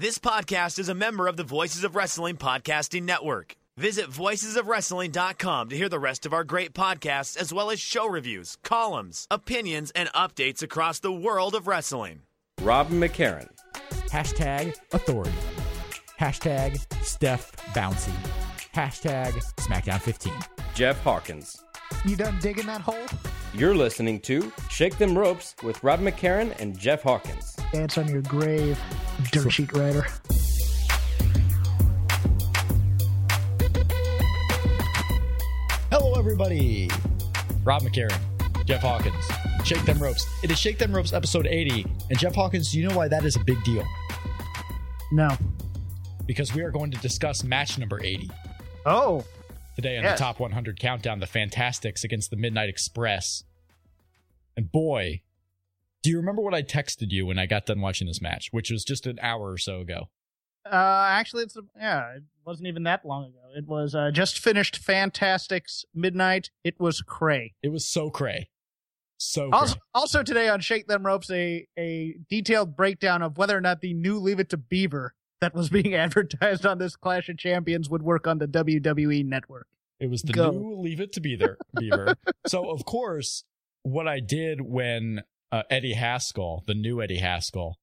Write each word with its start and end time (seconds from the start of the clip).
This 0.00 0.20
podcast 0.20 0.78
is 0.78 0.88
a 0.88 0.94
member 0.94 1.26
of 1.26 1.36
the 1.36 1.42
Voices 1.42 1.82
of 1.82 1.96
Wrestling 1.96 2.36
Podcasting 2.36 3.02
Network. 3.02 3.56
Visit 3.76 4.06
voicesofwrestling.com 4.06 5.70
to 5.70 5.76
hear 5.76 5.88
the 5.88 5.98
rest 5.98 6.24
of 6.24 6.32
our 6.32 6.44
great 6.44 6.72
podcasts, 6.72 7.36
as 7.36 7.52
well 7.52 7.68
as 7.68 7.80
show 7.80 8.08
reviews, 8.08 8.58
columns, 8.62 9.26
opinions, 9.28 9.90
and 9.96 10.08
updates 10.10 10.62
across 10.62 11.00
the 11.00 11.10
world 11.10 11.56
of 11.56 11.66
wrestling. 11.66 12.20
Robin 12.60 13.00
McCarran. 13.00 13.48
Hashtag 14.08 14.76
authority. 14.92 15.32
Hashtag 16.16 16.80
Steph 17.02 17.50
Bouncy. 17.74 18.14
Hashtag 18.72 19.32
SmackDown 19.56 20.00
15. 20.00 20.32
Jeff 20.74 21.02
Hawkins. 21.02 21.64
You 22.04 22.16
done 22.16 22.38
digging 22.40 22.66
that 22.66 22.80
hole? 22.80 23.06
You're 23.54 23.74
listening 23.74 24.20
to 24.20 24.52
Shake 24.70 24.98
Them 24.98 25.16
Ropes 25.16 25.54
with 25.62 25.82
Rob 25.82 26.00
McCarran 26.00 26.58
and 26.60 26.78
Jeff 26.78 27.02
Hawkins. 27.02 27.56
Dance 27.72 27.98
on 27.98 28.08
your 28.08 28.22
grave, 28.22 28.78
dirt 29.32 29.50
sheet 29.52 29.72
writer. 29.72 30.06
Hello, 35.90 36.14
everybody. 36.18 36.90
Rob 37.64 37.82
McCarran, 37.82 38.18
Jeff 38.64 38.82
Hawkins. 38.82 39.14
Shake 39.64 39.84
Them 39.84 39.98
Ropes. 39.98 40.26
It 40.42 40.50
is 40.50 40.58
Shake 40.58 40.78
Them 40.78 40.94
Ropes 40.94 41.12
episode 41.12 41.46
80. 41.46 41.86
And 42.10 42.18
Jeff 42.18 42.34
Hawkins, 42.34 42.72
do 42.72 42.78
you 42.80 42.88
know 42.88 42.96
why 42.96 43.08
that 43.08 43.24
is 43.24 43.36
a 43.36 43.40
big 43.44 43.62
deal? 43.64 43.84
No. 45.12 45.30
Because 46.26 46.54
we 46.54 46.62
are 46.62 46.70
going 46.70 46.90
to 46.90 46.98
discuss 46.98 47.42
match 47.42 47.78
number 47.78 48.02
80 48.02 48.30
Oh, 48.86 49.24
today 49.78 49.96
on 49.96 50.02
Yes. 50.02 50.18
the 50.18 50.24
Top 50.24 50.40
100 50.40 50.80
Countdown, 50.80 51.20
the 51.20 51.26
Fantastics 51.26 52.02
against 52.02 52.30
the 52.30 52.36
Midnight 52.36 52.68
Express. 52.68 53.44
And 54.56 54.72
boy, 54.72 55.22
do 56.02 56.10
you 56.10 56.16
remember 56.16 56.42
what 56.42 56.52
I 56.52 56.62
texted 56.62 57.12
you 57.12 57.26
when 57.26 57.38
I 57.38 57.46
got 57.46 57.66
done 57.66 57.80
watching 57.80 58.08
this 58.08 58.20
match, 58.20 58.48
which 58.50 58.72
was 58.72 58.82
just 58.84 59.06
an 59.06 59.20
hour 59.22 59.52
or 59.52 59.58
so 59.58 59.80
ago? 59.80 60.08
uh, 60.66 61.06
actually, 61.08 61.44
it's 61.44 61.56
a, 61.56 61.62
yeah, 61.78 62.16
it 62.16 62.24
wasn't 62.44 62.66
even 62.66 62.82
that 62.82 63.04
long 63.06 63.26
ago. 63.26 63.38
It 63.56 63.66
was 63.68 63.94
uh, 63.94 64.10
just 64.10 64.38
finished 64.40 64.76
Fantastics 64.76 65.84
Midnight. 65.94 66.50
It 66.64 66.78
was 66.80 67.00
cray. 67.00 67.54
It 67.62 67.68
was 67.70 67.86
so 67.88 68.10
cray. 68.10 68.50
So 69.16 69.48
cray. 69.50 69.58
Also, 69.60 69.76
also 69.94 70.22
today 70.24 70.48
on 70.48 70.60
Shake 70.60 70.88
Them 70.88 71.06
Ropes, 71.06 71.30
a 71.30 71.66
a 71.78 72.16
detailed 72.28 72.76
breakdown 72.76 73.22
of 73.22 73.38
whether 73.38 73.56
or 73.56 73.60
not 73.62 73.80
the 73.80 73.94
new 73.94 74.18
Leave 74.18 74.40
It 74.40 74.50
to 74.50 74.56
Beaver 74.58 75.14
that 75.40 75.54
was 75.54 75.68
being 75.68 75.94
advertised 75.94 76.66
on 76.66 76.78
this 76.78 76.96
Clash 76.96 77.28
of 77.28 77.38
Champions 77.38 77.88
would 77.88 78.02
work 78.02 78.26
on 78.26 78.38
the 78.38 78.46
WWE 78.48 79.24
network. 79.24 79.66
It 80.00 80.10
was 80.10 80.22
the 80.22 80.32
Go. 80.32 80.50
new 80.50 80.80
Leave 80.80 81.00
It 81.00 81.12
to 81.14 81.20
Beaver. 81.20 81.58
Beaver. 81.78 82.14
so 82.46 82.70
of 82.70 82.84
course, 82.84 83.44
what 83.82 84.06
I 84.06 84.20
did 84.20 84.60
when 84.60 85.22
uh, 85.50 85.62
Eddie 85.70 85.94
Haskell, 85.94 86.62
the 86.66 86.74
new 86.74 87.02
Eddie 87.02 87.18
Haskell, 87.18 87.78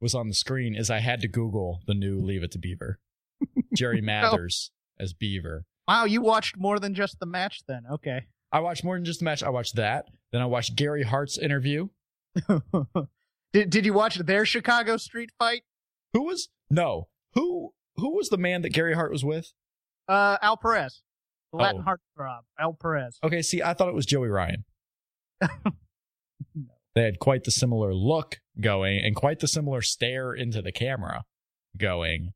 was 0.00 0.14
on 0.14 0.28
the 0.28 0.34
screen 0.34 0.74
is 0.74 0.90
I 0.90 0.98
had 0.98 1.20
to 1.20 1.28
Google 1.28 1.80
the 1.86 1.94
new 1.94 2.20
Leave 2.20 2.42
It 2.42 2.52
to 2.52 2.58
Beaver. 2.58 2.98
Jerry 3.76 4.00
Mathers 4.00 4.70
as 4.98 5.12
Beaver. 5.12 5.64
Wow, 5.88 6.04
you 6.04 6.20
watched 6.20 6.56
more 6.58 6.78
than 6.78 6.94
just 6.94 7.18
the 7.20 7.26
match 7.26 7.62
then. 7.66 7.82
Okay. 7.90 8.26
I 8.52 8.60
watched 8.60 8.84
more 8.84 8.96
than 8.96 9.04
just 9.04 9.20
the 9.20 9.24
match. 9.24 9.42
I 9.42 9.48
watched 9.48 9.76
that. 9.76 10.06
Then 10.32 10.42
I 10.42 10.46
watched 10.46 10.76
Gary 10.76 11.02
Hart's 11.02 11.38
interview. 11.38 11.88
did 13.52 13.70
did 13.70 13.86
you 13.86 13.92
watch 13.92 14.16
their 14.16 14.44
Chicago 14.44 14.96
street 14.96 15.30
fight? 15.38 15.62
Who 16.12 16.22
was 16.24 16.48
no 16.70 17.08
who 17.34 17.72
who 17.96 18.14
was 18.16 18.28
the 18.28 18.38
man 18.38 18.62
that 18.62 18.70
Gary 18.72 18.94
Hart 18.94 19.10
was 19.12 19.24
with? 19.24 19.52
Uh, 20.08 20.38
Al 20.42 20.56
Perez, 20.56 21.02
the 21.52 21.58
Latin 21.58 21.84
Oh. 21.86 21.90
heartthrob, 22.18 22.40
Al 22.58 22.72
Perez. 22.80 23.18
Okay, 23.22 23.42
see, 23.42 23.62
I 23.62 23.74
thought 23.74 23.88
it 23.88 23.94
was 23.94 24.06
Joey 24.06 24.28
Ryan. 24.28 24.64
They 26.96 27.04
had 27.04 27.20
quite 27.20 27.44
the 27.44 27.52
similar 27.52 27.94
look 27.94 28.40
going 28.60 28.98
and 29.04 29.14
quite 29.14 29.38
the 29.38 29.46
similar 29.46 29.80
stare 29.80 30.34
into 30.34 30.60
the 30.60 30.72
camera 30.72 31.22
going. 31.76 32.32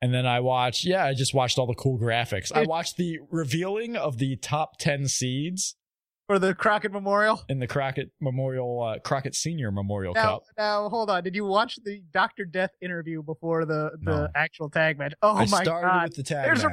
And 0.00 0.14
then 0.14 0.26
I 0.26 0.38
watched, 0.38 0.84
yeah, 0.84 1.04
I 1.04 1.12
just 1.14 1.34
watched 1.34 1.58
all 1.58 1.66
the 1.66 1.74
cool 1.74 1.98
graphics. 1.98 2.52
I 2.54 2.62
watched 2.62 2.96
the 2.98 3.18
revealing 3.32 3.96
of 3.96 4.18
the 4.18 4.36
top 4.36 4.78
10 4.78 5.08
seeds 5.08 5.74
For 6.28 6.38
the 6.38 6.54
Crockett 6.54 6.92
Memorial. 6.92 7.40
in 7.48 7.58
the 7.58 7.66
Crockett 7.66 8.10
Memorial, 8.20 8.82
uh, 8.82 8.98
Crockett 8.98 9.34
Senior 9.34 9.70
Memorial 9.72 10.12
Now, 10.12 10.22
Cup. 10.22 10.42
now, 10.58 10.88
hold 10.90 11.08
on. 11.08 11.24
Did 11.24 11.34
you 11.34 11.46
watch 11.46 11.78
the 11.82 12.02
Doctor 12.12 12.44
Death 12.44 12.68
interview 12.82 13.22
before 13.22 13.64
the 13.64 13.92
the 14.02 14.10
No. 14.24 14.28
actual 14.34 14.68
tag 14.68 14.98
match? 14.98 15.14
Oh 15.22 15.36
I 15.36 15.46
my 15.46 15.62
started 15.64 15.88
god! 15.88 16.02
with 16.08 16.16
the 16.16 16.22
tag 16.22 16.44
There's 16.44 16.62
a- 16.64 16.70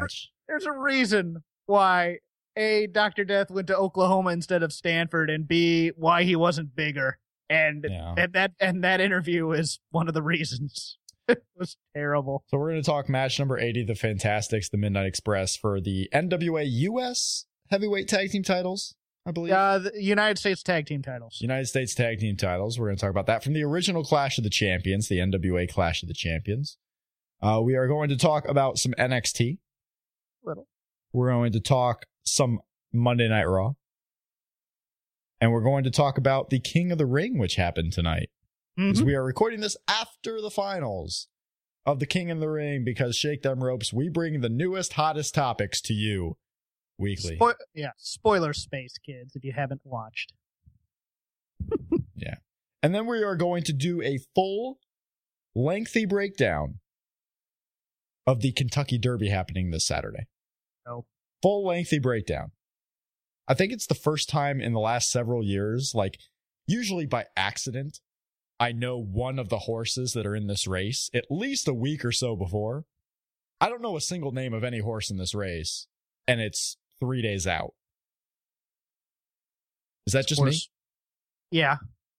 There's 0.50 0.66
a 0.66 0.74
reason 0.74 1.38
why 1.68 2.20
a 2.58 2.88
Doctor 2.88 3.24
Death 3.24 3.50
went 3.50 3.68
to 3.68 3.78
Oklahoma 3.78 4.32
instead 4.32 4.62
of 4.62 4.74
Stanford, 4.74 5.30
and 5.30 5.48
b 5.48 5.92
why 5.96 6.24
he 6.24 6.36
wasn't 6.36 6.76
bigger. 6.76 7.18
And 7.50 7.86
Yeah. 7.90 8.14
and 8.18 8.34
that 8.34 8.52
and 8.60 8.84
that 8.84 9.00
interview 9.00 9.52
is 9.52 9.80
one 9.90 10.10
of 10.10 10.14
the 10.14 10.22
reasons. 10.22 10.98
it 11.30 11.44
was 11.56 11.78
terrible. 11.96 12.44
So 12.48 12.58
we're 12.58 12.72
going 12.72 12.82
to 12.84 12.86
talk 12.86 13.08
match 13.08 13.40
number 13.40 13.58
80, 13.58 13.86
the 13.86 13.96
Fantastics, 13.96 14.68
the 14.68 14.78
Midnight 14.78 15.06
Express 15.06 15.56
for 15.56 15.80
the 15.80 16.10
NWA 16.14 16.64
US 16.66 17.46
heavyweight 17.72 18.10
tag 18.10 18.32
team 18.32 18.44
titles, 18.44 18.96
I 19.26 19.32
believe. 19.32 19.54
Uh, 19.54 19.80
the 19.80 19.92
United 19.96 20.38
States 20.38 20.62
Tag 20.62 20.86
Team 20.86 21.02
titles. 21.02 21.40
United 21.42 21.66
States 21.66 21.96
Tag 21.96 22.20
Team 22.20 22.38
titles. 22.38 22.78
We're 22.80 22.88
going 22.88 22.98
to 22.98 23.02
talk 23.02 23.10
about 23.10 23.26
that 23.28 23.44
from 23.44 23.54
the 23.54 23.64
original 23.64 24.04
Clash 24.04 24.38
of 24.38 24.44
the 24.44 24.50
Champions, 24.50 25.08
the 25.08 25.18
NWA 25.18 25.68
Clash 25.72 26.04
of 26.04 26.08
the 26.08 26.14
Champions. 26.14 26.78
Uh, 27.42 27.60
we 27.64 27.76
are 27.76 27.88
going 27.88 28.10
to 28.10 28.18
talk 28.18 28.48
about 28.48 28.78
some 28.78 28.94
NXT. 28.98 29.58
Little. 30.44 30.68
We're 31.12 31.30
going 31.32 31.52
to 31.54 31.60
talk 31.60 32.06
some 32.24 32.60
Monday 32.94 33.28
Night 33.28 33.46
Raw. 33.46 33.74
And 35.42 35.52
we're 35.52 35.62
going 35.64 35.84
to 35.84 35.92
talk 35.92 36.18
about 36.18 36.50
the 36.50 36.60
King 36.60 36.92
of 36.92 36.98
the 36.98 37.06
Ring, 37.06 37.38
which 37.38 37.56
happened 37.56 37.94
tonight. 37.94 38.30
Because 38.78 39.02
Mhm. 39.02 39.06
we 39.06 39.16
are 39.16 39.24
recording 39.24 39.62
this 39.62 39.78
after 39.88 40.42
the 40.42 40.50
finals 40.52 41.28
of 41.86 42.00
the 42.00 42.06
King 42.06 42.30
of 42.32 42.40
the 42.40 42.50
Ring 42.50 42.84
because 42.84 43.16
Shake 43.16 43.42
Them 43.42 43.64
Ropes, 43.64 43.92
we 43.94 44.10
bring 44.10 44.42
the 44.42 44.50
newest, 44.50 44.94
hottest 44.94 45.34
topics 45.36 45.82
to 45.82 45.94
you 45.94 46.38
weekly. 46.98 47.38
Spo- 47.38 47.56
yeah, 47.74 47.92
spoiler 47.98 48.54
space, 48.54 48.96
kids, 49.06 49.36
if 49.36 49.44
you 49.44 49.54
haven't 49.54 49.82
watched. 49.84 50.34
Yeah. 52.16 52.36
And 52.82 52.96
then 52.96 53.06
we 53.08 53.24
are 53.24 53.36
going 53.36 53.64
to 53.64 53.74
do 53.74 54.02
a 54.02 54.20
full, 54.34 54.80
lengthy 55.54 56.06
breakdown 56.06 56.80
of 58.26 58.42
the 58.42 58.52
Kentucky 58.52 58.98
Derby 58.98 59.30
happening 59.30 59.70
this 59.70 59.86
Saturday. 59.86 60.28
Oh. 60.88 61.06
Full, 61.42 61.66
lengthy 61.68 62.00
breakdown. 62.00 62.52
I 63.48 63.54
think 63.54 63.72
it's 63.72 63.86
the 63.86 63.96
first 63.96 64.30
time 64.30 64.62
in 64.62 64.74
the 64.74 64.80
last 64.80 65.10
several 65.10 65.44
years, 65.44 65.92
like, 65.94 66.18
usually 66.68 67.06
by 67.06 67.26
accident, 67.36 68.00
I 68.60 68.72
know 68.72 68.98
one 68.98 69.38
of 69.38 69.50
the 69.50 69.60
horses 69.60 70.14
that 70.14 70.26
are 70.26 70.36
in 70.36 70.48
this 70.48 70.66
race 70.66 71.10
at 71.14 71.26
least 71.30 71.68
a 71.68 71.74
week 71.74 72.06
or 72.06 72.12
so 72.12 72.36
before. 72.36 72.86
I 73.60 73.70
don't 73.70 73.82
know 73.82 73.98
a 73.98 74.02
single 74.02 74.32
name 74.32 74.54
of 74.54 74.64
any 74.64 74.80
horse 74.80 75.12
in 75.12 75.18
this 75.18 75.36
race, 75.36 75.88
and 76.28 76.42
it's 76.42 76.78
three 77.00 77.22
days 77.22 77.48
out. 77.48 77.74
Is 80.08 80.14
that 80.14 80.28
just 80.28 80.42
me? 80.42 80.56
Yeah. 81.52 81.78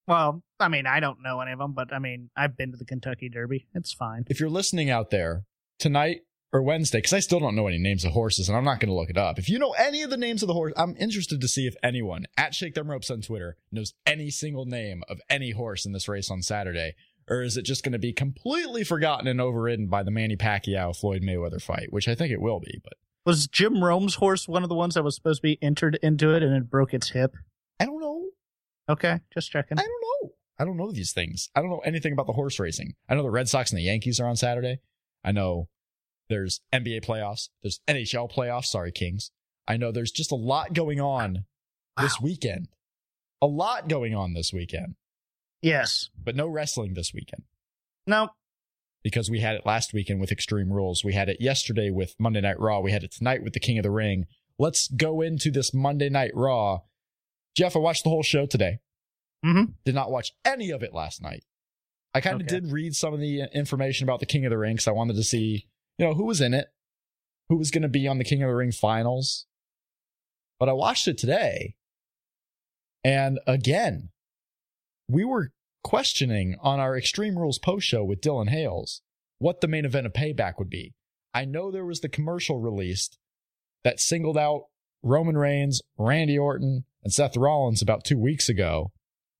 Well, 0.08 0.42
I 0.60 0.68
mean, 0.68 0.86
I 0.86 1.00
don't 1.00 1.22
know 1.22 1.40
any 1.40 1.52
of 1.52 1.58
them, 1.58 1.72
but 1.72 1.92
I 1.92 1.98
mean, 1.98 2.30
I've 2.36 2.56
been 2.56 2.72
to 2.72 2.76
the 2.76 2.84
Kentucky 2.84 3.28
Derby. 3.28 3.66
It's 3.74 3.92
fine. 3.92 4.24
if 4.28 4.40
you're 4.40 4.48
listening 4.48 4.90
out 4.90 5.10
there 5.10 5.44
tonight 5.78 6.20
or 6.52 6.62
Wednesday, 6.62 6.98
because 6.98 7.12
I 7.12 7.20
still 7.20 7.40
don't 7.40 7.56
know 7.56 7.66
any 7.66 7.78
names 7.78 8.04
of 8.04 8.12
horses 8.12 8.48
and 8.48 8.56
I'm 8.56 8.64
not 8.64 8.80
going 8.80 8.88
to 8.88 8.94
look 8.94 9.10
it 9.10 9.18
up. 9.18 9.38
If 9.38 9.48
you 9.48 9.58
know 9.58 9.72
any 9.72 10.02
of 10.02 10.10
the 10.10 10.16
names 10.16 10.42
of 10.42 10.46
the 10.46 10.54
horse, 10.54 10.72
I'm 10.76 10.96
interested 10.98 11.40
to 11.40 11.48
see 11.48 11.66
if 11.66 11.74
anyone 11.82 12.26
at 12.36 12.54
Shake 12.54 12.74
Them 12.74 12.90
Ropes 12.90 13.10
on 13.10 13.20
Twitter 13.20 13.56
knows 13.72 13.94
any 14.06 14.30
single 14.30 14.64
name 14.64 15.02
of 15.08 15.20
any 15.28 15.50
horse 15.50 15.84
in 15.84 15.92
this 15.92 16.08
race 16.08 16.30
on 16.30 16.42
Saturday. 16.42 16.94
Or 17.28 17.42
is 17.42 17.56
it 17.56 17.62
just 17.62 17.82
going 17.82 17.92
to 17.92 17.98
be 17.98 18.12
completely 18.12 18.84
forgotten 18.84 19.26
and 19.26 19.40
overridden 19.40 19.88
by 19.88 20.04
the 20.04 20.12
Manny 20.12 20.36
Pacquiao 20.36 20.96
Floyd 20.96 21.22
Mayweather 21.22 21.60
fight, 21.60 21.92
which 21.92 22.06
I 22.06 22.14
think 22.14 22.30
it 22.32 22.40
will 22.40 22.60
be, 22.60 22.80
but 22.84 22.92
Was 23.26 23.46
Jim 23.48 23.82
Rome's 23.84 24.14
horse 24.14 24.46
one 24.48 24.62
of 24.62 24.68
the 24.68 24.74
ones 24.74 24.94
that 24.94 25.02
was 25.02 25.16
supposed 25.16 25.38
to 25.42 25.46
be 25.48 25.58
entered 25.60 25.98
into 26.02 26.32
it 26.34 26.42
and 26.42 26.54
it 26.54 26.70
broke 26.70 26.94
its 26.94 27.10
hip? 27.10 27.34
I 27.80 27.84
don't 27.84 28.00
know. 28.00 28.26
Okay, 28.88 29.18
just 29.34 29.50
checking. 29.50 29.78
I 29.78 29.82
don't 29.82 29.90
know. 30.22 30.30
I 30.58 30.64
don't 30.64 30.76
know 30.76 30.92
these 30.92 31.12
things. 31.12 31.50
I 31.54 31.60
don't 31.60 31.70
know 31.70 31.82
anything 31.84 32.12
about 32.12 32.26
the 32.28 32.32
horse 32.32 32.58
racing. 32.60 32.94
I 33.08 33.14
know 33.16 33.22
the 33.24 33.30
Red 33.30 33.48
Sox 33.48 33.70
and 33.72 33.78
the 33.78 33.82
Yankees 33.82 34.20
are 34.20 34.26
on 34.26 34.36
Saturday. 34.36 34.78
I 35.24 35.32
know 35.32 35.68
there's 36.30 36.60
NBA 36.72 37.04
playoffs. 37.04 37.48
There's 37.62 37.80
NHL 37.88 38.32
playoffs. 38.32 38.66
Sorry, 38.66 38.92
Kings. 38.92 39.32
I 39.68 39.76
know 39.76 39.90
there's 39.90 40.12
just 40.12 40.30
a 40.30 40.36
lot 40.36 40.72
going 40.72 41.00
on 41.00 41.44
this 42.00 42.20
weekend. 42.20 42.68
A 43.42 43.46
lot 43.46 43.88
going 43.88 44.14
on 44.14 44.32
this 44.32 44.52
weekend, 44.52 44.94
Yes. 45.60 46.08
but 46.22 46.36
no 46.36 46.46
wrestling 46.46 46.94
this 46.94 47.12
weekend. 47.12 47.42
No. 48.06 48.28
Because 49.06 49.30
we 49.30 49.38
had 49.38 49.54
it 49.54 49.64
last 49.64 49.92
weekend 49.94 50.20
with 50.20 50.32
Extreme 50.32 50.72
Rules. 50.72 51.04
We 51.04 51.12
had 51.12 51.28
it 51.28 51.36
yesterday 51.40 51.90
with 51.90 52.16
Monday 52.18 52.40
Night 52.40 52.58
Raw. 52.58 52.80
We 52.80 52.90
had 52.90 53.04
it 53.04 53.12
tonight 53.12 53.40
with 53.40 53.52
the 53.52 53.60
King 53.60 53.78
of 53.78 53.84
the 53.84 53.90
Ring. 53.92 54.26
Let's 54.58 54.88
go 54.88 55.20
into 55.20 55.52
this 55.52 55.72
Monday 55.72 56.08
Night 56.08 56.32
Raw. 56.34 56.80
Jeff, 57.56 57.76
I 57.76 57.78
watched 57.78 58.02
the 58.02 58.10
whole 58.10 58.24
show 58.24 58.46
today. 58.46 58.80
Mm-hmm. 59.44 59.70
Did 59.84 59.94
not 59.94 60.10
watch 60.10 60.32
any 60.44 60.70
of 60.70 60.82
it 60.82 60.92
last 60.92 61.22
night. 61.22 61.44
I 62.14 62.20
kind 62.20 62.40
of 62.40 62.48
Okay. 62.48 62.56
did 62.58 62.72
read 62.72 62.96
some 62.96 63.14
of 63.14 63.20
the 63.20 63.42
information 63.54 64.08
about 64.08 64.18
the 64.18 64.26
King 64.26 64.44
of 64.44 64.50
the 64.50 64.58
Ring 64.58 64.74
because 64.74 64.88
I 64.88 64.90
wanted 64.90 65.14
to 65.14 65.22
see, 65.22 65.68
you 65.98 66.04
know, 66.04 66.14
who 66.14 66.24
was 66.24 66.40
in 66.40 66.52
it, 66.52 66.66
who 67.48 67.58
was 67.58 67.70
going 67.70 67.82
to 67.82 67.88
be 67.88 68.08
on 68.08 68.18
the 68.18 68.24
King 68.24 68.42
of 68.42 68.48
the 68.48 68.56
Ring 68.56 68.72
finals. 68.72 69.46
But 70.58 70.68
I 70.68 70.72
watched 70.72 71.06
it 71.06 71.16
today. 71.16 71.76
And 73.04 73.38
again, 73.46 74.08
we 75.08 75.24
were 75.24 75.52
questioning 75.86 76.56
on 76.62 76.80
our 76.80 76.98
Extreme 76.98 77.38
Rules 77.38 77.60
post 77.60 77.86
show 77.86 78.02
with 78.02 78.20
Dylan 78.20 78.48
Hales 78.48 79.02
what 79.38 79.60
the 79.60 79.68
main 79.68 79.84
event 79.84 80.04
of 80.04 80.12
Payback 80.12 80.54
would 80.58 80.68
be. 80.68 80.94
I 81.32 81.44
know 81.44 81.70
there 81.70 81.84
was 81.84 82.00
the 82.00 82.08
commercial 82.08 82.58
released 82.58 83.18
that 83.84 84.00
singled 84.00 84.36
out 84.36 84.62
Roman 85.04 85.38
Reigns, 85.38 85.82
Randy 85.96 86.36
Orton, 86.36 86.86
and 87.04 87.12
Seth 87.12 87.36
Rollins 87.36 87.82
about 87.82 88.02
two 88.02 88.18
weeks 88.18 88.48
ago. 88.48 88.90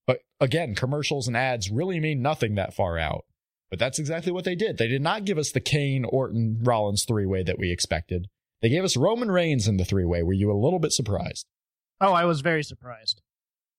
But 0.06 0.20
again, 0.38 0.76
commercials 0.76 1.26
and 1.26 1.36
ads 1.36 1.68
really 1.68 1.98
mean 1.98 2.22
nothing 2.22 2.54
that 2.54 2.74
far 2.74 2.96
out. 2.96 3.24
But 3.68 3.80
that's 3.80 3.98
exactly 3.98 4.30
what 4.30 4.44
they 4.44 4.54
did. 4.54 4.78
They 4.78 4.86
did 4.86 5.02
not 5.02 5.24
give 5.24 5.38
us 5.38 5.50
the 5.50 5.58
Kane, 5.58 6.04
Orton, 6.04 6.60
Rollins 6.62 7.04
three 7.04 7.26
way 7.26 7.42
that 7.42 7.58
we 7.58 7.72
expected. 7.72 8.28
They 8.62 8.68
gave 8.68 8.84
us 8.84 8.96
Roman 8.96 9.32
Reigns 9.32 9.66
in 9.66 9.78
the 9.78 9.84
three 9.84 10.04
way. 10.04 10.22
Were 10.22 10.32
you 10.32 10.52
a 10.52 10.54
little 10.54 10.78
bit 10.78 10.92
surprised? 10.92 11.44
Oh, 12.00 12.12
I 12.12 12.24
was 12.24 12.40
very 12.40 12.62
surprised. 12.62 13.20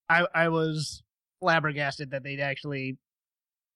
I 0.09 0.27
I 0.35 0.49
was 0.49 1.01
flabbergasted 1.39 2.11
that 2.11 2.23
they'd 2.23 2.39
actually 2.39 2.97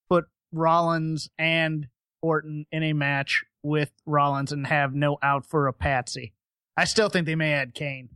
put 0.09 0.25
Rollins 0.51 1.29
and 1.37 1.87
Orton 2.21 2.65
in 2.71 2.83
a 2.83 2.93
match 2.93 3.43
with 3.63 3.91
Rollins 4.05 4.51
and 4.51 4.67
have 4.67 4.93
no 4.93 5.17
out 5.21 5.45
for 5.45 5.67
a 5.67 5.73
patsy. 5.73 6.33
I 6.77 6.85
still 6.85 7.09
think 7.09 7.25
they 7.25 7.35
may 7.35 7.53
add 7.53 7.73
Kane. 7.73 8.09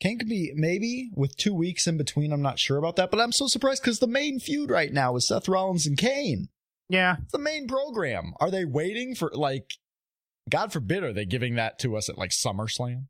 Kane 0.00 0.18
could 0.18 0.28
be 0.28 0.52
maybe 0.54 1.10
with 1.14 1.36
two 1.36 1.54
weeks 1.54 1.86
in 1.86 1.98
between. 1.98 2.32
I'm 2.32 2.42
not 2.42 2.58
sure 2.58 2.78
about 2.78 2.96
that, 2.96 3.10
but 3.10 3.20
I'm 3.20 3.32
so 3.32 3.46
surprised 3.46 3.82
because 3.82 3.98
the 3.98 4.06
main 4.06 4.40
feud 4.40 4.70
right 4.70 4.92
now 4.92 5.14
is 5.16 5.28
Seth 5.28 5.48
Rollins 5.48 5.86
and 5.86 5.98
Kane. 5.98 6.48
Yeah, 6.88 7.16
It's 7.22 7.32
the 7.32 7.38
main 7.38 7.68
program. 7.68 8.32
Are 8.40 8.50
they 8.50 8.64
waiting 8.64 9.14
for 9.14 9.30
like? 9.32 9.74
God 10.48 10.72
forbid, 10.72 11.04
are 11.04 11.12
they 11.12 11.26
giving 11.26 11.54
that 11.54 11.78
to 11.80 11.96
us 11.96 12.08
at 12.08 12.18
like 12.18 12.30
SummerSlam? 12.30 13.04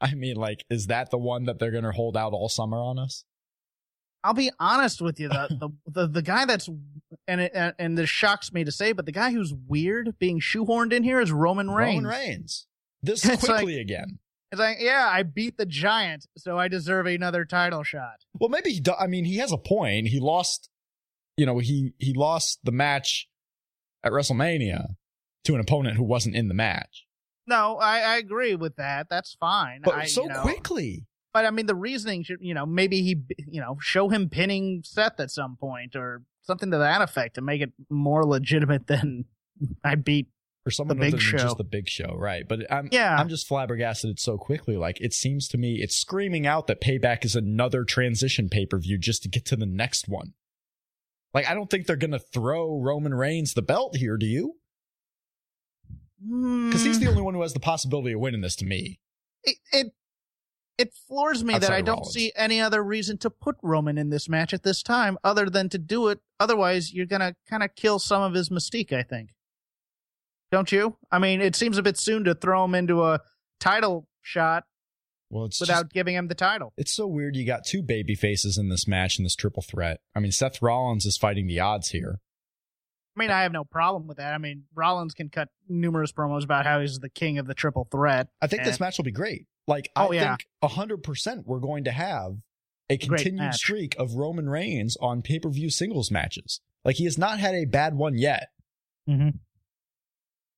I 0.00 0.14
mean, 0.14 0.36
like, 0.36 0.64
is 0.68 0.88
that 0.88 1.10
the 1.10 1.18
one 1.18 1.44
that 1.44 1.58
they're 1.58 1.70
going 1.70 1.84
to 1.84 1.92
hold 1.92 2.16
out 2.16 2.32
all 2.32 2.48
summer 2.48 2.76
on 2.76 2.98
us? 2.98 3.24
I'll 4.28 4.34
be 4.34 4.50
honest 4.60 5.00
with 5.00 5.18
you. 5.18 5.28
The 5.30 5.48
the 5.58 5.68
the, 5.90 6.06
the 6.06 6.22
guy 6.22 6.44
that's 6.44 6.68
and 7.26 7.40
it, 7.40 7.74
and, 7.78 7.96
this 7.96 8.10
shocks 8.10 8.52
me 8.52 8.62
to 8.64 8.70
say, 8.70 8.92
but 8.92 9.06
the 9.06 9.12
guy 9.12 9.32
who's 9.32 9.54
weird 9.54 10.18
being 10.18 10.38
shoehorned 10.38 10.92
in 10.92 11.02
here 11.02 11.18
is 11.18 11.32
Roman 11.32 11.70
Reigns. 11.70 12.04
Roman 12.04 12.10
Reigns. 12.10 12.66
This 13.02 13.24
It's 13.28 13.46
quickly 13.46 13.80
again. 13.80 14.18
It's 14.52 14.58
like, 14.58 14.78
yeah, 14.80 15.08
I 15.10 15.22
beat 15.22 15.56
the 15.56 15.64
giant, 15.64 16.26
so 16.36 16.58
I 16.58 16.68
deserve 16.68 17.06
another 17.06 17.46
title 17.46 17.82
shot. 17.82 18.24
Well, 18.38 18.50
maybe 18.50 18.70
he. 18.70 18.80
Do, 18.80 18.92
I 18.98 19.06
mean, 19.06 19.24
he 19.24 19.38
has 19.38 19.50
a 19.50 19.58
point. 19.58 20.08
He 20.08 20.20
lost. 20.20 20.68
You 21.38 21.46
know, 21.46 21.58
he 21.58 21.94
he 21.98 22.12
lost 22.12 22.58
the 22.64 22.72
match 22.72 23.28
at 24.04 24.12
WrestleMania 24.12 24.96
to 25.44 25.54
an 25.54 25.60
opponent 25.60 25.96
who 25.96 26.04
wasn't 26.04 26.36
in 26.36 26.48
the 26.48 26.54
match, 26.54 27.06
No, 27.46 27.78
I, 27.78 28.00
I 28.00 28.16
agree 28.18 28.54
with 28.54 28.76
that. 28.76 29.06
That's 29.08 29.34
fine. 29.40 29.80
but 29.82 29.94
I, 29.94 30.04
so 30.04 30.24
you 30.24 30.28
know, 30.28 30.42
quickly. 30.42 31.06
But 31.38 31.44
I 31.46 31.52
mean, 31.52 31.66
the 31.66 31.74
reasoning 31.76 32.24
should, 32.24 32.38
you 32.40 32.52
know, 32.52 32.66
maybe 32.66 33.00
he, 33.02 33.16
you 33.46 33.60
know, 33.60 33.76
show 33.80 34.08
him 34.08 34.28
pinning 34.28 34.82
Seth 34.84 35.20
at 35.20 35.30
some 35.30 35.54
point 35.56 35.94
or 35.94 36.22
something 36.42 36.72
to 36.72 36.78
that 36.78 37.00
effect 37.00 37.36
to 37.36 37.40
make 37.42 37.60
it 37.62 37.70
more 37.88 38.24
legitimate 38.26 38.88
than 38.88 39.24
I 39.84 39.94
beat. 39.94 40.26
or 40.66 40.72
someone 40.72 40.98
The 40.98 41.12
Big 41.12 41.20
Show. 41.20 41.38
just 41.38 41.56
the 41.56 41.62
big 41.62 41.88
show, 41.88 42.16
right? 42.18 42.42
But 42.48 42.66
I'm 42.72 42.88
Yeah. 42.90 43.14
I'm 43.16 43.28
just 43.28 43.46
flabbergasted 43.46 44.18
so 44.18 44.36
quickly. 44.36 44.76
Like 44.76 45.00
it 45.00 45.12
seems 45.12 45.46
to 45.50 45.58
me, 45.58 45.76
it's 45.80 45.94
screaming 45.94 46.44
out 46.44 46.66
that 46.66 46.80
Payback 46.80 47.24
is 47.24 47.36
another 47.36 47.84
transition 47.84 48.48
pay 48.48 48.66
per 48.66 48.80
view 48.80 48.98
just 48.98 49.22
to 49.22 49.28
get 49.28 49.44
to 49.44 49.54
the 49.54 49.64
next 49.64 50.08
one. 50.08 50.32
Like 51.32 51.46
I 51.46 51.54
don't 51.54 51.70
think 51.70 51.86
they're 51.86 51.94
gonna 51.94 52.18
throw 52.18 52.80
Roman 52.80 53.14
Reigns 53.14 53.54
the 53.54 53.62
belt 53.62 53.94
here. 53.94 54.16
Do 54.16 54.26
you? 54.26 54.54
Hmm. 56.20 56.66
Because 56.70 56.82
he's 56.82 56.98
the 56.98 57.06
only 57.08 57.22
one 57.22 57.34
who 57.34 57.42
has 57.42 57.52
the 57.52 57.60
possibility 57.60 58.12
of 58.14 58.18
winning 58.20 58.40
this 58.40 58.56
to 58.56 58.64
me. 58.64 58.98
it, 59.44 59.56
it 59.70 59.92
it 60.78 60.94
floors 60.94 61.42
me 61.44 61.58
that 61.58 61.70
I 61.70 61.80
don't 61.82 61.96
Rollins. 61.98 62.14
see 62.14 62.32
any 62.36 62.60
other 62.60 62.82
reason 62.82 63.18
to 63.18 63.30
put 63.30 63.56
Roman 63.62 63.98
in 63.98 64.10
this 64.10 64.28
match 64.28 64.54
at 64.54 64.62
this 64.62 64.82
time 64.82 65.18
other 65.24 65.50
than 65.50 65.68
to 65.70 65.78
do 65.78 66.08
it. 66.08 66.20
Otherwise, 66.40 66.92
you're 66.94 67.06
gonna 67.06 67.34
kind 67.48 67.62
of 67.62 67.74
kill 67.74 67.98
some 67.98 68.22
of 68.22 68.32
his 68.34 68.48
mystique. 68.48 68.92
I 68.92 69.02
think. 69.02 69.30
Don't 70.50 70.72
you? 70.72 70.96
I 71.10 71.18
mean, 71.18 71.40
it 71.42 71.54
seems 71.56 71.76
a 71.76 71.82
bit 71.82 71.98
soon 71.98 72.24
to 72.24 72.34
throw 72.34 72.64
him 72.64 72.74
into 72.74 73.02
a 73.04 73.20
title 73.60 74.08
shot 74.22 74.64
Well, 75.28 75.44
it's 75.44 75.60
without 75.60 75.82
just, 75.84 75.92
giving 75.92 76.14
him 76.14 76.28
the 76.28 76.34
title. 76.34 76.72
it's 76.78 76.92
so 76.92 77.06
weird. 77.06 77.36
You 77.36 77.44
got 77.44 77.66
two 77.66 77.82
baby 77.82 78.14
faces 78.14 78.56
in 78.56 78.68
this 78.70 78.88
match 78.88 79.18
in 79.18 79.24
this 79.24 79.34
triple 79.34 79.62
threat. 79.62 80.00
I 80.14 80.20
mean, 80.20 80.32
Seth 80.32 80.62
Rollins 80.62 81.04
is 81.04 81.18
fighting 81.18 81.48
the 81.48 81.60
odds 81.60 81.90
here. 81.90 82.20
I 83.14 83.20
mean, 83.20 83.30
I 83.30 83.42
have 83.42 83.52
no 83.52 83.64
problem 83.64 84.06
with 84.06 84.16
that. 84.18 84.32
I 84.32 84.38
mean, 84.38 84.64
Rollins 84.74 85.12
can 85.12 85.28
cut 85.28 85.48
numerous 85.68 86.12
promos 86.12 86.44
about 86.44 86.64
how 86.64 86.80
he's 86.80 86.98
the 87.00 87.10
king 87.10 87.36
of 87.38 87.46
the 87.46 87.54
triple 87.54 87.84
threat. 87.90 88.28
I 88.40 88.46
think 88.46 88.62
this 88.64 88.78
match 88.80 88.96
will 88.96 89.04
be 89.04 89.10
great. 89.10 89.46
Like, 89.68 89.90
Oh, 89.94 90.10
I 90.10 90.14
yeah. 90.16 90.36
think 90.36 90.48
hundred 90.72 91.04
percent 91.04 91.46
we're 91.46 91.60
going 91.60 91.84
to 91.84 91.92
have 91.92 92.36
a 92.90 92.96
continued 92.96 93.54
streak 93.54 93.94
of 93.98 94.14
Roman 94.14 94.48
Reigns 94.48 94.96
on 95.00 95.22
pay 95.22 95.38
per 95.38 95.50
view 95.50 95.70
singles 95.70 96.10
matches. 96.10 96.60
Like 96.84 96.96
he 96.96 97.04
has 97.04 97.18
not 97.18 97.38
had 97.38 97.54
a 97.54 97.66
bad 97.66 97.94
one 97.94 98.16
yet. 98.18 98.48
Mm-hmm. 99.08 99.36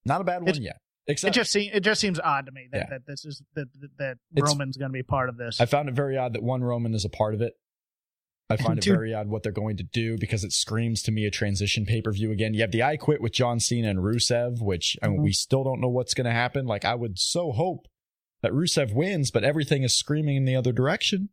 Not 0.04 0.20
a 0.20 0.24
bad 0.24 0.42
It's- 0.42 0.56
one 0.56 0.62
yet. 0.62 0.76
It 1.06 1.12
Except 1.14 1.34
just 1.34 1.50
seems 1.50 1.74
it 1.74 1.80
just 1.80 2.00
seems 2.00 2.20
odd 2.20 2.46
to 2.46 2.52
me 2.52 2.68
that, 2.70 2.78
Yeah. 2.78 2.86
that 2.90 3.06
this 3.06 3.24
is 3.24 3.42
that 3.54 3.66
that, 3.98 4.18
It's- 4.36 4.52
Roman's 4.52 4.76
going 4.76 4.90
to 4.90 4.92
be 4.92 5.02
part 5.02 5.28
of 5.28 5.36
this. 5.36 5.60
I 5.60 5.66
found 5.66 5.88
it 5.88 5.94
very 5.94 6.16
odd 6.16 6.34
that 6.34 6.42
one 6.42 6.62
Roman 6.62 6.94
is 6.94 7.04
a 7.04 7.08
part 7.08 7.34
of 7.34 7.40
it. 7.42 7.54
I 8.48 8.56
find 8.58 8.78
it 8.78 8.84
very 8.84 9.12
odd 9.12 9.26
what 9.28 9.42
they're 9.42 9.50
going 9.50 9.76
to 9.78 9.82
do 9.82 10.16
because 10.18 10.44
it 10.44 10.52
screams 10.52 11.02
to 11.04 11.10
me 11.12 11.24
a 11.24 11.30
transition 11.30 11.84
pay 11.84 12.00
per 12.00 12.12
view 12.12 12.30
again. 12.30 12.54
You 12.54 12.60
have 12.60 12.70
the 12.70 12.82
I 12.84 12.96
Quit 12.96 13.20
with 13.20 13.32
John 13.32 13.58
Cena 13.58 13.88
and 13.88 13.98
Rusev, 14.00 14.60
which 14.62 14.96
I 15.02 15.08
mean, 15.08 15.18
Mhm. 15.20 15.24
we 15.24 15.32
still 15.32 15.64
don't 15.64 15.80
know 15.80 15.88
what's 15.88 16.14
going 16.14 16.26
to 16.26 16.32
happen. 16.32 16.66
Like 16.66 16.84
I 16.84 16.94
would 16.94 17.18
so 17.18 17.50
hope 17.50 17.88
that 18.42 18.52
Rusev 18.52 18.94
wins, 18.94 19.30
but 19.30 19.44
everything 19.44 19.82
is 19.82 19.96
screaming 19.96 20.36
in 20.36 20.44
the 20.44 20.56
other 20.56 20.72
direction. 20.72 21.28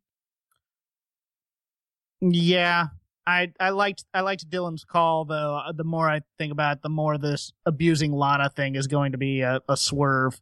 Yeah, 2.21 2.87
I 3.25 3.51
I 3.59 3.69
liked 3.69 4.05
I 4.13 4.21
liked 4.21 4.49
Dylan's 4.49 4.83
call 4.83 5.25
though. 5.25 5.57
Uh, 5.57 5.71
the 5.71 5.83
more 5.83 6.09
I 6.09 6.21
think 6.37 6.51
about 6.51 6.77
it, 6.77 6.81
the 6.83 6.89
more 6.89 7.17
this 7.17 7.51
abusing 7.65 8.11
Lana 8.11 8.49
thing 8.49 8.75
is 8.75 8.87
going 8.87 9.11
to 9.11 9.17
be 9.17 9.41
a, 9.41 9.61
a 9.69 9.77
swerve, 9.77 10.41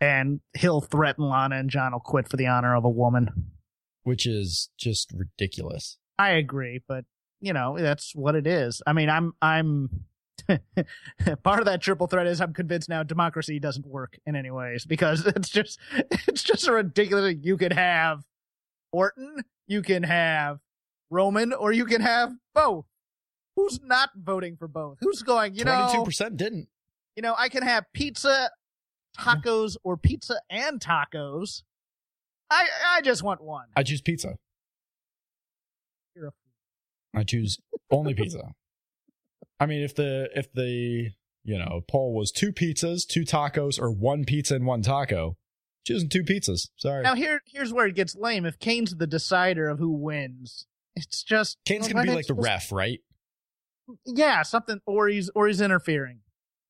and 0.00 0.40
he'll 0.56 0.80
threaten 0.80 1.28
Lana, 1.28 1.56
and 1.56 1.70
John 1.70 1.92
will 1.92 2.00
quit 2.00 2.28
for 2.28 2.36
the 2.36 2.46
honor 2.46 2.76
of 2.76 2.84
a 2.84 2.90
woman. 2.90 3.50
which 4.04 4.26
is 4.26 4.68
just 4.78 5.12
ridiculous. 5.12 5.98
I 6.18 6.30
agree, 6.30 6.80
but 6.86 7.04
you 7.40 7.52
know 7.52 7.76
that's 7.78 8.14
what 8.14 8.36
it 8.36 8.46
is. 8.46 8.80
I 8.86 8.92
mean, 8.92 9.10
I'm 9.10 9.32
I'm 9.42 10.04
part 11.42 11.58
of 11.60 11.66
that 11.66 11.80
triple 11.80 12.06
threat 12.06 12.26
is 12.26 12.40
I'm 12.40 12.52
convinced 12.52 12.88
now 12.88 13.02
democracy 13.02 13.58
doesn't 13.58 13.86
work 13.86 14.18
in 14.26 14.36
any 14.36 14.50
ways 14.50 14.84
because 14.84 15.26
it's 15.36 15.48
just 15.48 15.78
it's 15.92 16.42
just 16.42 16.66
a 16.68 16.72
ridiculous. 16.72 17.36
You 17.40 17.56
could 17.56 17.72
have 17.72 18.24
Orton, 18.92 19.42
you 19.66 19.82
can 19.82 20.02
have 20.02 20.58
Roman, 21.10 21.52
or 21.52 21.72
you 21.72 21.84
can 21.84 22.00
have 22.00 22.32
both. 22.54 22.86
Who's 23.56 23.80
not 23.82 24.10
voting 24.16 24.56
for 24.56 24.68
both? 24.68 24.98
Who's 25.00 25.22
going? 25.22 25.54
You 25.54 25.64
Twenty-two 25.64 25.98
know, 25.98 26.04
percent 26.04 26.36
didn't. 26.36 26.68
you 27.16 27.22
know, 27.22 27.34
I 27.36 27.48
can 27.48 27.62
have 27.62 27.84
pizza, 27.92 28.50
tacos, 29.18 29.76
or 29.84 29.96
pizza 29.96 30.40
and 30.48 30.80
tacos. 30.80 31.62
I 32.50 32.66
I 32.96 33.00
just 33.02 33.22
want 33.22 33.42
one. 33.42 33.66
I 33.76 33.82
choose 33.82 34.00
pizza. 34.00 34.36
I 37.14 37.24
choose 37.24 37.58
only 37.90 38.14
pizza. 38.14 38.52
I 39.62 39.66
mean, 39.66 39.82
if 39.82 39.94
the 39.94 40.28
if 40.34 40.52
the 40.52 41.10
you 41.44 41.58
know 41.58 41.82
poll 41.88 42.14
was 42.14 42.32
two 42.32 42.52
pizzas, 42.52 43.06
two 43.06 43.22
tacos, 43.22 43.80
or 43.80 43.90
one 43.90 44.24
pizza 44.24 44.56
and 44.56 44.66
one 44.66 44.82
taco, 44.82 45.36
choosing 45.86 46.08
two 46.08 46.24
pizzas. 46.24 46.68
Sorry, 46.76 47.02
Now 47.02 47.14
here 47.14 47.42
here's 47.46 47.72
where 47.72 47.86
it 47.86 47.94
gets 47.94 48.16
lame. 48.16 48.44
If 48.44 48.58
Kane's 48.58 48.96
the 48.96 49.06
decider 49.06 49.68
of 49.68 49.78
who 49.78 49.90
wins, 49.90 50.66
it's 50.96 51.22
just 51.22 51.58
Kane's 51.64 51.84
well, 51.84 51.94
gonna 51.94 52.06
be 52.06 52.16
like 52.16 52.26
the 52.26 52.34
just- 52.34 52.44
ref, 52.44 52.72
right? 52.72 53.00
Yeah, 54.06 54.42
something 54.42 54.80
or 54.86 55.08
he's 55.08 55.30
or 55.34 55.46
he's 55.46 55.60
interfering. 55.60 56.20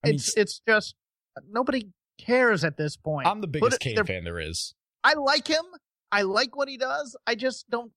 I 0.04 0.08
mean, 0.08 0.14
it's 0.16 0.36
it's 0.36 0.60
just 0.66 0.94
nobody 1.50 1.88
cares 2.18 2.64
at 2.64 2.76
this 2.76 2.96
point. 2.96 3.26
I'm 3.26 3.40
the 3.40 3.46
biggest 3.46 3.74
it- 3.74 3.80
Kane 3.80 4.04
fan 4.04 4.24
there 4.24 4.40
is. 4.40 4.74
I 5.04 5.14
like 5.14 5.48
him. 5.48 5.64
I 6.10 6.22
like 6.22 6.56
what 6.56 6.68
he 6.68 6.76
does. 6.76 7.16
I 7.26 7.34
just 7.34 7.68
don't. 7.70 7.92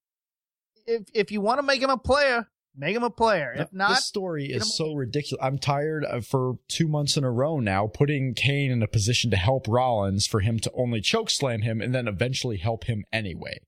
If 0.86 1.04
if 1.14 1.32
you 1.32 1.42
want 1.42 1.60
to 1.60 1.64
make 1.64 1.82
him 1.82 1.90
a 1.90 1.98
player, 1.98 2.48
make 2.78 2.96
him 2.96 3.04
a 3.04 3.10
player. 3.10 3.54
If 3.56 3.74
not, 3.74 3.90
this 3.90 4.06
story 4.06 4.46
is 4.46 4.76
so 4.76 4.94
ridiculous. 4.94 5.44
I'm 5.44 5.58
tired 5.58 6.04
of 6.06 6.26
for 6.26 6.56
two 6.68 6.88
months 6.88 7.18
in 7.18 7.24
a 7.24 7.32
row 7.32 7.60
now 7.60 7.88
putting 7.88 8.34
Kane 8.34 8.72
in 8.72 8.82
a 8.84 8.88
position 8.88 9.32
to 9.32 9.38
help 9.38 9.68
Rollins 9.68 10.28
for 10.28 10.40
him 10.42 10.60
to 10.60 10.72
only 10.76 11.02
choke 11.02 11.30
slam 11.30 11.62
him 11.62 11.82
and 11.82 11.94
then 11.94 12.08
eventually 12.08 12.58
help 12.58 12.86
him 12.86 13.04
anyway. 13.12 13.60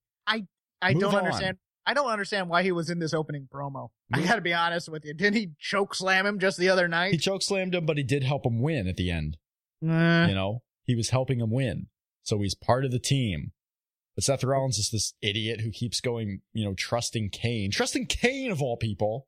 I 0.79 0.93
move 0.93 1.01
don't 1.01 1.15
on. 1.15 1.25
understand. 1.25 1.57
I 1.85 1.93
don't 1.93 2.09
understand 2.09 2.49
why 2.49 2.63
he 2.63 2.71
was 2.71 2.89
in 2.89 2.99
this 2.99 3.13
opening 3.13 3.47
promo. 3.51 3.87
I 4.13 4.21
got 4.21 4.35
to 4.35 4.41
be 4.41 4.53
honest 4.53 4.89
with 4.89 5.05
you. 5.05 5.13
Didn't 5.13 5.37
he 5.37 5.51
choke 5.57 5.95
slam 5.95 6.25
him 6.25 6.37
just 6.37 6.57
the 6.57 6.69
other 6.69 6.87
night? 6.87 7.13
He 7.13 7.17
choke 7.17 7.41
slammed 7.41 7.73
him, 7.73 7.85
but 7.85 7.97
he 7.97 8.03
did 8.03 8.23
help 8.23 8.45
him 8.45 8.61
win 8.61 8.87
at 8.87 8.97
the 8.97 9.09
end. 9.09 9.37
Eh, 9.83 10.27
You 10.27 10.35
know, 10.35 10.63
he 10.83 10.95
was 10.95 11.09
helping 11.09 11.39
him 11.39 11.49
win. 11.49 11.87
So 12.23 12.39
he's 12.41 12.55
part 12.55 12.83
of 12.85 12.91
the 12.91 12.99
team. 12.99 13.53
But 14.17 14.23
Seth 14.23 14.43
Rollins 14.43 14.79
is 14.79 14.89
this 14.89 15.13
idiot 15.21 15.61
who 15.61 15.69
keeps 15.69 16.01
going, 16.01 16.41
you 16.51 16.65
know, 16.65 16.73
trusting 16.73 17.29
Kane, 17.29 17.69
trusting 17.69 18.07
Kane 18.07 18.51
of 18.51 18.63
all 18.63 18.75
people. 18.75 19.27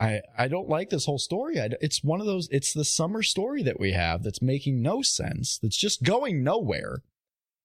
I 0.00 0.20
I 0.36 0.48
don't 0.48 0.68
like 0.68 0.90
this 0.90 1.06
whole 1.06 1.20
story. 1.20 1.60
I, 1.60 1.68
it's 1.80 2.02
one 2.02 2.18
of 2.18 2.26
those. 2.26 2.48
It's 2.50 2.74
the 2.74 2.84
summer 2.84 3.22
story 3.22 3.62
that 3.62 3.78
we 3.78 3.92
have 3.92 4.24
that's 4.24 4.42
making 4.42 4.82
no 4.82 5.00
sense. 5.00 5.60
That's 5.62 5.76
just 5.76 6.02
going 6.02 6.42
nowhere. 6.42 7.02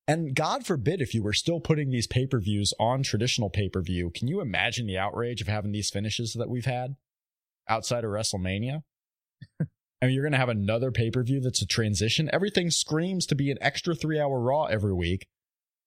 And 0.06 0.36
God 0.36 0.64
forbid 0.64 1.02
if 1.02 1.14
you 1.14 1.24
were 1.24 1.32
still 1.32 1.58
putting 1.58 1.90
these 1.90 2.06
pay 2.06 2.28
per 2.28 2.38
views 2.38 2.72
on 2.78 3.02
traditional 3.02 3.50
pay 3.50 3.68
per 3.68 3.82
view. 3.82 4.12
Can 4.14 4.28
you 4.28 4.40
imagine 4.40 4.86
the 4.86 4.98
outrage 4.98 5.40
of 5.40 5.48
having 5.48 5.72
these 5.72 5.90
finishes 5.90 6.34
that 6.34 6.48
we've 6.48 6.64
had 6.64 6.94
outside 7.68 8.04
of 8.04 8.12
WrestleMania? 8.12 8.84
I 10.00 10.06
mean, 10.06 10.14
you're 10.14 10.24
going 10.24 10.32
to 10.32 10.38
have 10.38 10.48
another 10.48 10.90
pay 10.92 11.10
per 11.10 11.22
view 11.22 11.40
that's 11.40 11.62
a 11.62 11.66
transition. 11.66 12.30
Everything 12.32 12.70
screams 12.70 13.26
to 13.26 13.34
be 13.34 13.50
an 13.50 13.58
extra 13.60 13.94
three 13.94 14.20
hour 14.20 14.40
Raw 14.40 14.64
every 14.64 14.94
week 14.94 15.26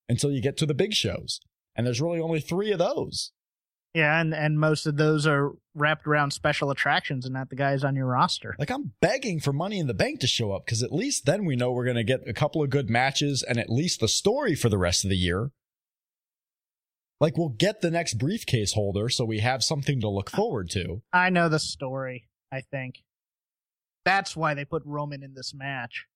until 0.10 0.32
you 0.32 0.42
get 0.42 0.58
to 0.58 0.66
the 0.66 0.74
big 0.74 0.94
shows. 0.94 1.40
And 1.76 1.88
there's 1.88 2.02
really 2.02 2.20
only 2.20 2.42
three 2.42 2.72
of 2.72 2.80
those. 2.80 3.32
yeah, 3.94 4.20
and 4.20 4.34
and 4.34 4.60
most 4.60 4.86
of 4.86 4.98
those 4.98 5.26
are 5.26 5.52
wrapped 5.74 6.06
around 6.06 6.32
special 6.32 6.70
attractions 6.72 7.26
and 7.26 7.34
not 7.34 7.50
the 7.50 7.56
guys 7.56 7.86
on 7.86 7.96
your 7.96 8.08
roster. 8.08 8.54
Like, 8.60 8.70
I'm 8.70 8.92
begging 9.02 9.40
for 9.40 9.54
Money 9.54 9.80
in 9.80 9.88
the 9.88 9.94
Bank 9.94 10.20
to 10.20 10.28
show 10.28 10.52
up 10.52 10.66
because 10.66 10.84
at 10.84 10.92
least 10.92 11.26
then 11.26 11.46
we 11.46 11.56
know 11.56 11.72
we're 11.72 11.86
going 11.86 11.96
to 11.96 12.04
get 12.04 12.28
a 12.28 12.34
couple 12.34 12.62
of 12.62 12.70
good 12.70 12.90
matches 12.90 13.44
and 13.44 13.58
at 13.58 13.70
least 13.70 14.02
the 14.02 14.10
story 14.10 14.56
for 14.56 14.68
the 14.68 14.78
rest 14.78 15.06
of 15.06 15.10
the 15.10 15.16
year. 15.16 15.52
Like, 17.22 17.38
we'll 17.38 17.50
get 17.50 17.82
the 17.82 17.92
next 17.92 18.16
briefcase 18.16 18.74
holder 18.74 19.08
so 19.08 19.24
we 19.24 19.40
have 19.40 19.64
something 19.64 20.02
to 20.02 20.10
look 20.10 20.30
forward 20.30 20.70
to. 20.72 21.02
I 21.14 21.30
know 21.30 21.48
the 21.50 21.60
story. 21.60 22.28
I 22.52 22.62
think 22.62 23.04
that's 24.06 24.36
why 24.36 24.54
they 24.54 24.66
put 24.66 24.84
Roman 24.86 25.24
in 25.24 25.34
this 25.34 25.54
match 25.54 26.08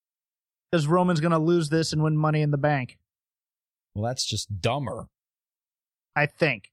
because 0.70 0.86
Roman's 0.86 1.20
going 1.20 1.32
to 1.32 1.38
lose 1.38 1.68
this 1.68 1.92
and 1.92 2.02
win 2.02 2.16
Money 2.16 2.42
in 2.42 2.50
the 2.50 2.58
Bank. 2.58 2.98
Well, 3.94 4.04
that's 4.04 4.26
just 4.26 4.60
dumber. 4.60 5.08
I 6.14 6.26
think. 6.26 6.70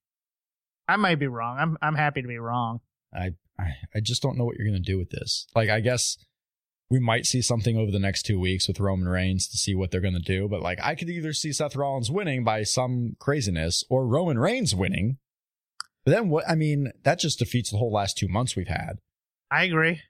I 0.88 0.96
might 0.96 1.18
be 1.18 1.26
wrong. 1.26 1.56
I'm 1.58 1.78
I'm 1.80 1.94
happy 1.94 2.20
to 2.20 2.28
be 2.28 2.38
wrong. 2.38 2.80
I, 3.14 3.32
I 3.58 4.00
just 4.02 4.22
don't 4.22 4.36
know 4.36 4.44
what 4.44 4.56
you're 4.56 4.66
going 4.66 4.82
to 4.82 4.92
do 4.92 4.98
with 4.98 5.10
this. 5.10 5.46
Like, 5.54 5.70
I 5.70 5.80
guess 5.80 6.16
we 6.90 6.98
might 6.98 7.26
see 7.26 7.40
something 7.40 7.76
over 7.76 7.90
the 7.90 7.98
next 7.98 8.24
two 8.24 8.38
weeks 8.38 8.68
with 8.68 8.80
Roman 8.80 9.08
Reigns 9.08 9.48
to 9.48 9.56
see 9.56 9.74
what 9.74 9.90
they're 9.90 10.00
going 10.00 10.14
to 10.14 10.20
do. 10.20 10.48
But 10.48 10.62
like, 10.62 10.78
I 10.82 10.94
could 10.94 11.08
either 11.08 11.32
see 11.32 11.52
Seth 11.52 11.76
Rollins 11.76 12.10
winning 12.10 12.44
by 12.44 12.64
some 12.64 13.16
craziness 13.18 13.84
or 13.88 14.06
Roman 14.06 14.38
Reigns 14.38 14.74
winning. 14.74 15.18
But 16.04 16.12
then 16.12 16.28
what? 16.28 16.48
I 16.48 16.54
mean, 16.54 16.92
that 17.04 17.18
just 17.18 17.38
defeats 17.38 17.70
the 17.70 17.78
whole 17.78 17.92
last 17.92 18.18
two 18.18 18.28
months 18.28 18.56
we've 18.56 18.68
had. 18.68 18.98
I 19.50 19.64
agree. 19.64 20.02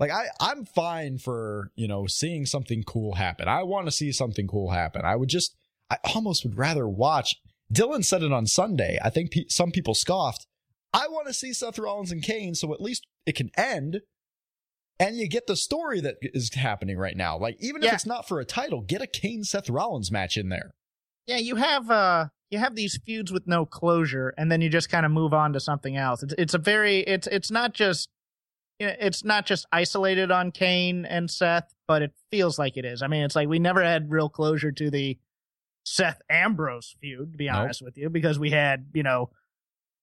Like, 0.00 0.10
I 0.10 0.26
I'm 0.40 0.64
fine 0.64 1.18
for 1.18 1.70
you 1.76 1.86
know 1.86 2.06
seeing 2.06 2.46
something 2.46 2.82
cool 2.82 3.14
happen. 3.14 3.48
I 3.48 3.62
want 3.62 3.86
to 3.86 3.92
see 3.92 4.12
something 4.12 4.46
cool 4.46 4.70
happen. 4.70 5.02
I 5.04 5.16
would 5.16 5.28
just, 5.28 5.56
I 5.90 5.98
almost 6.14 6.44
would 6.44 6.58
rather 6.58 6.88
watch. 6.88 7.36
Dylan 7.72 8.04
said 8.04 8.22
it 8.22 8.32
on 8.32 8.46
Sunday. 8.46 8.98
I 9.02 9.10
think 9.10 9.30
pe- 9.30 9.48
some 9.48 9.70
people 9.70 9.94
scoffed. 9.94 10.46
I 10.92 11.08
want 11.08 11.26
to 11.26 11.34
see 11.34 11.52
Seth 11.52 11.78
Rollins 11.78 12.12
and 12.12 12.22
Kane, 12.22 12.54
so 12.54 12.72
at 12.72 12.80
least 12.80 13.06
it 13.26 13.34
can 13.34 13.50
end, 13.56 14.00
and 14.98 15.16
you 15.16 15.28
get 15.28 15.46
the 15.46 15.56
story 15.56 16.00
that 16.00 16.16
is 16.22 16.54
happening 16.54 16.98
right 16.98 17.16
now. 17.16 17.36
Like 17.38 17.56
even 17.60 17.82
if 17.82 17.92
it's 17.92 18.06
not 18.06 18.28
for 18.28 18.38
a 18.38 18.44
title, 18.44 18.80
get 18.80 19.02
a 19.02 19.06
Kane 19.06 19.44
Seth 19.44 19.68
Rollins 19.68 20.12
match 20.12 20.36
in 20.36 20.50
there. 20.50 20.74
Yeah, 21.26 21.38
you 21.38 21.56
have 21.56 21.90
uh 21.90 22.26
you 22.50 22.58
have 22.58 22.76
these 22.76 22.98
feuds 23.04 23.32
with 23.32 23.46
no 23.46 23.66
closure, 23.66 24.34
and 24.38 24.52
then 24.52 24.60
you 24.60 24.68
just 24.68 24.90
kind 24.90 25.04
of 25.04 25.12
move 25.12 25.34
on 25.34 25.52
to 25.54 25.60
something 25.60 25.96
else. 25.96 26.22
It's 26.22 26.34
it's 26.38 26.54
a 26.54 26.58
very 26.58 27.00
it's 27.00 27.26
it's 27.26 27.50
not 27.50 27.74
just 27.74 28.08
it's 28.80 29.24
not 29.24 29.46
just 29.46 29.66
isolated 29.72 30.30
on 30.30 30.50
Kane 30.50 31.04
and 31.04 31.30
Seth, 31.30 31.72
but 31.86 32.02
it 32.02 32.12
feels 32.30 32.58
like 32.58 32.76
it 32.76 32.84
is. 32.84 33.02
I 33.02 33.06
mean, 33.06 33.22
it's 33.24 33.36
like 33.36 33.48
we 33.48 33.58
never 33.58 33.82
had 33.82 34.10
real 34.10 34.28
closure 34.28 34.72
to 34.72 34.90
the 34.90 35.18
Seth 35.84 36.20
Ambrose 36.30 36.96
feud, 37.00 37.32
to 37.32 37.38
be 37.38 37.46
Nope. 37.46 37.56
honest 37.56 37.82
with 37.82 37.96
you, 37.98 38.08
because 38.10 38.38
we 38.38 38.50
had 38.50 38.86
you 38.94 39.02
know 39.02 39.30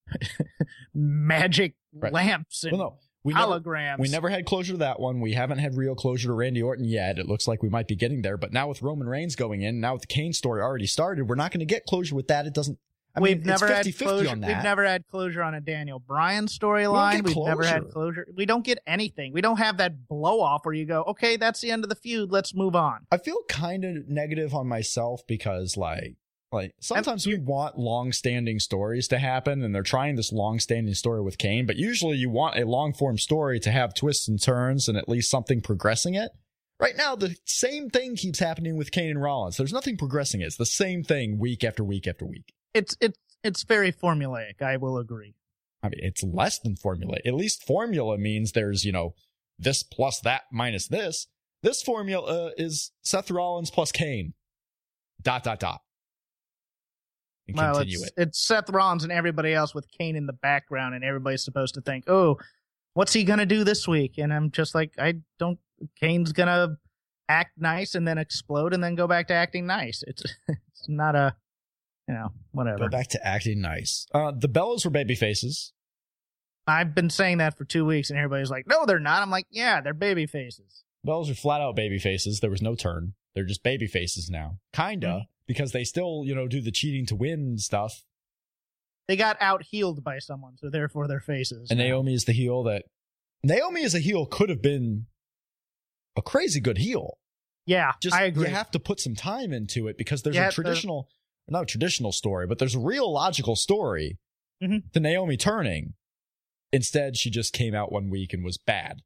magic 0.93 1.75
Right. 1.93 2.13
lamps 2.13 2.63
and 2.63 2.71
Well, 2.77 2.81
no, 2.81 2.97
we 3.23 3.33
never, 3.33 3.59
holograms. 3.59 3.99
we 3.99 4.07
never 4.07 4.29
had 4.29 4.45
closure 4.45 4.73
to 4.73 4.77
that 4.77 4.99
one. 4.99 5.19
We 5.19 5.33
haven't 5.33 5.57
had 5.57 5.75
real 5.75 5.93
closure 5.93 6.29
to 6.29 6.33
Randy 6.33 6.61
Orton 6.61 6.85
yet. 6.85 7.19
It 7.19 7.27
looks 7.27 7.47
like 7.49 7.61
we 7.61 7.67
might 7.67 7.87
be 7.89 7.95
getting 7.95 8.21
there, 8.21 8.37
but 8.37 8.53
now 8.53 8.69
with 8.69 8.81
Roman 8.81 9.07
Reigns 9.09 9.35
going 9.35 9.61
in, 9.61 9.81
now 9.81 9.93
with 9.93 10.03
the 10.03 10.07
Kane 10.07 10.31
story 10.31 10.61
already 10.61 10.87
started, 10.87 11.27
we're 11.27 11.35
not 11.35 11.51
going 11.51 11.59
to 11.59 11.65
get 11.65 11.85
closure 11.85 12.15
with 12.15 12.29
that. 12.29 12.45
It 12.47 12.53
doesn't. 12.53 12.79
I 13.15 13.19
we've 13.19 13.45
never 13.45 13.67
it's 13.67 13.87
had 13.87 13.97
closure. 13.97 14.35
We've 14.35 14.63
never 14.63 14.85
had 14.85 15.05
closure 15.07 15.43
on 15.43 15.53
a 15.53 15.61
Daniel 15.61 15.99
Bryan 15.99 16.45
storyline. 16.47 17.23
don't 17.23 17.25
We've 17.25 17.45
never 17.45 17.63
had 17.63 17.81
closure. 17.89 17.91
closure. 17.91 18.27
We 18.35 18.45
don't 18.45 18.63
get 18.63 18.79
anything. 18.87 19.33
We 19.33 19.41
don't 19.41 19.57
have 19.57 19.77
that 19.77 20.07
blow 20.07 20.39
off 20.39 20.65
where 20.65 20.73
you 20.73 20.85
go, 20.85 21.03
okay, 21.03 21.35
that's 21.35 21.59
the 21.61 21.71
end 21.71 21.83
of 21.83 21.89
the 21.89 21.95
feud. 21.95 22.31
Let's 22.31 22.55
move 22.55 22.75
on. 22.75 23.05
I 23.11 23.17
feel 23.17 23.39
kind 23.49 23.83
of 23.83 24.07
negative 24.07 24.55
on 24.55 24.67
myself 24.67 25.21
because 25.27 25.75
like 25.75 26.15
like 26.53 26.73
sometimes 26.79 27.25
we 27.25 27.37
want 27.37 27.77
long-standing 27.77 28.59
stories 28.59 29.07
to 29.09 29.17
happen 29.17 29.63
and 29.63 29.73
they're 29.73 29.83
trying 29.83 30.15
this 30.15 30.33
long-standing 30.33 30.93
story 30.93 31.21
with 31.21 31.37
Kane, 31.37 31.65
but 31.65 31.77
usually 31.77 32.17
you 32.17 32.29
want 32.29 32.57
a 32.57 32.65
long-form 32.65 33.17
story 33.17 33.59
to 33.61 33.71
have 33.71 33.93
twists 33.93 34.27
and 34.27 34.41
turns 34.41 34.89
and 34.89 34.97
at 34.97 35.07
least 35.07 35.29
something 35.29 35.61
progressing 35.61 36.13
it. 36.13 36.31
Right 36.79 36.97
now 36.97 37.15
the 37.15 37.35
same 37.45 37.89
thing 37.89 38.15
keeps 38.15 38.39
happening 38.39 38.75
with 38.75 38.91
Kane 38.91 39.11
and 39.11 39.21
Rollins. 39.21 39.57
There's 39.57 39.73
nothing 39.73 39.97
progressing 39.97 40.41
it. 40.41 40.45
It's 40.45 40.57
the 40.57 40.65
same 40.65 41.03
thing 41.03 41.37
week 41.39 41.63
after 41.63 41.83
week 41.83 42.05
after 42.07 42.25
week. 42.25 42.53
It's 42.73 42.95
it's 43.01 43.17
it's 43.43 43.63
very 43.63 43.91
formulaic. 43.91 44.61
I 44.61 44.77
will 44.77 44.97
agree. 44.97 45.35
I 45.83 45.89
mean, 45.89 45.99
it's 46.03 46.23
less 46.23 46.59
than 46.59 46.75
formula. 46.75 47.17
At 47.25 47.33
least 47.33 47.65
formula 47.65 48.17
means 48.17 48.51
there's, 48.51 48.85
you 48.85 48.91
know, 48.91 49.15
this 49.57 49.83
plus 49.83 50.19
that 50.21 50.43
minus 50.51 50.87
this. 50.87 51.27
This 51.63 51.81
formula 51.81 52.51
is 52.57 52.91
Seth 53.01 53.31
Rollins 53.31 53.71
plus 53.71 53.91
Kane. 53.91 54.33
Dot, 55.21 55.43
dot, 55.43 55.59
dot. 55.59 55.81
And 57.47 57.57
well, 57.57 57.73
continue 57.75 57.99
it's, 57.99 58.07
it. 58.07 58.13
it's 58.17 58.45
Seth 58.45 58.69
Rollins 58.69 59.03
and 59.03 59.11
everybody 59.11 59.53
else 59.53 59.73
with 59.73 59.87
Kane 59.91 60.15
in 60.15 60.25
the 60.25 60.33
background, 60.33 60.95
and 60.95 61.03
everybody's 61.03 61.43
supposed 61.43 61.75
to 61.75 61.81
think, 61.81 62.05
oh, 62.07 62.37
what's 62.93 63.13
he 63.13 63.23
gonna 63.23 63.45
do 63.45 63.63
this 63.63 63.87
week? 63.87 64.17
And 64.17 64.33
I'm 64.33 64.51
just 64.51 64.73
like, 64.75 64.93
I 64.97 65.15
don't. 65.39 65.59
Kane's 65.99 66.31
gonna 66.31 66.77
act 67.27 67.51
nice 67.57 67.95
and 67.95 68.07
then 68.07 68.17
explode 68.17 68.73
and 68.73 68.83
then 68.83 68.95
go 68.95 69.07
back 69.07 69.27
to 69.27 69.33
acting 69.33 69.65
nice. 69.65 70.03
It's 70.05 70.23
it's 70.47 70.87
not 70.87 71.15
a, 71.15 71.35
you 72.11 72.17
know, 72.17 72.31
whatever. 72.51 72.77
Go 72.79 72.89
back 72.89 73.07
to 73.09 73.25
acting 73.25 73.61
nice. 73.61 74.05
Uh, 74.13 74.31
the 74.31 74.49
Bellas 74.49 74.83
were 74.83 74.91
baby 74.91 75.15
faces. 75.15 75.71
I've 76.67 76.93
been 76.93 77.09
saying 77.09 77.37
that 77.39 77.57
for 77.57 77.65
two 77.65 77.85
weeks, 77.85 78.09
and 78.09 78.19
everybody's 78.19 78.51
like, 78.51 78.67
"No, 78.67 78.85
they're 78.85 78.99
not." 78.99 79.21
I'm 79.21 79.29
like, 79.31 79.47
"Yeah, 79.49 79.81
they're 79.81 79.93
baby 79.93 80.25
faces." 80.25 80.83
Bellas 81.07 81.31
are 81.31 81.35
flat 81.35 81.61
out 81.61 81.75
baby 81.75 81.97
faces. 81.97 82.39
There 82.39 82.49
was 82.51 82.61
no 82.61 82.75
turn. 82.75 83.13
They're 83.33 83.45
just 83.45 83.63
baby 83.63 83.87
faces 83.87 84.29
now. 84.29 84.59
Kinda. 84.73 85.07
Mhm. 85.07 85.27
Because 85.47 85.71
they 85.71 85.83
still, 85.83 86.23
you 86.25 86.35
know, 86.35 86.47
do 86.47 86.61
the 86.61 86.71
cheating 86.71 87.05
to 87.07 87.15
win 87.15 87.57
stuff. 87.57 88.03
They 89.07 89.15
got 89.15 89.37
out 89.41 89.63
healed 89.63 90.03
by 90.03 90.19
someone, 90.19 90.57
so 90.57 90.69
therefore 90.69 91.07
they're 91.07 91.19
faces. 91.19 91.69
And. 91.71 91.79
Naomi 91.79 92.13
is 92.13 92.25
the 92.25 92.33
heel 92.33 92.63
that 92.63 92.85
Naomi 93.43 93.83
as 93.83 93.95
a 93.95 93.99
heel 93.99 94.25
could 94.25 94.49
have 94.49 94.61
been 94.61 95.07
a 96.15 96.21
crazy 96.21 96.59
good 96.59 96.77
heel. 96.77 97.17
yeah, 97.65 97.93
just 98.01 98.15
I 98.15 98.25
agree. 98.25 98.47
you 98.47 98.53
have 98.53 98.69
to 98.71 98.79
put 98.79 98.99
some 98.99 99.15
time 99.15 99.51
into 99.53 99.87
it 99.87 99.97
because 99.97 100.21
there's 100.23 100.35
Yeah, 100.35 100.49
a 100.49 100.51
traditional 100.51 101.09
not 101.51 101.63
a 101.63 101.65
traditional 101.67 102.11
story 102.11 102.47
but 102.47 102.57
there's 102.59 102.75
a 102.75 102.79
real 102.79 103.11
logical 103.11 103.55
story 103.55 104.17
Mhm. 104.63 104.91
to 104.93 104.99
naomi 104.99 105.37
turning 105.37 105.93
instead 106.71 107.17
she 107.17 107.29
just 107.29 107.53
came 107.53 107.75
out 107.75 107.91
one 107.91 108.09
week 108.09 108.33
and 108.33 108.43
was 108.43 108.57
bad 108.57 109.01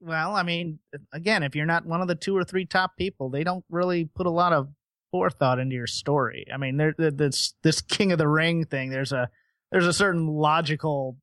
well, 0.00 0.36
I 0.36 0.44
mean, 0.44 0.78
again, 1.12 1.42
if 1.42 1.56
you're 1.56 1.66
not 1.66 1.84
one 1.86 2.00
of 2.00 2.06
the 2.06 2.14
two 2.14 2.36
or 2.36 2.44
three 2.44 2.64
top 2.64 2.96
people, 2.96 3.30
they 3.30 3.42
don't 3.42 3.64
really 3.68 4.04
put 4.04 4.26
a 4.28 4.30
lot 4.30 4.52
of 4.52 4.68
forethought 5.10 5.58
into 5.58 5.74
your 5.74 5.88
story. 5.88 6.46
I 6.54 6.56
mean, 6.56 6.76
there, 6.76 6.94
this 6.96 7.54
this 7.64 7.80
King 7.80 8.12
of 8.12 8.18
the 8.18 8.28
Ring 8.28 8.64
thing. 8.64 8.90
There's 8.90 9.10
a 9.10 9.28
there's 9.72 9.88
a 9.88 9.92
certain 9.92 10.28
logical 10.28 11.16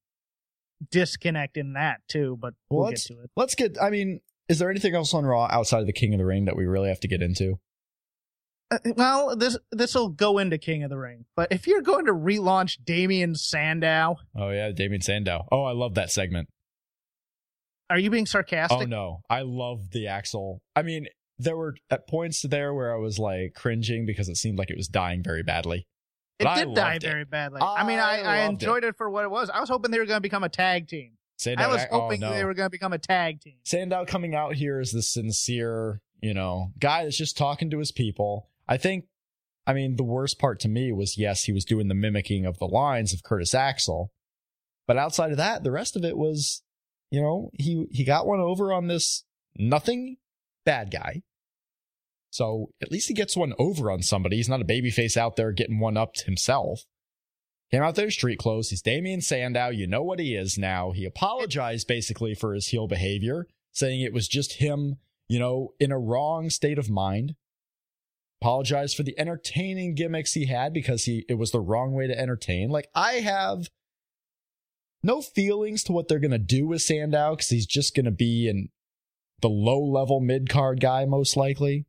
disconnect 0.92 1.56
in 1.56 1.72
that 1.74 2.02
too, 2.10 2.38
but 2.42 2.54
we'll 2.70 2.82
Well, 2.82 2.92
get 2.92 3.00
to 3.04 3.22
it. 3.22 3.32
let's 3.38 3.56
get 3.56 3.82
i 3.82 3.90
mean 3.90 4.20
is 4.50 4.60
there 4.60 4.70
anything 4.70 4.94
else 4.94 5.14
on 5.14 5.26
raw 5.26 5.48
outside 5.50 5.80
of 5.80 5.86
the 5.88 5.94
king 5.94 6.14
of 6.14 6.18
the 6.18 6.26
ring 6.26 6.44
that 6.44 6.58
we 6.58 6.66
really 6.66 6.90
have 6.90 7.00
to 7.02 7.08
get 7.08 7.22
into 7.22 7.60
Uh, 8.72 8.78
well, 8.96 9.36
this 9.36 9.58
this 9.72 9.96
will 9.96 10.10
go 10.10 10.38
into 10.38 10.58
King 10.58 10.84
of 10.84 10.90
the 10.90 10.98
Ring, 10.98 11.26
but 11.36 11.52
if 11.52 11.66
you're 11.66 11.82
going 11.82 12.06
to 12.06 12.14
relaunch 12.14 12.78
Damien 12.86 13.34
Sandow, 13.36 14.18
oh 14.36 14.50
yeah 14.52 14.72
damien 14.72 15.02
sandow 15.02 15.46
oh 15.52 15.64
i 15.64 15.72
love 15.72 15.96
that 15.96 16.12
segment 16.12 16.48
are 17.90 17.98
you 17.98 18.10
being 18.10 18.26
sarcastic? 18.26 18.80
oh 18.82 18.86
no 18.86 19.22
i 19.30 19.42
love 19.42 19.90
the 19.92 20.08
axel 20.08 20.62
i 20.76 20.82
mean 20.82 21.08
there 21.40 21.58
were 21.58 21.76
at 21.90 22.08
points 22.08 22.42
there 22.44 22.74
where 22.74 22.94
i 22.94 22.98
was 22.98 23.18
like 23.18 23.54
cringing 23.56 24.06
because 24.06 24.30
it 24.30 24.38
seemed 24.38 24.58
like 24.58 24.70
it 24.70 24.78
was 24.78 24.88
dying 24.88 25.24
very 25.24 25.42
badly 25.44 25.88
It 26.38 26.44
But 26.44 26.48
I 26.48 26.66
did 26.66 26.76
die 26.76 26.94
it. 26.96 27.02
very 27.02 27.26
badly. 27.26 27.62
I, 27.62 27.84
mean, 27.86 28.00
I, 28.00 28.22
I 28.22 28.36
I 28.36 28.38
enjoyed 28.46 28.84
it. 28.84 28.96
for 28.96 29.10
what 29.10 29.24
it 29.26 29.32
was. 29.32 29.50
I 29.50 29.60
was 29.60 29.68
hoping 29.70 29.92
they 29.92 30.00
were 30.00 30.06
going 30.06 30.18
to 30.18 30.22
become 30.22 30.44
a 30.44 30.50
tag 30.50 30.88
team. 30.88 31.18
sandow, 31.38 31.64
I 31.64 31.68
was 31.68 31.82
oh, 31.92 32.02
hoping 32.02 32.22
no. 32.22 32.32
they 32.32 32.46
were 32.46 32.54
going 32.54 32.68
to 32.68 32.72
become 32.72 32.94
a 32.94 32.98
tag 32.98 33.42
team. 33.42 33.58
Sandow 33.66 34.06
coming 34.06 34.36
out 34.36 34.54
here 34.56 34.80
is 34.80 34.92
the 34.92 35.02
sincere, 35.02 36.00
you 36.22 36.34
know, 36.34 36.72
guy 36.80 37.04
that's 37.04 37.18
just 37.18 37.36
talking 37.38 37.70
to 37.72 37.80
his 37.80 37.92
people. 37.92 38.48
I 38.70 38.78
think, 38.78 39.06
I 39.66 39.74
mean, 39.74 39.96
the 39.96 40.04
worst 40.04 40.40
part 40.40 40.60
to 40.62 40.70
me 40.70 40.92
was 40.92 41.18
yes, 41.18 41.44
he 41.44 41.52
was 41.52 41.66
doing 41.66 41.88
the 41.88 41.96
mimicking 41.96 42.46
of 42.46 42.60
the 42.60 42.68
lines 42.68 43.14
of 43.14 43.24
Curtis 43.24 43.56
Axel, 43.56 44.12
but 44.88 44.96
outside 44.96 45.32
of 45.32 45.38
that, 45.38 45.64
the 45.64 45.72
rest 45.72 45.96
of 45.96 46.06
it 46.06 46.18
was, 46.18 46.62
you 47.12 47.20
know, 47.20 47.50
he 47.58 47.86
he 47.92 48.04
got 48.04 48.28
one 48.28 48.40
over 48.40 48.72
on 48.72 48.88
this 48.88 49.24
nothing 49.58 50.18
bad 50.66 50.92
guy. 50.92 51.24
So 52.30 52.70
at 52.82 52.92
least 52.92 53.08
he 53.08 53.16
gets 53.16 53.36
one 53.36 53.54
over 53.58 53.90
on 53.90 54.04
somebody. 54.04 54.38
He's 54.38 54.50
not 54.50 54.62
a 54.62 54.66
babyface 54.66 55.18
out 55.18 55.36
there 55.36 55.52
getting 55.52 55.80
one 55.80 55.98
up 55.98 56.16
himself. 56.18 56.86
Came 57.72 57.82
out 57.82 57.96
there 57.96 58.12
street 58.12 58.38
clothes. 58.38 58.70
He's 58.70 58.82
Damien 58.82 59.22
Sandow. 59.22 59.70
You 59.70 59.88
know 59.88 60.04
what 60.04 60.20
he 60.20 60.36
is 60.36 60.58
now. 60.58 60.92
He 60.92 61.06
apologized 61.06 61.88
basically 61.88 62.36
for 62.36 62.54
his 62.54 62.68
heel 62.68 62.88
behavior, 62.88 63.48
saying 63.72 64.02
it 64.02 64.14
was 64.14 64.28
just 64.28 64.54
him, 64.54 64.98
you 65.28 65.40
know, 65.40 65.74
in 65.80 65.92
a 65.92 66.00
wrong 66.00 66.50
state 66.50 66.80
of 66.80 66.90
mind. 66.90 67.36
Apologized 68.42 68.96
for 68.96 69.04
the 69.04 69.20
entertaining 69.20 69.96
gimmicks 69.96 70.34
he 70.34 70.46
had 70.46 70.74
because 70.74 71.04
he 71.04 71.26
it 71.28 71.34
was 71.34 71.52
the 71.52 71.60
wrong 71.60 71.92
way 71.94 72.08
to 72.08 72.18
entertain. 72.18 72.70
Like 72.70 72.90
I 72.96 73.14
have 73.16 73.70
no 75.04 75.22
feelings 75.22 75.84
to 75.84 75.92
what 75.92 76.08
they're 76.08 76.20
gonna 76.20 76.38
do 76.38 76.66
with 76.68 76.82
Sandow 76.82 77.32
because 77.36 77.50
he's 77.50 77.66
just 77.66 77.96
gonna 77.96 78.12
be 78.12 78.48
in 78.48 78.70
the 79.42 79.50
low 79.50 79.82
level 79.82 80.20
mid 80.22 80.48
card 80.50 80.80
guy 80.80 81.04
most 81.06 81.36
likely. 81.36 81.86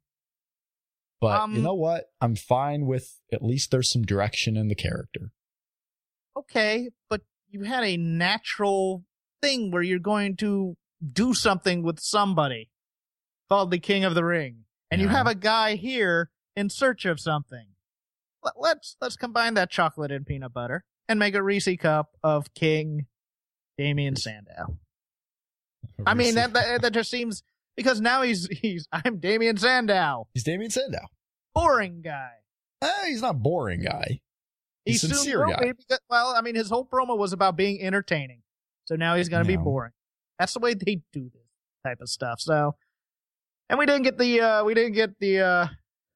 But 1.20 1.40
Um, 1.40 1.54
you 1.54 1.62
know 1.62 1.74
what? 1.74 2.10
I'm 2.20 2.34
fine 2.34 2.86
with 2.86 3.20
at 3.32 3.42
least 3.44 3.70
there's 3.70 3.90
some 3.92 4.02
direction 4.02 4.56
in 4.56 4.68
the 4.68 4.74
character. 4.74 5.32
okay, 6.36 6.90
but 7.08 7.20
you 7.48 7.62
had 7.64 7.84
a 7.84 7.96
natural 7.96 9.04
thing 9.42 9.70
where 9.70 9.82
you're 9.82 9.98
going 9.98 10.36
to 10.36 10.76
do 11.12 11.34
something 11.34 11.82
with 11.82 12.00
somebody 12.00 12.70
called 13.48 13.70
the 13.70 13.78
King 13.78 14.04
of 14.04 14.14
the 14.14 14.24
Ring, 14.24 14.64
and 14.90 15.00
you 15.00 15.08
have 15.08 15.26
a 15.26 15.34
guy 15.34 15.74
here 15.76 16.30
in 16.56 16.68
search 16.70 17.04
of 17.04 17.20
something. 17.20 17.66
Let- 18.42 18.54
Let's 18.58 18.96
let's 19.00 19.16
combine 19.16 19.54
that 19.54 19.70
chocolate 19.70 20.10
and 20.10 20.24
peanut 20.26 20.52
butter 20.52 20.84
and 21.08 21.18
make 21.18 21.34
a 21.34 21.42
Reese 21.42 21.68
cup 21.78 22.16
of 22.22 22.52
King 22.54 23.06
Damien 23.76 24.16
Sandow. 24.16 24.78
I 26.06 26.14
mean 26.14 26.34
that, 26.36 26.52
that 26.54 26.82
that 26.82 26.92
just 26.92 27.10
seems 27.10 27.42
because 27.76 28.00
now 28.00 28.22
he's 28.22 28.46
he's 28.46 28.86
I'm 28.92 29.18
Damien 29.18 29.56
Sandow, 29.56 30.28
he's 30.34 30.44
Damien 30.44 30.70
Sandow. 30.70 31.06
boring 31.54 32.00
guy. 32.02 32.30
Eh, 32.82 33.06
he's 33.08 33.20
not 33.22 33.42
boring 33.42 33.82
guy. 33.82 34.20
He's 34.86 35.02
soon 35.02 35.10
sincere 35.10 35.46
guy. 35.46 35.72
because- 35.76 36.00
well, 36.08 36.34
I 36.36 36.40
mean, 36.40 36.54
his 36.54 36.70
whole 36.70 36.86
promo 36.86 37.16
was 37.18 37.32
about 37.34 37.56
being 37.56 37.82
entertaining. 37.82 38.40
So 38.86 38.96
now 38.96 39.14
he's 39.16 39.28
going 39.28 39.44
to 39.44 39.46
be 39.48 39.56
boring. 39.56 39.92
That's 40.38 40.54
the 40.54 40.58
way 40.60 40.72
they 40.74 41.02
do 41.12 41.24
this 41.32 41.42
type 41.84 42.00
of 42.00 42.08
stuff. 42.08 42.40
So, 42.40 42.74
and 43.68 43.78
we 43.78 43.84
didn't 43.86 44.02
get 44.04 44.16
the 44.18 44.40
uh 44.40 44.64
we 44.64 44.72
didn't 44.74 44.92
get 44.94 45.18
the 45.20 45.40
uh 45.40 45.66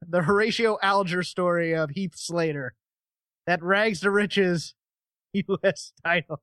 the 0.08 0.22
Horatio 0.22 0.78
Alger 0.82 1.22
story 1.22 1.74
of 1.74 1.90
Heath 1.90 2.14
Slater, 2.16 2.74
that 3.46 3.62
rags 3.62 4.00
to 4.00 4.10
riches 4.10 4.74
U.S. 5.32 5.92
title 6.04 6.42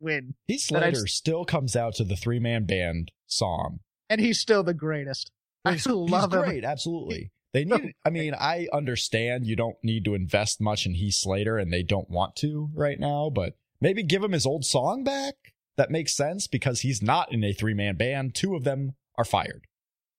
win, 0.00 0.34
Heath 0.48 0.62
Slater 0.62 1.06
still 1.06 1.44
comes 1.44 1.76
out 1.76 1.94
to 1.96 2.04
the 2.04 2.16
three 2.16 2.38
man 2.40 2.66
band 2.66 3.10
song. 3.26 3.80
and 4.10 4.20
he's 4.20 4.38
still 4.40 4.62
the 4.62 4.74
greatest. 4.74 5.30
I 5.64 5.72
He's, 5.72 5.86
love 5.86 6.30
he's 6.32 6.38
him. 6.40 6.44
great, 6.44 6.64
absolutely. 6.64 7.30
They 7.54 7.64
need. 7.64 7.94
I 8.04 8.10
mean, 8.10 8.34
I 8.34 8.66
understand 8.72 9.46
you 9.46 9.56
don't 9.56 9.76
need 9.82 10.04
to 10.04 10.14
invest 10.14 10.60
much 10.60 10.84
in 10.86 10.94
Heath 10.94 11.14
Slater, 11.14 11.56
and 11.56 11.72
they 11.72 11.82
don't 11.82 12.10
want 12.10 12.36
to 12.36 12.68
right 12.74 12.98
now. 13.00 13.30
But 13.34 13.54
maybe 13.80 14.02
give 14.02 14.22
him 14.22 14.32
his 14.32 14.44
old 14.46 14.64
song 14.64 15.04
back. 15.04 15.34
That 15.76 15.90
makes 15.90 16.14
sense 16.14 16.46
because 16.46 16.80
he's 16.80 17.00
not 17.02 17.32
in 17.32 17.42
a 17.42 17.52
three 17.52 17.74
man 17.74 17.96
band. 17.96 18.34
Two 18.34 18.54
of 18.54 18.64
them 18.64 18.92
are 19.16 19.24
fired, 19.24 19.66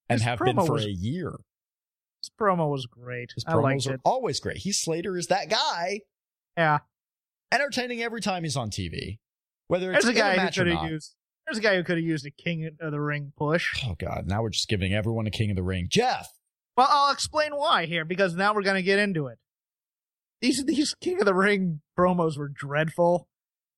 and 0.09 0.19
His 0.21 0.25
have 0.25 0.39
been 0.39 0.55
for 0.55 0.73
was- 0.73 0.85
a 0.85 0.91
year. 0.91 1.35
His 2.25 2.31
promo 2.39 2.69
was 2.71 2.85
great. 2.85 3.31
His 3.35 3.43
I 3.47 3.53
liked 3.55 3.81
promos 3.81 3.89
are 3.89 3.93
it. 3.95 4.01
always 4.05 4.39
great. 4.39 4.57
Heath 4.57 4.75
Slater 4.75 5.17
is 5.17 5.27
that 5.27 5.49
guy, 5.49 6.01
Yeah, 6.57 6.79
entertaining 7.51 8.01
every 8.01 8.21
time 8.21 8.43
he's 8.43 8.57
on 8.57 8.69
TV, 8.69 9.19
whether 9.67 9.91
it's 9.93 10.05
there's 10.05 10.15
a 10.15 10.19
in 10.19 10.25
a 10.25 10.35
guy 10.35 10.41
who 10.41 10.47
or 10.47 10.51
could 10.51 10.67
have 10.67 10.89
used. 10.91 11.15
There's 11.47 11.57
a 11.59 11.61
guy 11.61 11.75
who 11.75 11.83
could 11.83 11.97
have 11.97 12.05
used 12.05 12.25
a 12.25 12.31
King 12.31 12.69
of 12.79 12.91
the 12.91 12.99
Ring 12.99 13.31
push. 13.37 13.83
Oh 13.85 13.95
God! 13.99 14.25
Now 14.25 14.41
we're 14.41 14.49
just 14.49 14.67
giving 14.67 14.93
everyone 14.93 15.27
a 15.27 15.31
King 15.31 15.51
of 15.51 15.55
the 15.55 15.63
Ring. 15.63 15.87
Jeff, 15.89 16.27
Well, 16.75 16.87
I'll 16.89 17.13
explain 17.13 17.51
why 17.55 17.85
here 17.85 18.03
because 18.05 18.35
now 18.35 18.53
we're 18.55 18.63
going 18.63 18.75
to 18.77 18.83
get 18.83 18.97
into 18.99 19.27
it. 19.27 19.37
These 20.41 20.65
these 20.65 20.95
King 20.95 21.19
of 21.19 21.25
the 21.25 21.35
Ring 21.35 21.81
promos 21.97 22.37
were 22.37 22.47
dreadful, 22.49 23.27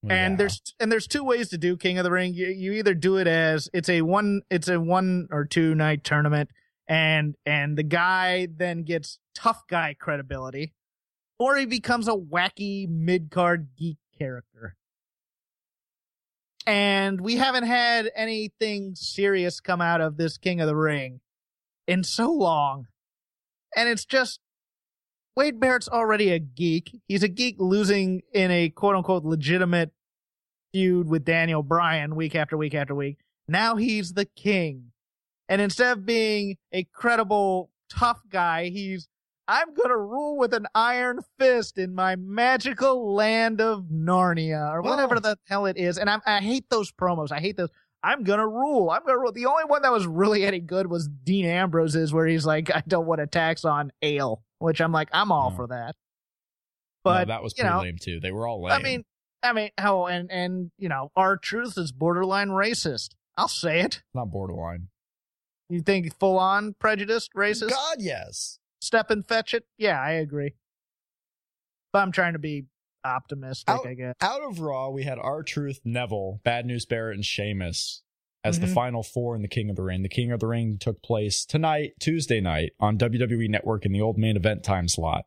and 0.10 0.34
Yeah. 0.34 0.38
there's 0.38 0.62
and 0.80 0.92
there's 0.92 1.08
two 1.08 1.24
ways 1.26 1.50
to 1.50 1.58
do 1.58 1.76
King 1.76 1.98
of 1.98 2.04
the 2.06 2.12
Ring. 2.12 2.34
You, 2.34 2.48
you 2.48 2.72
either 2.74 2.94
do 2.94 3.18
it 3.18 3.28
as 3.28 3.70
it's 3.74 3.90
a 3.90 4.02
one 4.02 4.42
it's 4.50 4.70
a 4.70 4.80
one 4.80 5.28
or 5.30 5.44
two 5.44 5.76
night 5.76 6.04
tournament, 6.06 6.50
and 6.88 7.36
and 7.46 7.78
the 7.78 7.84
guy 7.84 8.48
then 8.56 8.84
gets 8.84 9.20
tough 9.36 9.68
guy 9.68 9.96
credibility, 10.00 10.74
or 11.40 11.58
he 11.58 11.66
becomes 11.66 12.08
a 12.08 12.14
wacky 12.14 12.88
mid 12.88 13.32
card 13.32 13.70
geek 13.78 13.98
character. 14.18 14.76
And 16.66 17.22
we 17.22 17.38
haven't 17.38 17.66
had 17.66 18.12
anything 18.14 18.96
serious 18.96 19.62
come 19.62 19.82
out 19.82 20.02
of 20.02 20.18
this 20.18 20.38
King 20.38 20.60
of 20.60 20.68
the 20.68 20.76
Ring 20.76 21.22
in 21.88 22.04
so 22.04 22.30
long. 22.30 22.88
And 23.76 23.88
it's 23.88 24.04
just 24.04 24.42
Wade 25.36 25.60
Barrett's 25.60 25.88
already 25.88 26.32
a 26.32 26.40
geek. 26.40 27.00
He's 27.08 27.24
a 27.24 27.30
geek 27.30 27.56
losing 27.60 28.22
in 28.34 28.52
a 28.52 28.70
quote 28.70 28.96
unquote 28.96 29.24
legitimate 29.24 29.92
feud 30.74 31.08
with 31.08 31.24
Daniel 31.24 31.64
Bryan 31.64 32.16
week 32.16 32.36
after 32.36 32.58
week 32.58 32.74
after 32.74 32.94
week. 32.94 33.20
Now 33.48 33.76
he's 33.76 34.14
the 34.14 34.26
king. 34.26 34.92
And 35.50 35.62
instead 35.62 35.98
of 35.98 36.06
being 36.06 36.58
a 36.72 36.84
credible 36.86 37.70
tough 37.90 38.22
guy, 38.30 38.70
he's 38.70 39.08
I'm 39.48 39.74
gonna 39.74 39.96
rule 39.98 40.38
with 40.38 40.54
an 40.54 40.68
iron 40.76 41.20
fist 41.40 41.78
in 41.78 41.96
my 41.96 42.18
magical 42.18 43.14
land 43.16 43.62
of 43.62 43.86
Narnia 43.86 44.74
or 44.74 44.82
whatever 44.82 45.20
the 45.22 45.38
hell 45.48 45.66
it 45.68 45.78
is. 45.78 45.98
And 45.98 46.10
I'm, 46.10 46.22
I 46.26 46.40
hate 46.42 46.66
those 46.70 46.92
promos. 46.92 47.32
I 47.32 47.40
hate 47.40 47.56
those. 47.56 47.70
I'm 48.04 48.24
gonna 48.24 48.48
rule. 48.48 48.90
I'm 48.90 49.04
gonna 49.06 49.18
rule. 49.20 49.32
The 49.32 49.46
only 49.46 49.64
one 49.64 49.84
that 49.84 49.92
was 49.92 50.06
really 50.06 50.44
any 50.44 50.60
good 50.60 50.88
was 50.88 51.08
Dean 51.08 51.46
Ambrose's, 51.46 52.14
where 52.14 52.28
he's 52.28 52.46
like, 52.46 52.70
I 52.76 52.84
don't 52.88 53.06
want 53.06 53.22
a 53.22 53.28
tax 53.28 53.64
on 53.64 53.92
ale, 54.02 54.44
which 54.60 54.82
I'm 54.82 54.92
like, 54.92 55.08
I'm 55.14 55.32
all 55.32 55.52
Hmm. 55.52 55.56
for 55.56 55.68
that. 55.68 55.96
No, 57.06 57.12
But 57.14 57.28
that 57.30 57.42
was 57.42 57.54
you 57.58 57.64
pretty 57.64 57.74
know, 57.74 57.82
lame 57.84 57.98
too. 58.02 58.20
They 58.20 58.32
were 58.34 58.46
all 58.48 58.62
lame. 58.64 58.74
I 58.74 58.80
mean, 58.84 59.06
I 59.42 59.54
mean, 59.54 59.70
oh, 59.78 60.08
and 60.08 60.30
and 60.30 60.72
you 60.78 60.90
know, 60.90 61.10
R-Truth 61.16 61.78
is 61.78 61.94
borderline 61.94 62.50
racist. 62.50 63.12
I'll 63.38 63.48
say 63.48 63.80
it. 63.80 64.02
not 64.14 64.30
borderline. 64.30 64.90
You 65.70 65.82
think 65.82 66.18
full 66.18 66.38
on 66.40 66.74
prejudiced, 66.80 67.32
racist? 67.36 67.70
God, 67.72 67.98
yes. 68.00 68.60
Step 68.80 69.10
and 69.10 69.28
fetch 69.28 69.54
it. 69.54 69.66
Yeah, 69.78 70.00
I 70.02 70.12
agree. 70.14 70.54
But 71.92 72.00
I'm 72.00 72.12
trying 72.12 72.34
to 72.34 72.40
be 72.40 72.66
optimistic. 73.04 73.70
Out- 73.70 73.86
I 73.86 73.94
guess. 73.94 74.16
Out 74.22 74.42
of 74.42 74.60
Raw, 74.60 74.90
we 74.90 75.04
had 75.04 75.18
R-Truth, 75.20 75.80
Neville, 75.84 76.42
Bad 76.44 76.66
News 76.66 76.86
Barrett, 76.86 77.16
and 77.16 77.26
Sheamus 77.26 78.02
as 78.44 78.60
the 78.60 78.68
Mhm. 78.68 78.74
final 78.74 79.04
four 79.04 79.36
in 79.36 79.42
the 79.42 79.48
King 79.48 79.70
of 79.70 79.76
the 79.76 79.84
Ring. 79.84 80.04
The 80.04 80.10
King 80.10 80.32
of 80.32 80.40
the 80.40 80.48
Ring 80.48 80.78
took 80.78 81.02
place 81.02 81.44
tonight, 81.46 81.94
Tuesday 82.00 82.40
night, 82.40 82.74
on 82.80 82.98
WWE 82.98 83.48
Network 83.48 83.86
in 83.86 83.92
the 83.92 84.02
old 84.02 84.18
main 84.18 84.36
event 84.38 84.64
time 84.64 84.88
slot. 84.88 85.26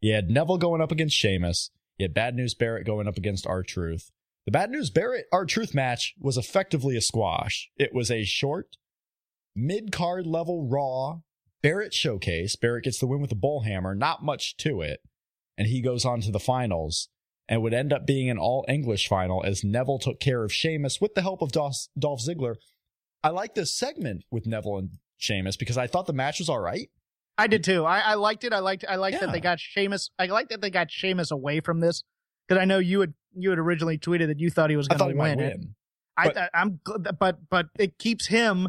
You 0.00 0.14
had 0.14 0.30
Neville 0.30 0.58
going 0.58 0.80
up 0.80 0.92
against 0.92 1.16
Sheamus. 1.16 1.70
You 1.98 2.04
had 2.04 2.14
Bad 2.14 2.34
News 2.34 2.54
Barrett 2.54 2.86
going 2.86 3.06
up 3.08 3.16
against 3.16 3.46
R-Truth. 3.46 4.10
The 4.46 4.52
Bad 4.52 4.70
News 4.70 4.90
Barrett 4.90 5.26
R-Truth 5.32 5.74
match 5.74 6.14
was 6.18 6.36
effectively 6.38 6.96
a 6.96 7.00
squash. 7.00 7.70
It 7.76 7.92
was 7.92 8.10
a 8.10 8.24
short, 8.24 8.76
mid 9.54 9.92
card 9.92 10.26
level 10.26 10.66
Raw 10.68 11.20
Barrett 11.62 11.92
showcase. 11.92 12.56
Barrett 12.56 12.84
gets 12.84 12.98
the 12.98 13.06
win 13.06 13.20
with 13.20 13.30
the 13.30 13.36
bull 13.36 13.62
hammer. 13.62 13.94
Not 13.94 14.24
much 14.24 14.56
to 14.58 14.80
it, 14.80 15.00
and 15.58 15.68
he 15.68 15.82
goes 15.82 16.04
on 16.04 16.20
to 16.22 16.30
the 16.30 16.40
finals 16.40 17.08
and 17.48 17.62
would 17.62 17.74
end 17.74 17.92
up 17.92 18.06
being 18.06 18.30
an 18.30 18.38
all 18.38 18.64
English 18.68 19.08
final 19.08 19.42
as 19.44 19.64
Neville 19.64 19.98
took 19.98 20.20
care 20.20 20.44
of 20.44 20.52
Sheamus 20.52 21.00
with 21.00 21.14
the 21.14 21.22
help 21.22 21.42
of 21.42 21.52
Dolph, 21.52 21.76
Dolph 21.98 22.20
Ziggler. 22.20 22.54
I 23.22 23.30
like 23.30 23.54
this 23.54 23.74
segment 23.74 24.22
with 24.30 24.46
Neville 24.46 24.78
and 24.78 24.90
Sheamus 25.18 25.56
because 25.56 25.76
I 25.76 25.86
thought 25.86 26.06
the 26.06 26.12
match 26.12 26.38
was 26.38 26.48
all 26.48 26.60
right. 26.60 26.88
I 27.36 27.46
did 27.46 27.64
too. 27.64 27.84
I, 27.84 27.98
I 28.00 28.14
liked 28.14 28.44
it. 28.44 28.52
I 28.52 28.60
liked. 28.60 28.84
I 28.88 28.96
liked 28.96 29.20
that 29.20 29.32
they 29.32 29.40
got 29.40 29.58
Sheamus. 29.60 30.10
I 30.18 30.26
liked 30.26 30.50
that 30.50 30.60
they 30.60 30.70
got 30.70 30.90
Sheamus 30.90 31.30
away 31.30 31.60
from 31.60 31.80
this 31.80 32.02
because 32.46 32.60
I 32.60 32.64
know 32.64 32.78
you 32.78 33.00
had 33.00 33.14
you 33.34 33.50
had 33.50 33.58
originally 33.58 33.98
tweeted 33.98 34.28
that 34.28 34.38
you 34.40 34.50
thought 34.50 34.70
he 34.70 34.76
was 34.76 34.88
going 34.88 34.98
to 35.12 35.18
win. 35.18 35.38
win. 35.38 35.74
I 36.16 36.28
But- 36.28 36.50
I'm 36.54 36.80
but 37.18 37.48
but 37.48 37.66
it 37.78 37.98
keeps 37.98 38.26
him 38.26 38.68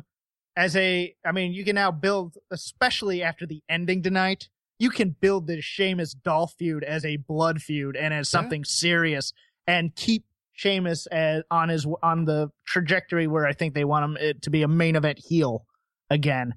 as 0.55 0.75
a. 0.75 1.15
I 1.25 1.31
mean, 1.31 1.53
you 1.53 1.63
can 1.63 1.75
now 1.75 1.91
build, 1.91 2.35
especially 2.51 3.23
after 3.23 3.45
the 3.45 3.61
ending 3.69 4.03
tonight. 4.03 4.49
You 4.79 4.89
can 4.89 5.15
build 5.21 5.47
this 5.47 5.63
Sheamus 5.63 6.13
Dolph 6.13 6.53
feud 6.57 6.83
as 6.83 7.05
a 7.05 7.17
blood 7.17 7.61
feud 7.61 7.95
and 7.95 8.13
as 8.13 8.27
Yeah. 8.27 8.39
something 8.39 8.63
serious, 8.65 9.31
and 9.67 9.95
keep 9.95 10.25
Sheamus 10.53 11.05
as 11.07 11.43
on 11.51 11.69
his 11.69 11.85
on 12.03 12.25
the 12.25 12.51
trajectory 12.65 13.27
where 13.27 13.45
I 13.45 13.53
think 13.53 13.73
they 13.73 13.85
want 13.85 14.05
him 14.05 14.17
it 14.17 14.41
to 14.43 14.49
be 14.49 14.63
a 14.63 14.67
main 14.67 14.95
event 14.95 15.19
heel 15.19 15.65
again. 16.09 16.55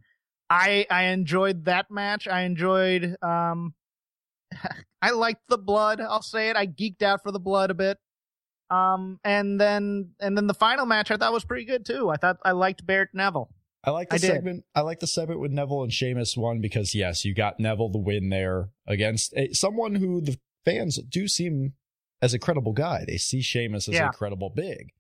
I 0.51 0.87
I 0.91 1.05
enjoyed 1.05 1.65
that 1.67 1.91
match. 1.91 2.27
I 2.29 2.43
enjoyed 2.43 3.17
um 3.23 3.75
I 5.03 5.11
liked 5.11 5.43
the 5.49 5.59
blood, 5.59 6.01
I'll 6.01 6.23
say 6.23 6.49
it. 6.51 6.57
I 6.57 6.67
geeked 6.67 7.03
out 7.03 7.23
for 7.23 7.31
the 7.33 7.41
blood 7.41 7.71
a 7.71 7.75
bit. 7.75 7.99
Um 8.71 9.21
and 9.25 9.61
then 9.61 10.11
and 10.21 10.37
then 10.37 10.47
the 10.47 10.55
final 10.55 10.87
match 10.87 11.11
I 11.11 11.17
thought 11.17 11.33
was 11.33 11.45
pretty 11.45 11.65
good 11.65 11.85
too. 11.87 12.11
I 12.11 12.17
thought 12.17 12.39
I 12.45 12.53
liked 12.53 12.85
Barrett 12.87 13.11
Neville. 13.15 13.51
I 13.87 13.91
like 13.91 14.09
the 14.09 14.15
I 14.17 14.19
segment. 14.19 14.65
I 14.75 14.81
like 14.81 15.01
the 15.01 15.07
segment 15.07 15.41
with 15.41 15.53
Neville 15.53 15.83
and 15.83 15.93
Sheamus 15.93 16.37
one 16.37 16.61
because 16.61 16.95
yes, 16.95 17.25
you 17.25 17.35
got 17.35 17.61
Neville 17.61 17.91
the 17.91 17.99
win 17.99 18.31
there 18.31 18.71
against 18.87 19.33
a, 19.37 19.53
someone 19.53 19.97
who 19.97 20.21
the 20.21 20.39
fans 20.65 20.99
do 21.09 21.29
seem 21.29 21.75
as 22.23 22.33
a 22.35 22.39
credible 22.39 22.73
guy. 22.73 23.05
They 23.07 23.19
see 23.19 23.43
Sheamus 23.43 23.89
as 23.89 23.95
Yeah. 23.95 24.09
a 24.09 24.13
credible 24.13 24.51
big. 24.51 24.93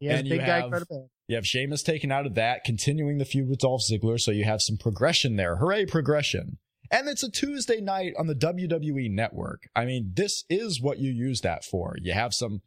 Yeah, 0.00 0.16
And 0.16 0.28
big 0.28 0.40
guy 0.40 0.60
have- 0.62 0.70
credibility. 0.70 1.08
You 1.28 1.36
have 1.36 1.46
Sheamus 1.46 1.82
taken 1.84 2.10
out 2.10 2.26
of 2.26 2.34
that, 2.34 2.64
continuing 2.64 3.18
the 3.18 3.24
feud 3.24 3.48
with 3.48 3.60
Dolph 3.60 3.82
Ziggler, 3.82 4.18
so 4.18 4.32
you 4.32 4.42
have 4.44 4.60
some 4.62 4.76
progression 4.76 5.36
there. 5.36 5.56
Hooray, 5.56 5.86
progression. 5.86 6.58
And 6.90 7.06
it's 7.08 7.22
a 7.22 7.30
Tuesday 7.30 7.80
night 7.80 8.14
on 8.18 8.26
the 8.26 8.34
WWE 8.34 9.08
network. 9.12 9.68
I 9.76 9.84
mean, 9.84 10.10
this 10.14 10.44
is 10.50 10.80
what 10.80 10.98
you 10.98 11.12
use 11.12 11.42
that 11.42 11.64
for. 11.64 11.94
You 12.02 12.14
have 12.14 12.34
some, 12.34 12.62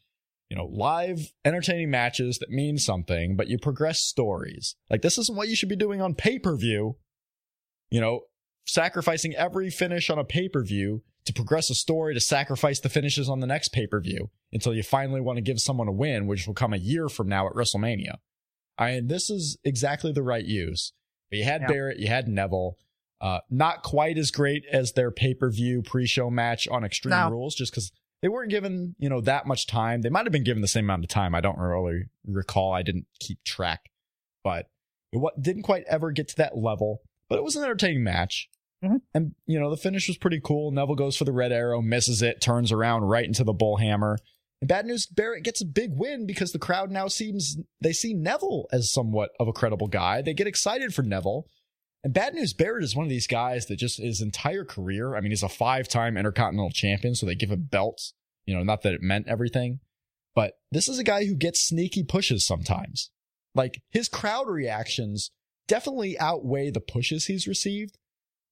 you 0.54 0.60
know, 0.60 0.70
live 0.72 1.34
entertaining 1.44 1.89
matches 1.89 2.38
that 2.38 2.52
mean 2.52 2.78
something, 2.78 3.36
but 3.36 3.48
you 3.48 3.58
progress 3.58 4.02
stories. 4.02 4.76
Like 4.88 5.02
this 5.02 5.18
isn't 5.18 5.36
what 5.36 5.48
you 5.48 5.56
should 5.56 5.68
be 5.68 5.76
doing 5.76 6.00
on 6.00 6.13
pay-per-view. 6.13 6.96
You 7.89 8.00
know, 8.00 8.22
sacrificing 8.68 9.34
every 9.34 9.72
finish 9.72 10.12
on 10.12 10.20
a 10.20 10.24
pay-per-view 10.24 11.02
to 11.26 11.34
progress 11.34 11.72
a 11.72 11.74
story 11.74 12.13
to 12.13 12.20
sacrifice 12.20 12.80
the 12.80 12.89
finishes 12.89 13.30
on 13.30 13.39
the 13.39 13.48
next 13.48 13.70
pay-per-view 13.70 14.30
until 14.52 14.76
you 14.76 14.84
finally 14.84 15.22
want 15.22 15.38
to 15.38 15.42
give 15.42 15.60
someone 15.60 15.88
a 15.88 15.92
win, 15.92 16.28
which 16.28 16.46
will 16.46 16.54
come 16.54 16.72
a 16.72 16.78
year 16.78 17.10
from 17.10 17.28
now 17.28 17.48
at 17.48 17.54
WrestleMania. 17.54 18.18
I 18.78 18.92
mean, 18.92 19.08
this 19.08 19.32
is 19.32 19.58
exactly 19.63 20.12
the 20.12 20.22
right 20.22 20.46
use. 20.46 20.94
But 21.32 21.39
you 21.39 21.46
had 21.46 21.62
Yeah. 21.62 21.68
Barrett, 21.68 21.98
you 21.98 22.10
had 22.10 22.28
Neville. 22.28 22.78
Uh, 23.20 23.39
not 23.50 23.82
quite 23.82 24.20
as 24.20 24.30
great 24.30 24.66
as 24.72 24.92
their 24.92 25.10
pay-per-view 25.10 25.82
pre-show 25.82 26.30
match 26.30 26.68
on 26.68 26.84
Extreme 26.84 27.12
No. 27.12 27.32
Rules, 27.32 27.56
just 27.56 27.72
because 27.72 27.92
they 28.24 28.30
weren't 28.30 28.50
given, 28.50 28.96
you 28.98 29.10
know, 29.10 29.20
that 29.22 29.46
much 29.46 29.68
time. 29.68 30.02
They 30.02 30.10
might 30.10 30.26
have 30.26 30.32
been 30.32 30.46
given 30.46 30.62
the 30.62 30.68
same 30.68 30.86
amount 30.86 31.04
of 31.04 31.10
time. 31.10 31.36
I 31.36 31.42
don't 31.42 31.58
really 31.60 32.06
recall. 32.26 32.72
I 32.72 32.82
didn't 32.82 33.06
keep 33.20 33.44
track, 33.44 33.92
but 34.46 34.70
it 35.12 35.22
didn't 35.40 35.64
quite 35.64 35.84
ever 35.90 36.10
get 36.12 36.30
to 36.30 36.38
that 36.38 36.58
level. 36.58 37.02
But 37.28 37.38
it 37.38 37.44
was 37.44 37.58
an 37.58 37.64
entertaining 37.64 38.02
match. 38.02 38.50
Mhm. 38.82 39.02
And, 39.14 39.36
you 39.46 39.60
know, 39.60 39.70
the 39.70 39.76
finish 39.78 40.08
was 40.08 40.18
pretty 40.18 40.40
cool. 40.42 40.72
Neville 40.72 40.96
goes 40.96 41.18
for 41.18 41.26
the 41.26 41.34
red 41.34 41.52
arrow, 41.52 41.82
misses 41.82 42.22
it, 42.22 42.40
turns 42.40 42.72
around 42.72 43.04
right 43.04 43.26
into 43.26 43.44
the 43.44 43.54
bullhammer. 43.54 44.16
And 44.62 44.70
bad 44.70 44.86
news, 44.86 45.06
Barrett 45.06 45.44
gets 45.44 45.60
a 45.60 45.66
big 45.66 45.92
win 45.94 46.26
because 46.26 46.54
the 46.54 46.60
crowd 46.60 46.92
now 46.92 47.10
seems 47.10 47.58
they 47.82 47.92
see 47.92 48.14
Neville 48.14 48.68
as 48.72 48.90
somewhat 48.90 49.32
of 49.38 49.50
a 49.50 49.54
credible 49.54 49.88
guy. 49.88 50.22
They 50.22 50.34
get 50.34 50.48
excited 50.48 50.94
for 50.94 51.04
Neville. 51.04 51.46
And 52.04 52.13
bad 52.13 52.34
news, 52.34 52.54
Barrett 52.54 52.84
is 52.84 52.96
one 52.96 53.06
of 53.06 53.10
these 53.10 53.28
guys 53.28 53.68
that 53.68 53.78
just 53.78 54.02
his 54.02 54.22
entire 54.22 54.66
career. 54.66 55.16
I 55.16 55.22
mean, 55.22 55.32
he's 55.32 55.44
a 55.44 55.50
five-time 55.50 56.18
Intercontinental 56.18 56.72
Champion, 56.72 57.16
so 57.16 57.26
they 57.26 57.36
give 57.36 57.52
him 57.52 57.68
belts. 57.72 58.13
You 58.46 58.56
know, 58.56 58.63
not 58.63 58.82
that 58.82 58.94
it 58.94 59.02
meant 59.02 59.28
everything, 59.28 59.80
but 60.36 60.56
this 60.72 60.89
is 60.89 61.00
a 61.00 61.04
guy 61.04 61.26
who 61.26 61.36
gets 61.36 61.66
sneaky 61.66 62.04
pushes 62.04 62.46
sometimes. 62.46 63.10
Like 63.56 63.82
his 63.92 64.10
crowd 64.10 64.50
reactions 64.50 65.32
definitely 65.68 66.20
outweigh 66.20 66.72
the 66.72 66.82
pushes 66.82 67.26
he's 67.26 67.48
received. 67.48 67.98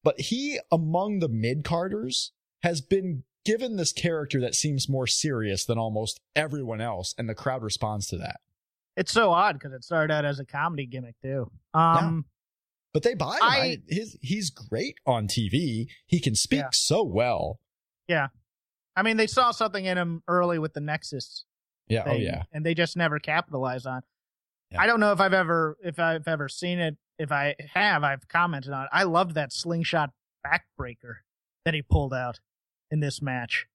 But 0.03 0.19
he, 0.19 0.59
among 0.71 1.19
the 1.19 1.29
mid 1.29 1.63
carders, 1.63 2.31
has 2.63 2.81
been 2.81 3.23
given 3.43 3.75
this 3.75 3.91
character 3.91 4.39
that 4.41 4.55
seems 4.55 4.89
more 4.89 5.07
serious 5.07 5.65
than 5.65 5.77
almost 5.77 6.19
everyone 6.35 6.81
else, 6.81 7.13
and 7.17 7.27
the 7.27 7.35
crowd 7.35 7.63
responds 7.63 8.07
to 8.07 8.17
that. 8.17 8.39
It's 8.97 9.11
so 9.11 9.31
odd 9.31 9.53
because 9.53 9.73
it 9.73 9.83
started 9.83 10.13
out 10.13 10.25
as 10.25 10.39
a 10.39 10.45
comedy 10.45 10.85
gimmick 10.85 11.15
too. 11.21 11.49
Um, 11.73 12.25
But 12.93 13.03
they 13.03 13.13
buy 13.13 13.35
him. 13.35 13.41
I- 13.43 13.47
I, 13.59 13.77
his, 13.87 14.17
he's 14.21 14.49
great 14.49 14.95
on 15.05 15.27
TV. 15.27 15.87
He 16.07 16.19
can 16.19 16.35
speak 16.35 16.59
Yeah. 16.59 16.69
so 16.73 17.03
well. 17.03 17.59
Yeah, 18.07 18.27
I 18.95 19.03
mean, 19.03 19.15
they 19.17 19.27
saw 19.27 19.51
something 19.51 19.85
in 19.85 19.97
him 19.97 20.23
early 20.27 20.59
with 20.59 20.73
the 20.73 20.81
Nexus 20.81 21.45
Yeah. 21.87 22.03
Oh 22.05 22.13
yeah. 22.15 22.43
and 22.51 22.65
they 22.65 22.73
just 22.73 22.97
never 22.97 23.19
capitalized 23.19 23.87
on. 23.87 24.01
Yeah. 24.71 24.81
I 24.81 24.87
don't 24.87 24.99
know 24.99 25.11
if 25.13 25.21
I've 25.21 25.33
ever 25.33 25.77
if 25.83 25.99
I've 25.99 26.27
ever 26.27 26.49
seen 26.49 26.79
it. 26.79 26.97
If 27.17 27.31
I 27.31 27.55
have, 27.73 28.03
I've 28.03 28.27
commented 28.27 28.73
on 28.73 28.83
it. 28.85 28.89
I 28.91 29.03
loved 29.03 29.35
that 29.35 29.53
slingshot 29.53 30.09
backbreaker 30.45 31.17
that 31.65 31.73
he 31.73 31.81
pulled 31.81 32.13
out 32.13 32.39
in 32.89 32.99
this 32.99 33.21
match, 33.21 33.67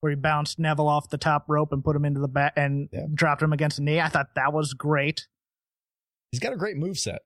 where 0.00 0.10
he 0.10 0.16
bounced 0.16 0.58
Neville 0.58 0.88
off 0.88 1.10
the 1.10 1.18
top 1.18 1.44
rope 1.48 1.70
and 1.72 1.84
put 1.84 1.94
him 1.94 2.04
into 2.04 2.18
the 2.20 2.28
back 2.28 2.54
and 2.56 2.88
Yeah. 2.92 3.06
dropped 3.14 3.42
him 3.42 3.52
against 3.52 3.76
the 3.76 3.82
knee. 3.84 4.00
I 4.00 4.08
thought 4.08 4.34
that 4.34 4.52
was 4.52 4.72
great. 4.74 5.28
He's 6.32 6.40
got 6.40 6.52
a 6.52 6.56
great 6.56 6.76
move 6.76 6.98
set. 6.98 7.20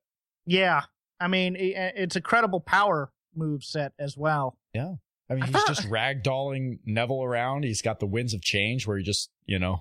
Yeah, 0.47 0.83
I 1.21 1.29
mean, 1.29 1.57
it's 1.59 2.17
a 2.17 2.21
credible 2.21 2.61
power 2.61 3.11
move 3.35 3.65
set 3.65 3.93
as 3.99 4.17
well. 4.17 4.59
Yeah. 4.75 4.95
I 5.29 5.35
mean, 5.35 5.45
he's 5.45 5.53
thought- 5.53 5.67
just 5.67 5.89
ragdolling 5.91 6.79
Neville 6.85 7.23
around. 7.25 7.65
He's 7.65 7.83
got 7.83 8.01
the 8.01 8.07
winds 8.07 8.35
of 8.35 8.43
change 8.43 8.87
where 8.87 8.97
he 8.99 9.03
just, 9.05 9.31
you 9.47 9.59
know, 9.59 9.81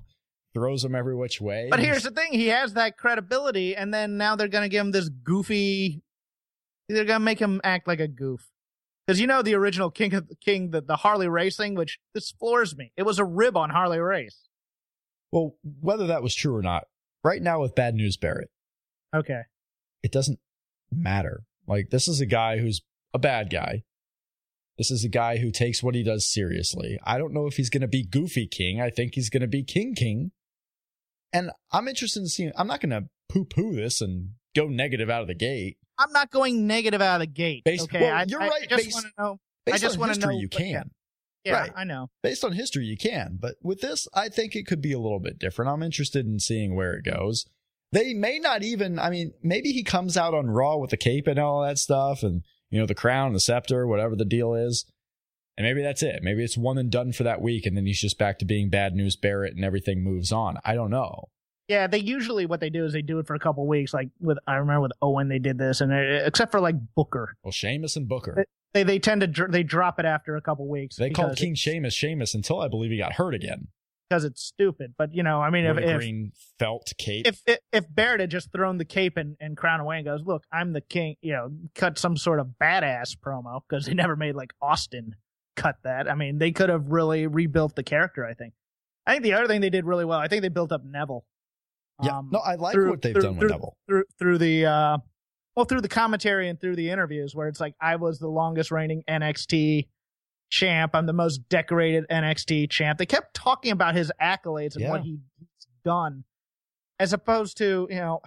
throws 0.53 0.83
him 0.83 0.95
every 0.95 1.15
which 1.15 1.39
way. 1.41 1.67
But 1.69 1.79
here's 1.79 2.03
the 2.03 2.11
thing: 2.11 2.31
he 2.33 2.47
has 2.47 2.73
that 2.73 2.97
credibility, 2.97 3.75
and 3.75 3.93
then 3.93 4.17
now 4.17 4.35
they're 4.35 4.47
gonna 4.47 4.69
give 4.69 4.81
him 4.85 4.91
this 4.91 5.09
goofy. 5.09 6.01
They're 6.89 7.05
gonna 7.05 7.19
make 7.23 7.39
him 7.39 7.59
act 7.63 7.87
like 7.87 7.99
a 7.99 8.07
goof, 8.07 8.49
because 9.05 9.19
you 9.19 9.27
know 9.27 9.41
the 9.41 9.55
original 9.55 9.91
King 9.91 10.13
of 10.13 10.31
King, 10.39 10.71
the, 10.71 10.81
the 10.81 10.95
Harley 10.95 11.27
racing, 11.27 11.75
which 11.75 11.99
this 12.13 12.31
floors 12.31 12.75
me. 12.77 12.91
It 12.95 13.03
was 13.03 13.19
a 13.19 13.25
rib 13.25 13.57
on 13.57 13.69
Harley 13.69 13.99
Race. 13.99 14.47
well, 15.31 15.55
whether 15.81 16.07
that 16.07 16.23
was 16.23 16.33
true 16.33 16.55
or 16.55 16.61
not, 16.61 16.85
right 17.23 17.41
now 17.41 17.61
with 17.61 17.75
Bad 17.75 17.93
News 17.95 18.17
Barrett, 18.17 18.49
Okay, 19.15 19.41
it 20.03 20.11
doesn't 20.11 20.39
matter. 20.91 21.43
Like, 21.67 21.89
this 21.89 22.07
is 22.07 22.21
a 22.21 22.25
guy 22.25 22.57
who's 22.57 22.81
a 23.13 23.19
bad 23.19 23.49
guy. 23.49 23.83
This 24.77 24.91
is 24.91 25.03
a 25.05 25.09
guy 25.09 25.37
who 25.37 25.51
takes 25.51 25.81
what 25.81 25.95
he 25.95 26.03
does 26.03 26.29
seriously. 26.29 26.99
I 27.05 27.17
don't 27.17 27.33
know 27.33 27.47
if 27.47 27.55
he's 27.55 27.69
going 27.69 27.81
to 27.81 27.87
be 27.87 28.05
Goofy 28.05 28.45
King. 28.47 28.81
I 28.81 28.89
think 28.89 29.15
he's 29.15 29.29
going 29.29 29.41
to 29.41 29.47
be 29.47 29.63
King 29.63 29.95
King. 29.95 30.31
And 31.31 31.51
I'm 31.71 31.87
interested 31.87 32.19
in 32.21 32.27
seeing, 32.27 32.51
I'm 32.57 32.67
not 32.67 32.81
going 32.81 32.89
to 32.91 33.07
poo 33.29 33.45
poo 33.45 33.73
this 33.75 34.01
and 34.01 34.31
go 34.55 34.67
negative 34.67 35.09
out 35.09 35.21
of 35.21 35.27
the 35.27 35.33
gate. 35.35 35.77
I'm 35.97 36.11
not 36.11 36.29
going 36.29 36.67
negative 36.67 37.01
out 37.01 37.15
of 37.15 37.19
the 37.21 37.27
gate. 37.33 37.63
Based- 37.63 37.83
okay, 37.83 38.01
well, 38.01 38.13
I, 38.15 38.25
you're 38.27 38.41
I 38.41 38.47
right, 38.49 38.69
just 38.69 38.83
based- 38.83 38.93
want 38.93 39.05
to 39.05 39.11
know. 39.23 39.39
Based 39.65 39.75
I 39.75 39.79
just 39.79 39.95
on 39.95 39.99
wanna 40.01 40.11
history, 40.11 40.33
know 40.35 40.39
you 40.41 40.47
what- 40.51 40.61
can. 40.61 40.91
Yeah, 41.45 41.53
Right. 41.59 41.71
I 41.75 41.83
know. 41.83 42.09
based 42.23 42.43
on 42.43 42.53
history, 42.53 42.85
you 42.85 42.97
can. 42.97 43.37
But 43.39 43.55
with 43.61 43.79
this, 43.79 44.07
I 44.15 44.29
think 44.29 44.55
it 44.55 44.65
could 44.65 44.81
be 44.81 44.91
a 44.93 44.99
little 44.99 45.19
bit 45.19 45.37
different. 45.37 45.69
I'm 45.71 45.83
interested 45.83 46.25
in 46.25 46.39
seeing 46.39 46.75
where 46.75 46.93
it 46.95 47.05
goes. 47.05 47.45
They 47.95 48.13
may 48.13 48.39
not 48.39 48.61
even, 48.61 48.99
I 48.99 49.09
mean, 49.09 49.31
maybe 49.41 49.71
he 49.71 49.81
comes 49.83 50.17
out 50.17 50.33
on 50.33 50.47
Raw 50.47 50.75
with 50.75 50.89
the 50.89 50.97
cape 50.97 51.27
and 51.27 51.39
all 51.39 51.63
that 51.63 51.77
stuff 51.77 52.23
and, 52.23 52.43
you 52.69 52.77
know, 52.77 52.85
the 52.85 52.93
crown, 52.93 53.31
the 53.31 53.39
scepter, 53.39 53.87
whatever 53.87 54.15
the 54.17 54.25
deal 54.25 54.53
is. 54.53 54.85
And 55.57 55.65
maybe 55.65 55.81
that's 55.81 56.03
it. 56.03 56.19
Maybe 56.21 56.43
it's 56.43 56.57
one 56.57 56.77
and 56.77 56.91
done 56.91 57.13
for 57.13 57.23
that 57.23 57.41
week. 57.41 57.65
And 57.65 57.77
then 57.77 57.85
he's 57.85 58.01
just 58.01 58.17
back 58.17 58.37
to 58.39 58.45
being 58.45 58.69
bad 58.69 58.93
news 58.93 59.15
Barrett 59.15 59.55
and 59.55 59.63
everything 59.63 60.03
moves 60.03 60.33
on. 60.33 60.57
I 60.65 60.75
don't 60.75 60.89
know. 60.89 61.29
Yeah, 61.69 61.87
they 61.87 61.99
usually 61.99 62.45
what 62.45 62.59
they 62.59 62.69
do 62.69 62.83
is 62.85 62.91
they 62.93 63.01
do 63.01 63.17
it 63.19 63.25
for 63.27 63.33
a 63.33 63.39
couple 63.39 63.65
weeks. 63.65 63.93
Like 63.93 64.09
with 64.19 64.37
I 64.45 64.55
remember 64.55 64.81
with 64.81 64.91
Owen 65.01 65.29
they 65.29 65.39
did 65.39 65.57
this, 65.57 65.81
and 65.81 65.91
uh, 65.91 65.95
except 66.25 66.51
for 66.51 66.59
like 66.59 66.75
Booker, 66.95 67.35
Well, 67.43 67.51
Sheamus 67.51 67.95
and 67.95 68.07
Booker. 68.07 68.45
they 68.75 68.83
they 68.83 68.99
tend 68.99 69.21
to 69.21 69.27
dr- 69.27 69.51
they 69.51 69.63
drop 69.63 69.99
it 69.99 70.05
after 70.05 70.35
a 70.35 70.41
couple 70.41 70.67
weeks. 70.69 70.97
They 70.97 71.09
called 71.09 71.37
King 71.37 71.55
Sheamus 71.55 71.93
Sheamus 71.95 72.35
until 72.35 72.59
I 72.59 72.67
believe 72.67 72.91
he 72.91 72.97
got 72.99 73.13
hurt 73.13 73.33
again. 73.33 73.69
Because 74.09 74.23
it's 74.23 74.41
stupid. 74.43 74.93
But 74.97 75.13
you 75.13 75.23
know, 75.23 75.41
I 75.41 75.49
mean, 75.49 75.65
if 75.65 75.77
if, 75.77 75.97
green 75.97 76.31
felt 76.59 76.93
cape. 76.97 77.27
if 77.27 77.41
if 77.47 77.59
if 77.71 77.85
Barrett 77.93 78.21
had 78.21 78.31
just 78.31 78.51
thrown 78.51 78.77
the 78.77 78.85
cape 78.85 79.17
and, 79.17 79.35
and 79.39 79.55
crown 79.57 79.79
away 79.79 79.97
and 79.97 80.05
goes, 80.05 80.21
"Look, 80.25 80.43
I'm 80.51 80.73
the 80.73 80.81
king," 80.81 81.15
you 81.21 81.33
know, 81.33 81.49
cut 81.75 81.97
some 81.97 82.17
sort 82.17 82.39
of 82.39 82.49
badass 82.61 83.15
promo 83.17 83.61
because 83.67 83.85
they 83.85 83.93
never 83.93 84.15
made 84.15 84.35
like 84.35 84.53
Austin 84.61 85.15
cut 85.55 85.77
that. 85.83 86.09
I 86.09 86.15
mean, 86.15 86.37
they 86.37 86.51
could 86.51 86.69
have 86.69 86.89
really 86.89 87.27
rebuilt 87.27 87.75
the 87.75 87.83
character. 87.83 88.25
I 88.25 88.33
think. 88.33 88.53
I 89.07 89.11
think 89.13 89.23
the 89.23 89.33
other 89.33 89.47
thing 89.47 89.61
they 89.61 89.69
did 89.69 89.85
really 89.85 90.05
well. 90.05 90.19
I 90.19 90.27
think 90.27 90.41
they 90.41 90.49
built 90.49 90.71
up 90.71 90.83
Neville. 90.83 91.25
yeah. 92.03 92.17
Um, 92.17 92.29
no, 92.31 92.39
I 92.39 92.55
like 92.55 92.73
through- 92.73 92.89
what 92.89 93.01
they've 93.03 93.13
through- 93.13 93.21
done 93.21 93.31
with 93.37 93.41
through- 93.41 93.49
Neville. 93.49 93.77
through 93.87 94.03
through 94.19 94.37
the 94.39 94.65
uh, 94.65 94.97
well 95.55 95.65
through 95.65 95.81
the 95.81 95.87
commentary 95.87 96.49
and 96.49 96.59
through 96.59 96.75
the 96.75 96.89
interviews 96.89 97.35
where 97.35 97.47
it's 97.47 97.59
like 97.59 97.75
I 97.79 97.95
was 97.97 98.19
the 98.19 98.27
longest 98.27 98.71
reigning 98.71 99.03
NXT 99.07 99.87
champ. 100.49 100.91
I'm 100.95 101.05
the 101.05 101.13
most 101.13 101.47
decorated 101.49 102.05
NXT 102.09 102.69
champ. 102.69 102.97
They 102.99 103.05
kept 103.05 103.33
talking 103.33 103.71
about 103.71 103.95
his 103.95 104.11
accolades 104.21 104.75
and 104.75 104.83
Yeah. 104.83 104.89
what 104.91 105.01
he's 105.01 105.19
done, 105.83 106.23
as 106.99 107.13
opposed 107.13 107.57
to 107.57 107.87
you 107.89 107.97
know, 107.97 108.21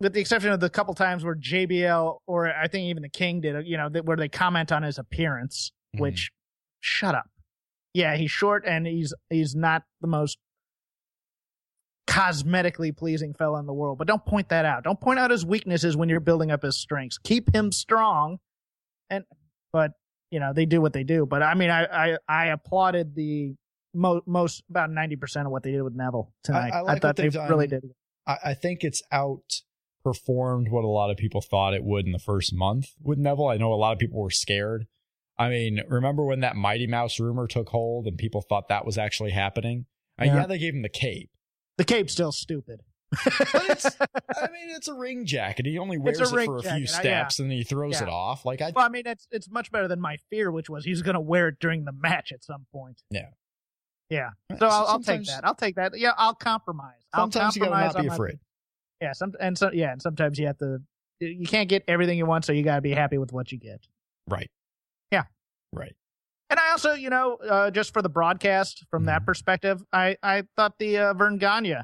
with 0.00 0.12
the 0.14 0.20
exception 0.20 0.50
of 0.50 0.60
the 0.60 0.70
couple 0.70 0.94
times 0.94 1.24
where 1.24 1.34
JBL 1.34 2.18
or 2.26 2.48
I 2.54 2.68
think 2.68 2.84
even 2.86 3.02
the 3.02 3.08
King 3.08 3.40
did, 3.40 3.66
you 3.66 3.76
know, 3.76 3.88
where 4.02 4.16
they 4.16 4.28
comment 4.28 4.70
on 4.72 4.82
his 4.82 4.98
appearance, 4.98 5.72
Mhm. 5.96 6.00
which 6.00 6.30
shut 6.80 7.14
up. 7.14 7.28
Yeah, 7.94 8.16
he's 8.16 8.30
short 8.30 8.64
and 8.66 8.86
he's 8.86 9.12
he's 9.30 9.54
not 9.54 9.82
the 10.00 10.06
most 10.06 10.38
cosmetically 12.06 12.96
pleasing 12.96 13.34
fella 13.34 13.60
in 13.60 13.66
the 13.66 13.72
world, 13.72 13.98
but 13.98 14.06
don't 14.06 14.24
point 14.24 14.48
that 14.48 14.64
out. 14.64 14.82
Don't 14.84 15.00
point 15.00 15.18
out 15.18 15.30
his 15.30 15.44
weaknesses 15.44 15.96
when 15.96 16.08
you're 16.08 16.20
building 16.20 16.50
up 16.50 16.62
his 16.62 16.76
strengths. 16.76 17.18
Keep 17.18 17.54
him 17.54 17.70
strong. 17.70 18.38
And 19.10 19.24
but 19.72 19.92
you 20.30 20.40
know, 20.40 20.52
they 20.52 20.66
do 20.66 20.80
what 20.80 20.92
they 20.92 21.04
do. 21.04 21.26
But 21.26 21.42
I 21.42 21.54
mean 21.54 21.70
I 21.70 21.84
I, 21.84 22.18
I 22.28 22.46
applauded 22.46 23.14
the 23.14 23.54
mo- 23.94 24.22
most 24.26 24.62
about 24.70 24.90
90% 24.90 25.46
of 25.46 25.52
what 25.52 25.62
they 25.62 25.72
did 25.72 25.82
with 25.82 25.94
Neville 25.94 26.32
tonight. 26.44 26.72
I 26.72 26.80
like 26.80 26.94
what 26.94 27.02
thought 27.02 27.16
they 27.16 27.28
done. 27.28 27.48
really 27.48 27.66
did. 27.66 27.84
I, 28.26 28.36
I 28.46 28.54
think 28.54 28.84
it's 28.84 29.02
outperformed 29.12 30.70
what 30.70 30.84
a 30.84 30.88
lot 30.88 31.10
of 31.10 31.16
people 31.16 31.40
thought 31.40 31.74
it 31.74 31.84
would 31.84 32.06
in 32.06 32.12
the 32.12 32.18
first 32.18 32.54
month 32.54 32.88
with 33.02 33.18
Neville. 33.18 33.48
I 33.48 33.56
know 33.56 33.72
a 33.72 33.74
lot 33.74 33.92
of 33.92 33.98
people 33.98 34.20
were 34.20 34.30
scared. 34.30 34.86
I 35.38 35.48
mean, 35.48 35.82
remember 35.88 36.24
when 36.24 36.40
that 36.40 36.56
Mighty 36.56 36.86
Mouse 36.86 37.20
rumor 37.20 37.46
took 37.46 37.68
hold 37.68 38.06
and 38.06 38.18
people 38.18 38.42
thought 38.42 38.68
that 38.68 38.84
was 38.84 38.98
actually 38.98 39.30
happening? 39.30 39.86
Yeah. 40.20 40.34
yeah, 40.34 40.46
they 40.46 40.58
gave 40.58 40.74
him 40.74 40.82
the 40.82 40.88
cape. 40.88 41.30
The 41.76 41.84
cape's 41.84 42.12
still 42.12 42.32
stupid. 42.32 42.80
But 43.10 43.70
it's, 43.70 43.86
I 44.00 44.48
mean, 44.52 44.70
it's 44.70 44.88
a 44.88 44.94
ring 44.94 45.24
jacket. 45.24 45.66
He 45.66 45.78
only 45.78 45.98
wears 45.98 46.20
it 46.20 46.28
for 46.28 46.56
a 46.58 46.62
few 46.62 46.70
jacket, 46.70 46.82
I- 46.82 47.00
steps 47.00 47.38
and 47.40 47.50
then 47.50 47.56
he 47.58 47.64
throws 47.64 48.00
Yeah. 48.00 48.06
it 48.06 48.08
off. 48.10 48.44
Like 48.44 48.60
I, 48.60 48.72
well, 48.74 48.84
I 48.84 48.88
mean, 48.88 49.04
it's 49.06 49.26
it's 49.30 49.50
much 49.50 49.70
better 49.72 49.88
than 49.88 50.00
my 50.00 50.16
fear, 50.30 50.50
which 50.50 50.68
was 50.68 50.84
he's 50.84 51.02
going 51.02 51.14
to 51.14 51.20
wear 51.20 51.48
it 51.48 51.56
during 51.60 51.84
the 51.84 51.92
match 51.92 52.32
at 52.32 52.44
some 52.44 52.66
point. 52.72 53.02
Yeah. 53.10 53.28
Yeah. 54.10 54.30
So 54.58 54.66
I'll, 54.66 54.86
I'll 54.86 55.00
take 55.02 55.24
that. 55.24 55.44
I'll 55.44 55.54
take 55.54 55.76
that. 55.76 55.98
Yeah, 55.98 56.12
I'll 56.16 56.34
compromise. 56.34 56.94
Sometimes 57.14 57.56
you 57.56 57.64
I'll 57.64 57.70
gotta 57.70 57.84
not 57.86 57.94
be 57.94 58.00
on 58.00 58.06
my- 58.08 58.14
afraid. 58.14 58.38
Yeah. 59.00 59.12
Some 59.12 59.32
and 59.40 59.56
so 59.56 59.70
yeah, 59.72 59.92
and 59.92 60.02
sometimes 60.02 60.38
you 60.38 60.46
have 60.46 60.58
to. 60.58 60.78
You 61.20 61.46
can't 61.46 61.68
get 61.68 61.82
everything 61.88 62.16
you 62.16 62.26
want, 62.26 62.44
so 62.44 62.52
you 62.52 62.62
got 62.62 62.76
to 62.76 62.80
be 62.80 62.92
happy 62.92 63.18
with 63.18 63.32
what 63.32 63.50
you 63.50 63.58
get. 63.58 63.80
Right. 64.28 64.50
Yeah. 65.10 65.24
Right. 65.72 65.94
And 66.48 66.58
I 66.60 66.70
also, 66.70 66.92
you 66.94 67.10
know, 67.10 67.34
uh, 67.36 67.70
just 67.72 67.92
for 67.92 68.02
the 68.02 68.08
broadcast 68.08 68.86
from 68.90 69.04
that 69.06 69.22
Mhm. 69.22 69.26
perspective, 69.26 69.82
I 69.92 70.16
I 70.22 70.44
thought 70.56 70.78
the 70.78 70.98
uh, 70.98 71.14
Verne 71.14 71.38
Gagne 71.38 71.76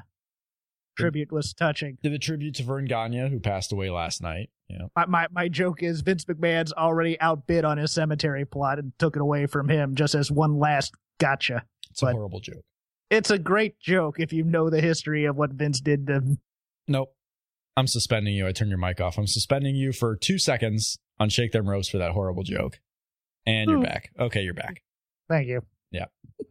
tribute 0.95 1.31
was 1.31 1.53
touching. 1.53 1.97
Did 2.03 2.13
a 2.13 2.19
tribute 2.19 2.55
to 2.55 2.63
Verne 2.63 2.85
Gagne, 2.85 3.29
who 3.29 3.39
passed 3.39 3.71
away 3.71 3.89
last 3.89 4.21
night. 4.21 4.49
Yeah. 4.69 4.87
My, 4.95 5.05
my 5.05 5.27
my 5.31 5.47
joke 5.47 5.83
is 5.83 6.01
Vince 6.01 6.25
McMahon's 6.25 6.73
already 6.73 7.19
outbid 7.21 7.65
on 7.65 7.77
his 7.77 7.91
cemetery 7.91 8.45
plot 8.45 8.79
and 8.79 8.91
took 8.97 9.15
it 9.15 9.21
away 9.21 9.45
from 9.45 9.69
him 9.69 9.95
just 9.95 10.15
as 10.15 10.31
one 10.31 10.57
last 10.57 10.93
gotcha. 11.19 11.63
It's 11.91 12.01
a 12.01 12.11
horrible 12.11 12.39
joke. 12.39 12.63
It's 13.11 13.29
a 13.29 13.37
great 13.37 13.79
joke 13.79 14.19
if 14.19 14.33
you 14.33 14.43
know 14.43 14.69
the 14.71 14.81
history 14.81 15.25
of 15.25 15.35
what 15.37 15.51
Vince 15.51 15.79
did 15.79 16.07
to. 16.07 16.37
Nope. 16.87 17.13
I'm 17.77 17.87
suspending 17.87 18.33
you. 18.35 18.47
I 18.47 18.51
turn 18.53 18.69
your 18.69 18.77
mic 18.77 18.99
off. 19.01 19.17
I'm 19.17 19.27
suspending 19.27 19.75
you 19.75 19.91
for 19.91 20.15
two 20.15 20.39
seconds 20.39 20.97
on 21.19 21.29
Shake 21.29 21.51
Them 21.51 21.69
Ropes 21.69 21.89
for 21.89 21.97
that 21.99 22.11
horrible 22.11 22.43
joke. 22.43 22.79
And 23.45 23.69
you're 23.69 23.79
Hmm. 23.79 23.85
back. 23.85 24.09
Okay, 24.19 24.41
you're 24.41 24.53
back. 24.53 24.81
Thank 25.29 25.47
you. 25.47 25.61
Yeah. 25.91 26.05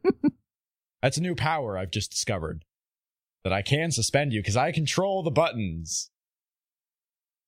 That's 1.03 1.19
a 1.19 1.21
new 1.23 1.35
power 1.35 1.77
I've 1.77 1.91
just 1.91 2.11
discovered. 2.11 2.65
That 3.45 3.53
I 3.53 3.61
can 3.63 3.91
suspend 3.91 4.33
you 4.33 4.41
because 4.41 4.57
I 4.57 4.73
control 4.73 5.23
the 5.23 5.31
buttons. 5.31 6.11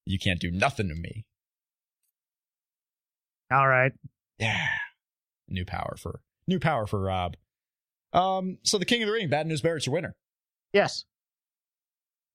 You 0.05 0.19
can't 0.19 0.39
do 0.39 0.51
nothing 0.51 0.89
to 0.89 0.95
me. 0.95 1.25
All 3.51 3.67
right. 3.67 3.93
Yeah. 4.39 4.67
New 5.49 5.65
power 5.65 5.97
for 5.99 6.21
new 6.47 6.59
power 6.61 6.87
for 6.87 7.01
Rob. 7.01 7.37
Um, 8.13 8.59
so 8.63 8.79
the 8.79 8.85
King 8.85 9.03
of 9.03 9.07
the 9.07 9.13
Ring, 9.13 9.29
Bad 9.31 9.47
News 9.47 9.61
Barrett's 9.63 9.87
your 9.87 9.95
winner. 9.95 10.15
Yes. 10.73 11.05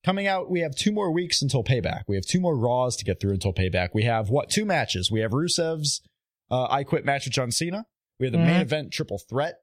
Coming 0.04 0.26
out, 0.26 0.50
we 0.50 0.62
have 0.62 0.76
two 0.76 0.91
more 0.91 1.12
weeks 1.12 1.41
until 1.41 1.63
payback. 1.63 2.04
We 2.08 2.15
have 2.15 2.26
two 2.26 2.39
more 2.39 2.58
Raws 2.58 2.95
to 2.97 3.06
get 3.06 3.19
through 3.19 3.34
until 3.34 3.54
payback. 3.54 3.89
We 3.93 4.04
have 4.04 4.30
what 4.30 4.50
two 4.50 4.65
matches? 4.65 5.12
We 5.12 5.19
have 5.19 5.32
Rusev's 5.32 6.02
uh, 6.50 6.67
I 6.69 6.84
Quit 6.84 7.06
match 7.06 7.26
with 7.26 7.34
John 7.34 7.52
Cena. 7.52 7.86
We 8.19 8.26
have 8.26 8.34
the 8.34 8.39
main 8.39 8.60
Mhm. 8.60 8.62
event 8.63 8.91
triple 8.93 9.19
threat, 9.30 9.56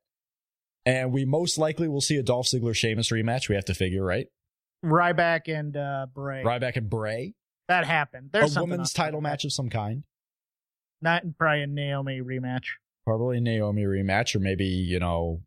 and 0.88 1.12
we 1.12 1.24
most 1.24 1.58
likely 1.58 1.86
will 1.88 2.00
see 2.00 2.16
a 2.16 2.22
Dolph 2.22 2.46
Ziggler 2.46 2.74
Sheamus 2.74 3.10
rematch. 3.10 3.48
We 3.48 3.54
have 3.54 3.66
to 3.66 3.74
figure 3.74 4.02
right. 4.04 4.26
Ryback 4.84 5.48
and 5.48 5.76
uh, 5.76 6.06
Bray. 6.14 6.42
Ryback 6.44 6.76
and 6.76 6.88
Bray, 6.88 7.34
That 7.68 7.84
happened. 7.84 8.30
There's 8.32 8.56
a 8.56 8.62
women's 8.62 8.92
title 8.92 9.20
match 9.20 9.44
of 9.44 9.52
some 9.52 9.68
kind. 9.70 10.04
Not 11.02 11.22
probably 11.38 11.62
a 11.62 11.66
Naomi 11.66 12.20
rematch. 12.20 12.64
Probably 13.06 13.38
a 13.38 13.40
Naomi 13.40 13.82
rematch, 13.82 14.34
or 14.34 14.38
maybe 14.38 14.66
you 14.66 14.98
know, 14.98 15.42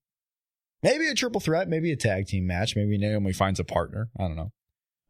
maybe 0.84 1.08
a 1.08 1.14
triple 1.14 1.42
threat, 1.42 1.68
maybe 1.68 1.92
a 1.92 1.96
tag 1.98 2.28
team 2.28 2.46
match. 2.48 2.76
Maybe 2.76 2.98
Naomi 2.98 3.34
finds 3.34 3.60
a 3.60 3.64
partner. 3.64 4.10
I 4.20 4.24
don't 4.24 4.36
know. 4.36 4.52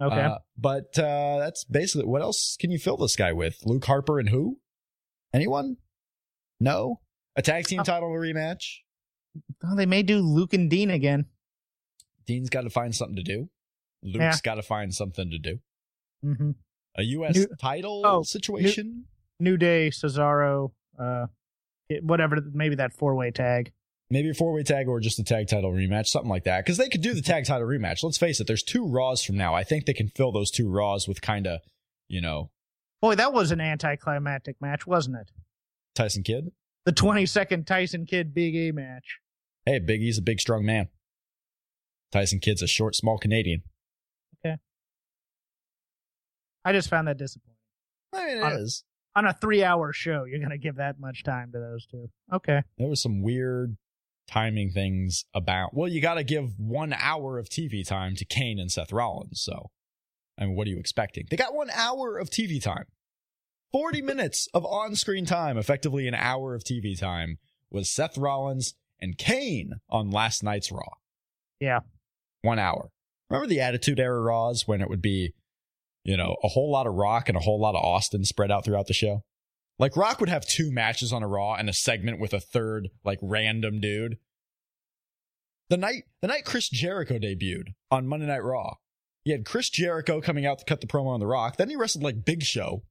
Okay. 0.02 0.22
Uh, 0.22 0.38
but 0.58 0.98
uh, 0.98 1.38
that's 1.40 1.64
basically 1.64 2.08
what 2.08 2.22
else 2.22 2.58
can 2.60 2.72
you 2.72 2.80
fill 2.80 2.98
this 2.98 3.16
guy 3.16 3.34
with? 3.34 3.58
Luke 3.66 3.86
Harper 3.86 4.20
and 4.20 4.30
who? 4.30 4.58
Anyone? 5.34 5.78
No. 6.60 7.00
A 7.36 7.42
tag 7.42 7.66
team 7.68 7.82
Oh. 7.82 7.84
title 7.84 8.10
rematch. 8.10 8.80
Oh, 9.64 9.76
they 9.76 9.86
may 9.86 10.04
do 10.04 10.20
Luke 10.20 10.54
and 10.54 10.70
Dean 10.70 10.90
again. 10.90 11.26
Dean's 12.26 12.50
got 12.50 12.62
to 12.62 12.70
find 12.70 12.96
something 12.96 13.16
to 13.16 13.24
do. 13.24 13.50
Luke's 14.04 14.18
Yeah. 14.20 14.36
got 14.44 14.56
to 14.56 14.64
find 14.64 14.94
something 14.94 15.30
to 15.32 15.38
do. 15.40 15.60
hmm 16.24 16.52
A 16.98 17.04
U.S. 17.04 17.36
New- 17.36 17.48
title 17.60 18.04
oh, 18.06 18.24
situation. 18.24 19.06
New 19.40 19.58
Day, 19.58 19.90
Cesaro, 19.90 20.72
uh, 21.00 21.28
it- 21.90 22.04
whatever. 22.04 22.38
Maybe 22.54 22.76
that 22.76 22.94
four 22.94 23.16
way 23.16 23.32
tag. 23.32 23.72
Maybe 24.10 24.30
a 24.30 24.34
four 24.34 24.52
way 24.54 24.64
tag 24.64 24.88
or 24.88 25.00
just 25.00 25.20
a 25.20 25.24
tag 25.24 25.48
title 25.48 25.72
rematch, 25.72 26.08
something 26.08 26.30
like 26.30 26.44
that. 26.44 26.66
Because 26.66 26.78
they 26.78 26.90
could 26.90 27.02
do 27.02 27.14
the 27.14 27.22
tag 27.22 27.46
title 27.46 27.66
rematch. 27.68 28.04
Let's 28.04 28.18
face 28.18 28.40
it, 28.40 28.48
there's 28.48 28.62
two 28.64 28.86
Raws 28.86 29.24
from 29.24 29.38
now. 29.38 29.54
I 29.56 29.64
think 29.64 29.86
they 29.86 29.94
can 29.94 30.10
fill 30.10 30.32
those 30.34 30.52
two 30.52 30.70
Raws 30.70 31.08
with 31.08 31.22
kind 31.22 31.48
of, 31.48 31.62
you 32.08 32.20
know, 32.22 32.52
Boy, 33.02 33.16
that 33.16 33.34
was 33.34 33.52
an 33.52 33.60
anticlimactic 33.60 34.58
match, 34.62 34.86
wasn't 34.86 35.16
it? 35.18 35.32
Tyson 35.96 36.22
Kidd. 36.22 36.52
The 36.86 36.92
20 36.92 37.26
second 37.26 37.66
Tyson 37.66 38.06
Kidd 38.06 38.32
Big 38.34 38.54
E 38.56 38.72
match. 38.72 39.18
Hey, 39.72 39.80
Big 39.80 40.02
E's 40.02 40.18
a 40.18 40.22
big, 40.22 40.42
strong 40.42 40.66
man. 40.66 40.90
Tyson 42.12 42.40
Kidd's 42.40 42.62
a 42.62 42.68
short, 42.68 42.94
small 42.94 43.18
Canadian. 43.18 43.64
Okay. 44.46 44.58
I 46.66 46.74
just 46.74 46.90
found 46.90 47.08
that 47.08 47.18
disappointing. 47.18 47.56
I 48.14 48.26
mean, 48.26 48.44
On- 48.44 48.52
it 48.52 48.56
is. 48.58 48.84
On 49.16 49.26
a 49.26 49.34
three 49.34 49.64
hour 49.64 49.94
show, 49.94 50.26
you're 50.26 50.40
going 50.40 50.50
to 50.52 50.58
give 50.58 50.76
that 50.76 51.00
much 51.00 51.24
time 51.24 51.54
to 51.54 51.60
those 51.60 51.86
two. 51.86 52.10
Okay. 52.34 52.64
There 52.78 52.90
was 52.90 53.02
some 53.02 53.22
weird 53.22 53.78
timing 54.28 54.72
things 54.72 55.24
about. 55.34 55.74
Well, 55.74 55.88
you 55.88 56.02
got 56.02 56.16
to 56.16 56.26
give 56.26 56.60
one 56.60 56.92
hour 56.92 57.40
of 57.40 57.48
TV 57.48 57.88
time 57.88 58.16
to 58.18 58.26
Kane 58.26 58.60
and 58.60 58.70
Seth 58.70 58.92
Rollins. 58.92 59.40
So, 59.42 59.70
I 60.38 60.48
mean, 60.48 60.56
what 60.58 60.68
are 60.68 60.72
you 60.72 60.80
expecting? 60.80 61.28
They 61.30 61.38
got 61.38 61.56
one 61.56 61.70
hour 61.70 62.18
of 62.18 62.30
TV 62.30 62.62
time. 62.62 62.88
40 63.72 64.02
minutes 64.02 64.50
of 64.54 64.66
on 64.66 64.96
screen 64.98 65.26
time, 65.26 65.58
effectively 65.58 66.10
an 66.10 66.16
hour 66.16 66.56
of 66.56 66.66
TV 66.66 67.00
time, 67.00 67.38
was 67.70 67.90
Seth 67.90 68.18
Rollins 68.18 68.76
and 69.02 69.18
Kane 69.18 69.74
on 69.90 70.12
last 70.12 70.44
night's 70.44 70.72
Raw. 70.72 70.94
Yeah. 71.60 71.80
One 72.42 72.60
hour. 72.60 72.90
Remember 73.30 73.48
the 73.48 73.62
Attitude 73.62 74.00
Era 74.00 74.22
Raws 74.22 74.68
when 74.68 74.82
it 74.82 74.90
would 74.90 75.02
be, 75.02 75.34
you 76.04 76.18
know, 76.18 76.36
a 76.44 76.50
whole 76.50 76.72
lot 76.72 76.88
of 76.88 76.96
Rock 76.96 77.30
and 77.30 77.38
a 77.38 77.42
whole 77.42 77.60
lot 77.60 77.76
of 77.76 77.84
Austin 77.84 78.26
spread 78.26 78.52
out 78.52 78.66
throughout 78.66 78.88
the 78.88 78.94
show? 78.94 79.24
Like 79.80 79.96
Rock 79.96 80.20
would 80.20 80.30
have 80.30 80.46
two 80.46 80.72
matches 80.72 81.14
on 81.14 81.24
a 81.24 81.28
Raw 81.28 81.56
and 81.56 81.70
a 81.70 81.74
segment 81.74 82.20
with 82.20 82.34
a 82.34 82.40
third, 82.40 82.90
like 83.04 83.20
random 83.22 83.80
dude. 83.80 84.18
The 85.70 85.78
night 85.78 86.04
the 86.22 86.28
night 86.28 86.44
Chris 86.44 86.68
Jericho 86.68 87.18
debuted 87.18 87.74
on 87.90 88.08
Monday 88.08 88.26
Night 88.26 88.44
Raw, 88.44 88.76
he 89.24 89.32
had 89.32 89.46
Chris 89.46 89.70
Jericho 89.70 90.20
coming 90.20 90.46
out 90.46 90.60
to 90.60 90.66
cut 90.66 90.82
the 90.82 90.88
promo 90.88 91.08
on 91.08 91.20
the 91.20 91.28
Rock. 91.28 91.56
Then 91.56 91.70
he 91.70 91.76
wrestled 91.76 92.04
like 92.04 92.26
Big 92.26 92.44
Show 92.44 92.84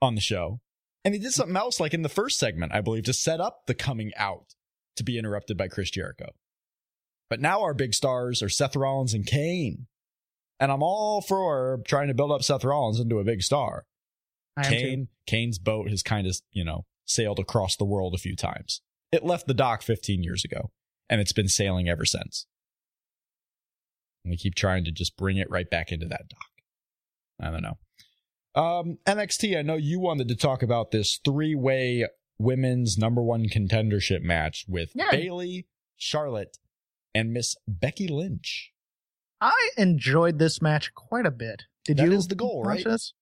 on 0.00 0.14
the 0.14 0.20
show. 0.20 0.60
And 1.04 1.14
he 1.14 1.20
did 1.20 1.32
something 1.32 1.56
else 1.56 1.80
like 1.80 1.94
in 1.94 2.02
the 2.02 2.08
first 2.08 2.38
segment, 2.38 2.72
I 2.74 2.80
believe, 2.80 3.04
to 3.04 3.12
set 3.12 3.40
up 3.40 3.62
the 3.66 3.74
coming 3.74 4.12
out 4.16 4.54
to 4.98 5.04
be 5.04 5.18
interrupted 5.18 5.56
by 5.56 5.68
Chris 5.68 5.90
Jericho. 5.90 6.30
But 7.30 7.40
now 7.40 7.62
our 7.62 7.74
big 7.74 7.94
stars 7.94 8.42
are 8.42 8.48
Seth 8.48 8.76
Rollins 8.76 9.14
and 9.14 9.26
Kane. 9.26 9.86
And 10.60 10.72
I'm 10.72 10.82
all 10.82 11.20
for 11.20 11.80
trying 11.86 12.08
to 12.08 12.14
build 12.14 12.32
up 12.32 12.42
Seth 12.42 12.64
Rollins 12.64 13.00
into 13.00 13.18
a 13.18 13.24
big 13.24 13.42
star. 13.42 13.86
Too. 14.62 14.70
Kane, 14.70 15.08
Kane's 15.26 15.58
boat 15.58 15.88
has 15.88 16.02
kind 16.02 16.26
of, 16.26 16.36
you 16.50 16.64
know, 16.64 16.84
sailed 17.04 17.38
across 17.38 17.76
the 17.76 17.84
world 17.84 18.14
a 18.14 18.18
few 18.18 18.34
times. 18.34 18.80
It 19.12 19.24
left 19.24 19.46
the 19.46 19.54
dock 19.54 19.82
15 19.82 20.22
years 20.22 20.44
ago, 20.44 20.70
and 21.08 21.20
it's 21.20 21.32
been 21.32 21.48
sailing 21.48 21.88
ever 21.88 22.04
since. 22.04 22.46
And 24.24 24.32
we 24.32 24.36
keep 24.36 24.54
trying 24.54 24.84
to 24.84 24.90
just 24.90 25.16
bring 25.16 25.36
it 25.36 25.48
right 25.48 25.70
back 25.70 25.92
into 25.92 26.06
that 26.06 26.28
dock. 26.28 26.48
I 27.40 27.50
don't 27.50 27.62
know. 27.62 27.78
Um, 28.60 28.98
NXT, 29.06 29.56
I 29.56 29.62
know 29.62 29.76
you 29.76 30.00
wanted 30.00 30.28
to 30.28 30.34
talk 30.34 30.64
about 30.64 30.90
this 30.90 31.20
three 31.24 31.54
way 31.54 32.06
women's 32.38 32.96
number 32.98 33.22
one 33.22 33.46
contendership 33.48 34.22
match 34.22 34.64
with 34.68 34.90
Yeah. 34.94 35.10
Bayley, 35.10 35.66
Charlotte, 35.96 36.58
and 37.14 37.32
Miss 37.32 37.56
Becky 37.66 38.08
Lynch. 38.08 38.72
I 39.40 39.70
enjoyed 39.76 40.38
this 40.38 40.60
match 40.62 40.94
quite 40.94 41.26
a 41.26 41.30
bit. 41.30 41.64
Did 41.84 41.96
That 41.98 42.06
you? 42.06 42.12
is 42.12 42.28
the 42.28 42.34
goal, 42.34 42.62
right? 42.64 42.84
This? 42.84 43.14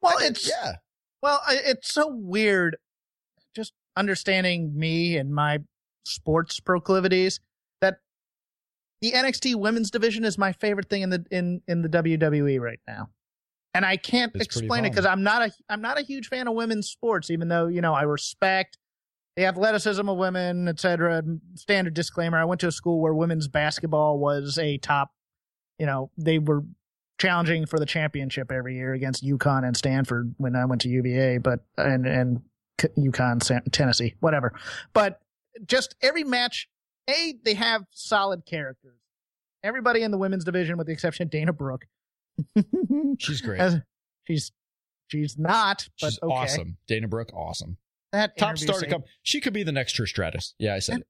Well, 0.00 0.16
I 0.18 0.22
did, 0.22 0.30
it's 0.32 0.48
yeah. 0.48 0.76
well, 1.22 1.40
it's 1.48 1.92
so 1.92 2.08
weird. 2.08 2.76
Just 3.54 3.72
understanding 3.96 4.76
me 4.78 5.16
and 5.16 5.34
my 5.34 5.60
sports 6.04 6.60
proclivities 6.60 7.40
that 7.80 7.98
the 9.00 9.12
NXT 9.12 9.56
women's 9.56 9.90
division 9.90 10.24
is 10.24 10.38
my 10.38 10.52
favorite 10.52 10.88
thing 10.88 11.02
in 11.02 11.10
the 11.10 11.24
in 11.30 11.62
in 11.66 11.82
the 11.82 11.88
WWE 11.88 12.60
right 12.60 12.80
now. 12.86 13.10
And 13.76 13.84
I 13.84 13.98
can't 13.98 14.32
It's 14.34 14.44
explain 14.46 14.86
it 14.86 14.90
because 14.90 15.04
I'm 15.04 15.22
not 15.22 15.42
a 15.42 15.52
I'm 15.68 15.82
not 15.82 15.98
a 15.98 16.02
huge 16.02 16.28
fan 16.28 16.48
of 16.48 16.54
women's 16.54 16.88
sports, 16.88 17.30
even 17.30 17.48
though 17.48 17.66
you 17.66 17.82
know 17.82 17.92
I 17.92 18.02
respect 18.02 18.78
the 19.36 19.44
athleticism 19.44 20.08
of 20.08 20.16
women, 20.16 20.66
etc. 20.66 21.22
Standard 21.56 21.92
disclaimer: 21.92 22.38
I 22.38 22.46
went 22.46 22.62
to 22.62 22.68
a 22.68 22.72
school 22.72 23.02
where 23.02 23.12
women's 23.12 23.48
basketball 23.48 24.18
was 24.18 24.56
a 24.56 24.78
top. 24.78 25.10
You 25.78 25.84
know, 25.84 26.10
they 26.16 26.38
were 26.38 26.62
challenging 27.18 27.66
for 27.66 27.78
the 27.78 27.84
championship 27.84 28.50
every 28.50 28.76
year 28.76 28.94
against 28.94 29.22
UConn 29.22 29.66
and 29.66 29.76
Stanford 29.76 30.34
when 30.38 30.56
I 30.56 30.64
went 30.64 30.80
to 30.82 30.88
UVA, 30.88 31.36
but 31.36 31.60
and 31.76 32.06
and 32.06 32.40
UConn, 32.96 33.70
Tennessee, 33.72 34.14
whatever. 34.20 34.54
But 34.94 35.20
just 35.66 35.96
every 36.00 36.24
match, 36.24 36.70
a 37.10 37.34
they 37.44 37.54
have 37.54 37.84
solid 37.90 38.46
characters. 38.46 39.00
Everybody 39.62 40.00
in 40.00 40.12
the 40.12 40.18
women's 40.18 40.44
division, 40.44 40.78
with 40.78 40.86
the 40.86 40.94
exception 40.94 41.24
of 41.24 41.30
Dana 41.30 41.52
Brooke, 41.52 41.84
She's 43.18 43.40
great. 43.40 43.60
As- 43.60 43.80
she's 44.26 44.52
she's 45.08 45.38
not, 45.38 45.88
but 46.00 46.10
She's 46.10 46.18
okay. 46.22 46.34
awesome. 46.34 46.76
Dana 46.86 47.08
Brooke, 47.08 47.32
awesome. 47.34 47.76
That 48.12 48.36
Top 48.38 48.56
star 48.58 48.80
to 48.80 48.86
come. 48.86 49.04
She 49.22 49.40
could 49.40 49.52
be 49.52 49.62
the 49.62 49.72
next 49.72 49.96
Trish 49.96 50.08
Stratus. 50.08 50.54
Yeah, 50.58 50.74
I 50.74 50.78
said 50.78 50.98
it. 51.00 51.06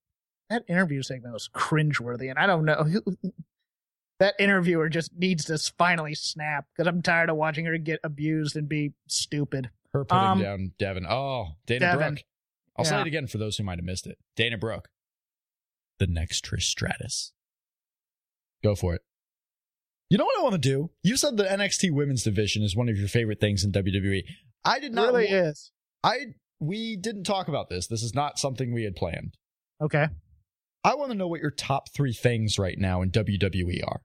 That 0.50 0.64
interview 0.68 1.02
segment 1.02 1.32
was 1.34 1.48
cringeworthy, 1.54 2.30
and 2.30 2.38
I 2.38 2.46
don't 2.46 2.64
know. 2.64 2.84
that 4.20 4.34
interviewer 4.38 4.88
just 4.88 5.10
needs 5.16 5.44
to 5.46 5.58
finally 5.76 6.14
snap 6.14 6.66
because 6.74 6.86
I'm 6.88 7.02
tired 7.02 7.30
of 7.30 7.36
watching 7.36 7.64
her 7.66 7.76
get 7.78 8.00
abused 8.04 8.56
and 8.56 8.68
be 8.68 8.92
stupid. 9.08 9.70
Her 9.92 10.04
putting 10.04 10.24
Um, 10.24 10.42
down 10.42 10.72
Devin. 10.78 11.06
Oh, 11.08 11.48
Dana 11.66 11.80
Devin. 11.80 11.98
Brooke. 12.14 12.24
I'll 12.76 12.84
say 12.84 13.00
it 13.00 13.06
again 13.06 13.26
for 13.26 13.38
those 13.38 13.56
who 13.56 13.64
might 13.64 13.78
have 13.78 13.84
missed 13.84 14.06
it. 14.06 14.18
Dana 14.36 14.58
Brooke. 14.58 14.88
The 15.98 16.06
next 16.06 16.44
Trish 16.44 16.62
Stratus. 16.64 17.32
Go 18.62 18.74
for 18.74 18.94
it. 18.94 19.02
You 20.08 20.18
know 20.18 20.24
what 20.24 20.38
I 20.38 20.42
want 20.42 20.54
to 20.54 20.58
do? 20.58 20.90
You 21.02 21.16
said 21.16 21.36
the 21.36 21.44
NXT 21.44 21.90
women's 21.92 22.22
division 22.22 22.62
is 22.62 22.76
one 22.76 22.88
of 22.88 22.96
your 22.96 23.08
favorite 23.08 23.40
things 23.40 23.64
in 23.64 23.72
WWE. 23.72 24.22
I 24.64 24.78
did 24.78 24.92
It 24.92 24.94
not 24.94 25.12
really 25.12 25.30
wa- 25.30 25.38
is. 25.48 25.72
I 26.04 26.18
we 26.60 26.96
didn't 26.96 27.24
talk 27.24 27.48
about 27.48 27.68
this. 27.68 27.86
This 27.86 28.02
is 28.02 28.14
not 28.14 28.38
something 28.38 28.72
we 28.72 28.84
had 28.84 28.94
planned. 28.94 29.34
Okay. 29.82 30.06
I 30.84 30.94
want 30.94 31.10
to 31.10 31.16
know 31.18 31.26
what 31.26 31.40
your 31.40 31.50
top 31.50 31.92
three 31.92 32.12
things 32.12 32.58
right 32.58 32.78
now 32.78 33.02
in 33.02 33.10
WWE 33.10 33.80
are. 33.86 34.00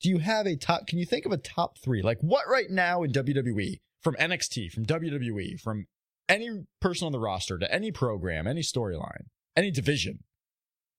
Do 0.00 0.08
you 0.08 0.18
have 0.18 0.46
a 0.46 0.56
top? 0.56 0.86
Can 0.86 0.98
you 0.98 1.04
think 1.06 1.26
of 1.26 1.32
a 1.32 1.36
top 1.36 1.76
three? 1.78 2.02
Like 2.02 2.18
what 2.20 2.48
right 2.48 2.70
now 2.70 3.02
in 3.02 3.12
WWE 3.12 3.80
from 4.02 4.14
NXT, 4.14 4.70
from 4.72 4.86
WWE, 4.86 5.60
from 5.60 5.86
any 6.28 6.48
person 6.80 7.06
on 7.06 7.12
the 7.12 7.18
roster 7.18 7.58
to 7.58 7.72
any 7.72 7.90
program, 7.92 8.46
any 8.46 8.62
storyline, 8.62 9.26
any 9.56 9.70
division? 9.70 10.20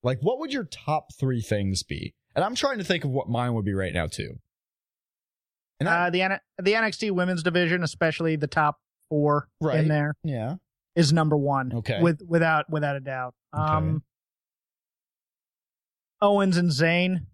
Like 0.04 0.20
what 0.22 0.40
would 0.40 0.54
your 0.54 0.66
top 0.66 1.08
three 1.20 1.42
things 1.42 1.82
be? 1.84 2.14
And 2.36 2.46
I'm 2.46 2.56
trying 2.56 2.78
to 2.78 2.84
think 2.84 3.04
of 3.04 3.10
what 3.12 3.28
mine 3.30 3.54
would 3.56 3.66
be 3.66 3.74
right 3.74 3.94
now 3.94 4.08
too. 4.08 4.40
And 5.80 5.88
I, 5.90 6.08
Uh, 6.08 6.10
the 6.10 6.22
N- 6.24 6.40
the 6.62 6.74
NXT 6.74 7.12
women's 7.12 7.42
division, 7.44 7.84
especially 7.84 8.36
the 8.36 8.48
top 8.48 8.80
four 9.10 9.48
Right. 9.62 9.80
in 9.80 9.88
there, 9.88 10.14
yeah, 10.24 10.56
is 10.96 11.12
number 11.14 11.38
one. 11.38 11.74
Okay. 11.74 12.02
With 12.02 12.22
without 12.28 12.70
without 12.70 12.96
a 12.96 13.00
doubt. 13.00 13.34
Okay. 13.54 13.64
Um, 13.64 14.04
Owens 16.22 16.58
and 16.58 16.70
Zayn 16.70 17.26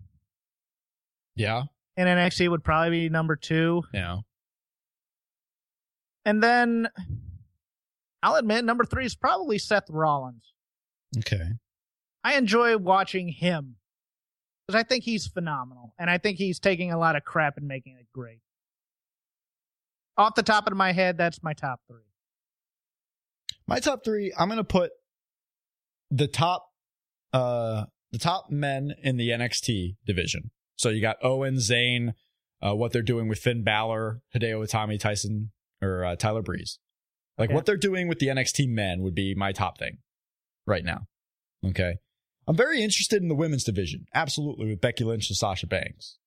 yeah, 1.36 1.64
in 1.98 2.08
NXT 2.08 2.50
would 2.50 2.64
probably 2.64 2.92
be 2.92 3.10
number 3.10 3.36
two, 3.36 3.84
yeah. 3.94 4.20
and 6.24 6.42
then 6.42 6.88
I'll 8.22 8.36
admit 8.36 8.64
number 8.64 8.86
three 8.86 9.06
is 9.06 9.16
probably 9.16 9.58
Seth 9.58 9.90
Rollins. 9.90 10.54
Okay. 11.18 11.50
I 12.24 12.36
enjoy 12.36 12.78
watching 12.78 13.30
him 13.30 13.76
because 14.68 14.80
I 14.80 14.84
think 14.84 15.04
he's 15.04 15.28
phenomenal, 15.28 15.94
and 16.00 16.10
I 16.10 16.18
think 16.18 16.38
he's 16.38 16.60
taking 16.60 16.92
a 16.92 16.98
lot 16.98 17.16
of 17.16 17.24
crap 17.24 17.58
and 17.58 17.68
making 17.68 17.98
it 18.00 18.08
great. 18.14 18.40
Off 20.18 20.36
the 20.36 20.44
top 20.44 20.68
of 20.68 20.76
my 20.78 20.92
head, 20.94 21.18
that's 21.18 21.44
my 21.44 21.54
top 21.54 21.82
three. 21.88 22.00
My 23.68 23.80
top 23.80 24.04
three, 24.04 24.32
I'm 24.38 24.50
gonna 24.50 24.64
put 24.64 24.92
the 26.12 26.28
top 26.28 26.68
uh 27.34 27.86
the 28.12 28.20
top 28.20 28.50
men 28.50 28.94
in 29.04 29.18
the 29.18 29.30
NXT 29.30 29.98
division. 30.06 30.52
So 30.78 30.90
you 30.90 31.02
got 31.02 31.18
Owen, 31.24 31.56
Zayn, 31.56 32.14
uh, 32.66 32.76
what 32.76 32.92
they're 32.94 33.02
doing 33.02 33.28
with 33.28 33.40
Finn 33.40 33.64
Balor, 33.64 34.22
Hideo 34.36 34.64
Itami, 34.66 35.00
Tyson, 35.00 35.52
or 35.82 36.06
uh, 36.06 36.16
Tyler 36.16 36.42
Breeze. 36.42 36.80
Like 37.38 37.50
Okay. 37.50 37.56
what 37.56 37.66
they're 37.66 37.76
doing 37.76 38.08
with 38.08 38.20
the 38.20 38.28
NXT 38.28 38.70
men 38.70 39.02
would 39.02 39.16
be 39.16 39.36
my 39.36 39.52
top 39.52 39.78
thing 39.78 39.98
right 40.66 40.86
now. 40.86 41.08
Okay. 41.66 41.96
I'm 42.48 42.56
very 42.56 42.82
interested 42.84 43.22
in 43.22 43.28
the 43.28 43.36
women's 43.36 43.64
division. 43.64 44.06
Absolutely 44.14 44.68
with 44.68 44.82
Becky 44.82 45.04
Lynch 45.04 45.30
and 45.30 45.38
Sasha 45.38 45.68
Banks. 45.68 46.18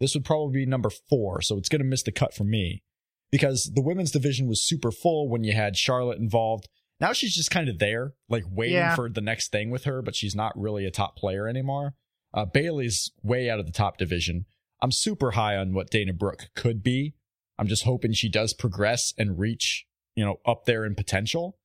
This 0.00 0.14
would 0.14 0.24
probably 0.24 0.60
be 0.60 0.66
number 0.66 0.90
four, 0.90 1.40
so 1.42 1.56
it's 1.56 1.68
going 1.68 1.80
to 1.80 1.86
miss 1.88 2.02
the 2.02 2.12
cut 2.12 2.34
for 2.34 2.44
me 2.44 2.82
because 3.30 3.70
the 3.74 3.82
women's 3.82 4.10
division 4.10 4.46
was 4.48 4.64
super 4.66 4.90
full 4.90 5.28
when 5.28 5.44
you 5.44 5.52
had 5.52 5.76
Charlotte 5.76 6.18
involved. 6.18 6.68
Now 7.00 7.12
she's 7.12 7.34
just 7.34 7.50
kind 7.50 7.68
of 7.68 7.78
there, 7.78 8.14
like 8.28 8.44
waiting 8.50 8.76
Yeah. 8.76 8.94
for 8.94 9.08
the 9.08 9.20
next 9.20 9.50
thing 9.52 9.70
with 9.70 9.84
her, 9.84 10.02
but 10.02 10.14
she's 10.16 10.34
not 10.34 10.58
really 10.58 10.84
a 10.84 10.90
top 10.90 11.16
player 11.16 11.46
anymore. 11.48 11.94
Uh, 12.34 12.44
Bayley's 12.44 13.10
way 13.22 13.48
out 13.50 13.58
of 13.60 13.66
the 13.66 13.72
top 13.72 13.98
division. 13.98 14.46
I'm 14.82 14.92
super 14.92 15.32
high 15.32 15.56
on 15.56 15.74
what 15.74 15.90
Dana 15.90 16.12
Brooke 16.12 16.50
could 16.54 16.82
be. 16.82 17.14
I'm 17.58 17.66
just 17.66 17.82
hoping 17.84 18.12
she 18.12 18.28
does 18.28 18.52
progress 18.54 19.12
and 19.18 19.38
reach, 19.38 19.86
you 20.14 20.24
know, 20.24 20.36
up 20.46 20.64
there 20.64 20.84
in 20.84 20.94
potential. 20.94 21.57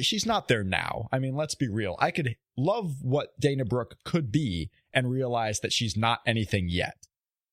She's 0.00 0.26
not 0.26 0.48
there 0.48 0.64
now. 0.64 1.08
I 1.12 1.18
mean, 1.18 1.34
let's 1.34 1.54
be 1.54 1.68
real. 1.68 1.96
I 1.98 2.10
could 2.10 2.36
love 2.56 3.02
what 3.02 3.38
Dana 3.38 3.64
Brooke 3.64 3.96
could 4.04 4.32
be 4.32 4.70
and 4.92 5.10
realize 5.10 5.60
that 5.60 5.72
she's 5.72 5.96
not 5.96 6.20
anything 6.26 6.68
yet. 6.68 7.06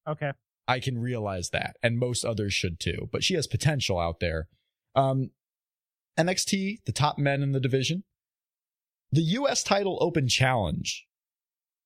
Okay. 0.08 0.32
I 0.68 0.80
can 0.80 1.00
realize 1.00 1.50
that, 1.50 1.76
and 1.84 1.98
most 1.98 2.24
others 2.24 2.54
should 2.54 2.80
too. 2.80 3.10
But 3.12 3.24
she 3.24 3.34
has 3.34 3.48
potential 3.48 4.00
out 4.00 4.20
there. 4.20 4.48
Um, 4.96 5.32
NXT, 6.18 6.84
the 6.86 6.92
top 6.92 7.18
men 7.18 7.42
in 7.42 7.52
the 7.52 7.60
division, 7.60 8.04
the 9.12 9.22
U.S. 9.22 9.64
title 9.64 9.98
open 10.02 10.28
challenge 10.28 11.06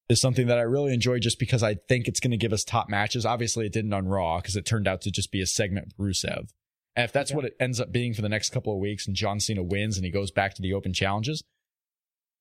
is 0.08 0.21
something 0.21 0.47
that 0.47 0.60
I 0.60 0.63
really 0.63 0.93
enjoy 0.93 1.19
just 1.19 1.39
because 1.39 1.63
I 1.63 1.75
think 1.89 2.08
it's 2.08 2.19
going 2.19 2.31
to 2.31 2.38
give 2.38 2.53
us 2.53 2.63
top 2.63 2.89
matches. 2.89 3.25
Obviously, 3.25 3.65
it 3.65 3.73
didn't 3.73 3.93
on 3.93 4.08
Raw 4.08 4.38
because 4.38 4.55
it 4.55 4.65
turned 4.65 4.88
out 4.88 5.01
to 5.01 5.12
just 5.12 5.31
be 5.31 5.41
a 5.41 5.47
segment 5.47 5.93
with 5.97 6.08
Rusev. 6.08 6.49
And 6.95 7.03
if 7.03 7.12
that's 7.12 7.31
Okay. 7.31 7.36
what 7.36 7.45
it 7.45 7.55
ends 7.60 7.79
up 7.81 7.91
being 7.91 8.13
for 8.13 8.21
the 8.21 8.29
next 8.29 8.51
couple 8.51 8.71
of 8.73 8.79
weeks 8.79 9.05
and 9.08 9.15
John 9.15 9.39
Cena 9.39 9.62
wins 9.63 9.97
and 9.97 10.05
he 10.05 10.12
goes 10.12 10.31
back 10.31 10.53
to 10.55 10.62
the 10.62 10.73
open 10.73 10.93
challenges, 10.93 11.43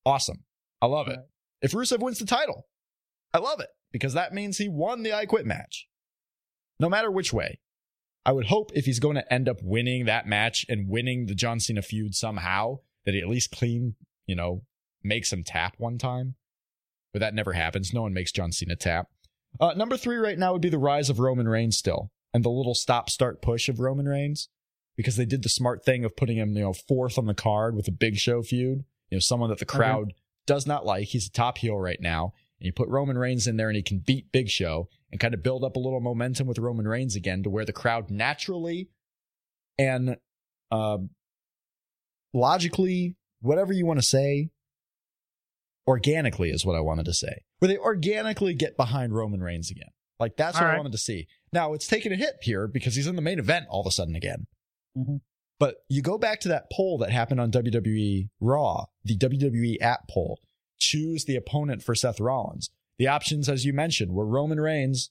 awesome. 0.04 0.44
I 0.80 0.86
love 0.86 1.08
it. 1.08 1.16
Right. 1.16 1.26
If 1.62 1.72
Rusev 1.72 2.00
wins 2.00 2.18
the 2.18 2.26
title, 2.26 2.66
I 3.32 3.38
love 3.38 3.60
it 3.60 3.70
because 3.90 4.14
that 4.14 4.32
means 4.32 4.58
he 4.58 4.68
won 4.68 5.02
the 5.02 5.12
I 5.12 5.26
Quit 5.26 5.46
match. 5.46 5.88
No 6.78 6.88
matter 6.88 7.10
which 7.10 7.32
way. 7.32 7.60
I 8.26 8.32
would 8.32 8.46
hope 8.46 8.70
if 8.74 8.86
he's 8.86 9.00
going 9.00 9.16
to 9.16 9.32
end 9.32 9.48
up 9.48 9.58
winning 9.62 10.06
that 10.06 10.26
match 10.26 10.64
and 10.68 10.88
winning 10.88 11.26
the 11.26 11.34
John 11.34 11.60
Cena 11.60 11.82
feud 11.82 12.14
somehow, 12.14 12.78
that 13.04 13.12
he 13.12 13.20
at 13.20 13.28
least 13.28 13.50
clean, 13.50 13.96
you 14.26 14.34
know, 14.34 14.62
makes 15.02 15.30
him 15.32 15.44
tap 15.44 15.74
one 15.76 15.98
time. 15.98 16.34
But 17.12 17.20
that 17.20 17.34
never 17.34 17.52
happens. 17.52 17.92
No 17.92 18.02
one 18.02 18.14
makes 18.14 18.32
John 18.32 18.50
Cena 18.50 18.76
tap. 18.76 19.08
Uh, 19.60 19.74
number 19.76 19.96
three 19.98 20.16
right 20.16 20.38
now 20.38 20.52
would 20.52 20.62
be 20.62 20.70
the 20.70 20.78
rise 20.78 21.10
of 21.10 21.18
Roman 21.20 21.46
Reigns 21.46 21.76
still, 21.76 22.10
and 22.34 22.44
the 22.44 22.50
little 22.50 22.74
stop 22.74 23.08
start 23.08 23.40
push 23.40 23.70
of 23.70 23.80
Roman 23.80 24.06
Reigns, 24.06 24.48
because 24.96 25.16
they 25.16 25.24
did 25.24 25.42
the 25.42 25.48
smart 25.48 25.84
thing 25.84 26.04
of 26.04 26.16
putting 26.16 26.36
him, 26.36 26.54
you 26.54 26.62
know, 26.62 26.74
fourth 26.74 27.16
on 27.16 27.26
the 27.26 27.34
card 27.34 27.74
with 27.74 27.88
a 27.88 27.92
Big 27.92 28.16
Show 28.16 28.42
feud. 28.42 28.84
You 29.08 29.16
know, 29.16 29.20
someone 29.20 29.48
that 29.50 29.60
the 29.60 29.64
crowd 29.64 30.12
does 30.46 30.66
not 30.66 30.84
like. 30.84 31.08
He's 31.08 31.28
a 31.28 31.30
top 31.30 31.58
heel 31.58 31.78
right 31.78 32.00
now, 32.00 32.32
and 32.58 32.66
you 32.66 32.72
put 32.72 32.88
Roman 32.88 33.16
Reigns 33.16 33.46
in 33.46 33.56
there, 33.56 33.68
and 33.68 33.76
he 33.76 33.82
can 33.82 34.02
beat 34.04 34.32
Big 34.32 34.48
Show 34.48 34.88
and 35.10 35.20
kind 35.20 35.32
of 35.32 35.42
build 35.42 35.64
up 35.64 35.76
a 35.76 35.80
little 35.80 36.00
momentum 36.00 36.46
with 36.46 36.58
Roman 36.58 36.88
Reigns 36.88 37.14
again, 37.16 37.42
to 37.44 37.50
where 37.50 37.64
the 37.64 37.72
crowd 37.72 38.10
naturally 38.10 38.88
and 39.78 40.16
uh, 40.70 40.98
logically, 42.32 43.16
whatever 43.40 43.72
you 43.72 43.86
want 43.86 44.00
to 44.00 44.06
say, 44.06 44.50
organically 45.86 46.50
is 46.50 46.64
what 46.64 46.74
I 46.76 46.80
wanted 46.80 47.04
to 47.06 47.14
say. 47.14 47.42
Where 47.58 47.68
they 47.68 47.78
organically 47.78 48.54
get 48.54 48.76
behind 48.76 49.14
Roman 49.14 49.40
Reigns 49.40 49.70
again. 49.70 49.90
Like 50.18 50.36
that's 50.36 50.56
All 50.56 50.64
what 50.64 50.74
I 50.74 50.76
wanted 50.76 50.92
to 50.92 50.98
see. 50.98 51.26
Now 51.54 51.72
it's 51.72 51.86
taken 51.86 52.12
a 52.12 52.16
hit 52.16 52.38
here 52.42 52.66
because 52.66 52.96
he's 52.96 53.06
in 53.06 53.14
the 53.14 53.22
main 53.22 53.38
event 53.38 53.66
all 53.70 53.80
of 53.80 53.86
a 53.86 53.92
sudden 53.92 54.16
again. 54.16 54.48
Mhm. 54.98 55.20
But 55.60 55.76
you 55.88 56.02
go 56.02 56.18
back 56.18 56.40
to 56.40 56.48
that 56.48 56.68
poll 56.72 56.98
that 56.98 57.10
happened 57.12 57.40
on 57.40 57.52
WWE 57.52 58.28
Raw, 58.40 58.86
the 59.04 59.16
WWE 59.16 59.80
app 59.80 60.08
poll. 60.10 60.40
Choose 60.78 61.24
the 61.24 61.36
opponent 61.36 61.82
for 61.82 61.94
Seth 61.94 62.18
Rollins. 62.18 62.70
The 62.98 63.06
options, 63.06 63.48
as 63.48 63.64
you 63.64 63.72
mentioned, 63.72 64.12
were 64.12 64.26
Roman 64.26 64.60
Reigns, 64.60 65.10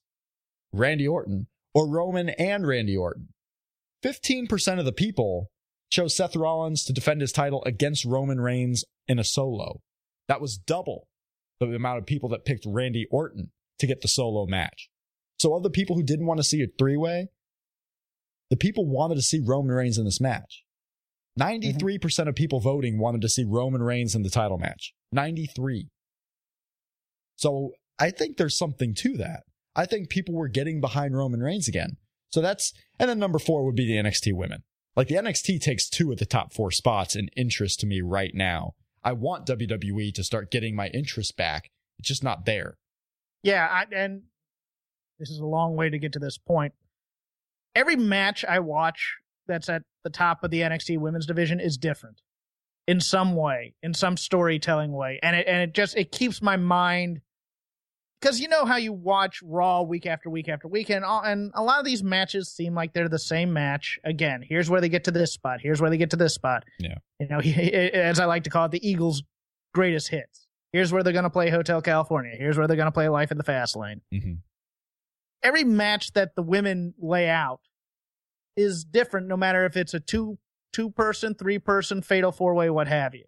Randy 0.74 1.08
Orton, 1.08 1.48
or 1.74 1.88
Roman 1.88 2.30
and 2.30 2.68
Randy 2.68 2.98
Orton. 2.98 3.30
15% 4.04 4.80
of 4.80 4.86
the 4.86 4.92
people 4.92 5.50
chose 5.90 6.14
Seth 6.14 6.36
Rollins 6.36 6.84
to 6.84 6.94
defend 6.94 7.22
his 7.22 7.32
title 7.32 7.64
against 7.64 8.04
Roman 8.04 8.42
Reigns 8.42 8.84
in 9.08 9.18
a 9.18 9.24
solo. 9.24 9.82
That 10.28 10.42
was 10.42 10.58
double 10.58 11.08
the 11.62 11.74
amount 11.74 12.00
of 12.00 12.06
people 12.06 12.28
that 12.30 12.44
picked 12.44 12.66
Randy 12.66 13.08
Orton 13.10 13.52
to 13.80 13.88
get 13.88 14.02
the 14.02 14.10
solo 14.10 14.46
match. 14.46 14.90
So, 15.44 15.58
of 15.58 15.64
the 15.64 15.70
people 15.70 15.98
who 15.98 16.04
didn't 16.04 16.26
want 16.26 16.38
to 16.38 16.44
see 16.46 16.64
a 16.64 16.68
three 16.80 16.96
way, 16.96 17.28
the 18.50 18.56
people 18.56 18.88
wanted 18.88 19.16
to 19.16 19.22
see 19.22 19.42
Roman 19.46 19.76
Reigns 19.76 19.98
in 19.98 20.06
this 20.06 20.22
match. 20.22 20.64
93% 21.38 22.30
of 22.30 22.36
people 22.36 22.62
voting 22.62 22.98
wanted 22.98 23.20
to 23.24 23.28
see 23.28 23.44
Roman 23.44 23.84
Reigns 23.84 24.16
in 24.16 24.24
the 24.24 24.30
title 24.30 24.58
match. 24.58 24.94
93. 25.12 25.90
So, 27.36 27.72
I 28.00 28.10
think 28.10 28.38
there's 28.38 28.58
something 28.58 28.94
to 29.00 29.18
that. 29.18 29.42
I 29.76 29.86
think 29.86 30.08
people 30.08 30.34
were 30.34 30.48
getting 30.48 30.80
behind 30.80 31.18
Roman 31.18 31.42
Reigns 31.42 31.68
again. 31.68 31.98
So 32.30 32.40
that's, 32.40 32.72
and 32.98 33.10
then 33.10 33.20
number 33.20 33.38
four 33.38 33.66
would 33.66 33.76
be 33.76 33.86
the 33.86 34.02
NXT 34.02 34.34
women. 34.34 34.64
Like 34.96 35.10
the 35.10 35.16
NXT 35.16 35.60
takes 35.60 35.90
two 35.90 36.10
of 36.14 36.20
the 36.20 36.26
top 36.26 36.54
four 36.54 36.72
spots 36.72 37.18
in 37.18 37.28
interest 37.36 37.82
to 37.82 37.86
me 37.86 38.00
right 38.00 38.34
now. 38.34 38.76
I 39.04 39.12
want 39.12 39.46
WWE 39.48 40.14
to 40.14 40.24
start 40.24 40.52
getting 40.52 40.74
my 40.74 40.88
interest 40.88 41.36
back. 41.36 41.70
It's 42.00 42.08
just 42.08 42.24
not 42.24 42.46
there. 42.46 42.78
Yeah, 43.44 43.68
I, 43.70 43.86
and 43.94 44.22
this 45.24 45.30
is 45.30 45.40
a 45.40 45.46
long 45.46 45.78
way 45.78 45.90
to 45.90 45.98
get 45.98 46.12
to 46.14 46.20
this 46.20 46.38
point. 46.38 46.74
Every 47.76 47.96
match 47.96 48.44
I 48.44 48.60
watch 48.60 49.16
that's 49.48 49.70
at 49.70 49.84
the 50.04 50.10
top 50.10 50.44
of 50.44 50.52
the 50.52 50.60
NXT 50.60 50.98
women's 51.00 51.26
division 51.26 51.62
is 51.62 51.78
different 51.78 52.22
in 52.88 53.00
some 53.00 53.36
way, 53.36 53.74
in 53.82 53.94
some 53.94 54.18
storytelling 54.18 54.92
way. 54.92 55.20
And 55.24 55.36
it 55.36 55.48
and 55.48 55.62
it 55.62 55.74
just 55.74 55.96
it 55.96 56.12
keeps 56.12 56.42
my 56.42 56.58
mind 56.58 57.22
because 58.20 58.42
you 58.42 58.50
know 58.50 58.66
how 58.66 58.76
you 58.76 58.92
watch 58.92 59.42
Raw 59.42 59.82
week 59.82 60.06
after 60.06 60.30
week 60.30 60.50
after 60.50 60.68
week, 60.68 60.90
and 60.90 61.06
all, 61.06 61.22
and 61.22 61.52
a 61.56 61.64
lot 61.64 61.80
of 61.80 61.86
these 61.86 62.04
matches 62.04 62.50
seem 62.50 62.76
like 62.76 62.94
they're 62.94 63.08
the 63.08 63.18
same 63.18 63.54
match 63.54 63.98
again. 64.04 64.44
Here's 64.48 64.70
where 64.70 64.82
they 64.82 64.90
get 64.90 65.06
to 65.06 65.12
this 65.12 65.32
spot. 65.32 65.60
Here's 65.62 65.80
where 65.80 65.90
they 65.90 65.98
get 65.98 66.10
to 66.10 66.18
this 66.18 66.34
spot. 66.34 66.66
Yeah. 66.80 66.96
you 67.20 67.28
know, 67.30 67.40
as 67.40 68.20
I 68.20 68.26
like 68.26 68.44
to 68.44 68.50
call 68.50 68.66
it, 68.66 68.72
the 68.72 68.86
Eagles' 68.86 69.24
greatest 69.74 70.10
hits. 70.10 70.48
Here's 70.74 70.92
where 70.92 71.04
they're 71.04 71.14
going 71.14 71.24
to 71.24 71.30
play 71.30 71.50
Hotel 71.52 71.82
California. 71.82 72.34
Here's 72.38 72.58
where 72.58 72.68
they're 72.68 72.76
going 72.76 72.88
to 72.88 72.92
play 72.92 73.08
Life 73.08 73.32
in 73.32 73.38
the 73.38 73.44
Fast 73.44 73.76
Lane. 73.76 74.02
Mm-hmm. 74.14 74.34
Every 75.44 75.64
match 75.64 76.14
that 76.14 76.36
the 76.36 76.42
women 76.42 76.94
lay 76.98 77.30
out 77.30 77.60
is 78.56 78.84
different, 78.84 79.28
no 79.28 79.38
matter 79.38 79.66
if 79.66 79.76
it's 79.76 79.94
a 79.94 80.00
two 80.00 80.38
two 80.72 80.90
person, 80.90 81.36
three 81.36 81.60
person, 81.60 82.02
fatal 82.02 82.32
four 82.32 82.54
way, 82.54 82.70
what 82.70 82.88
have 82.88 83.14
you. 83.14 83.26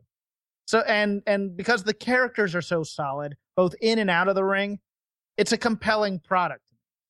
So 0.65 0.79
and 0.79 1.21
and 1.27 1.55
because 1.55 1.83
the 1.83 1.93
characters 1.93 2.55
are 2.55 2.61
so 2.61 2.83
solid, 2.83 3.35
both 3.55 3.75
in 3.81 3.99
and 3.99 4.09
out 4.09 4.27
of 4.27 4.35
the 4.35 4.43
ring, 4.43 4.79
it's 5.37 5.51
a 5.51 5.57
compelling 5.57 6.19
product. 6.19 6.63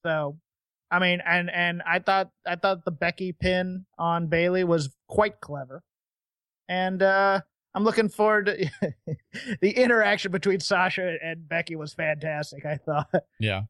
So, 0.03 0.37
I 0.91 0.99
mean, 0.99 1.21
and 1.25 1.49
and 1.49 1.81
I 1.85 1.99
thought 1.99 2.31
I 2.45 2.55
thought 2.55 2.85
the 2.85 2.91
Becky 2.91 3.31
pin 3.31 3.85
on 3.97 4.27
Bayley 4.27 4.63
was 4.63 4.89
quite 5.07 5.39
clever, 5.39 5.83
and 6.67 7.01
uh 7.01 7.41
I'm 7.73 7.83
looking 7.83 8.09
forward 8.09 8.45
to 8.45 8.69
the 9.61 9.71
interaction 9.71 10.31
between 10.31 10.59
Sasha 10.59 11.17
and 11.21 11.47
Becky 11.47 11.75
was 11.75 11.93
fantastic. 11.93 12.65
I 12.65 12.77
thought 12.77 13.09
Yeah. 13.39 13.63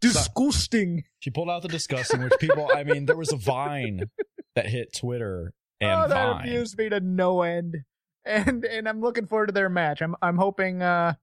Disgusting. 0.00 1.04
She 1.18 1.30
pulled 1.30 1.50
out 1.50 1.62
the 1.62 1.68
disgusting, 1.68 2.22
which 2.22 2.34
people, 2.40 2.68
I 2.74 2.84
mean, 2.84 3.06
there 3.06 3.16
was 3.16 3.32
a 3.32 3.36
vine 3.36 4.10
that 4.54 4.66
hit 4.66 4.94
Twitter 4.94 5.52
and 5.80 5.90
oh, 5.90 6.08
that 6.08 6.32
Vine. 6.32 6.48
amused 6.48 6.78
me 6.78 6.88
to 6.88 7.00
no 7.00 7.42
end. 7.42 7.78
And 8.24 8.64
and 8.64 8.88
I'm 8.88 9.00
looking 9.00 9.26
forward 9.26 9.46
to 9.46 9.52
their 9.52 9.70
match. 9.70 10.02
I'm 10.02 10.14
I'm 10.20 10.36
hoping 10.36 10.82
uh 10.82 11.14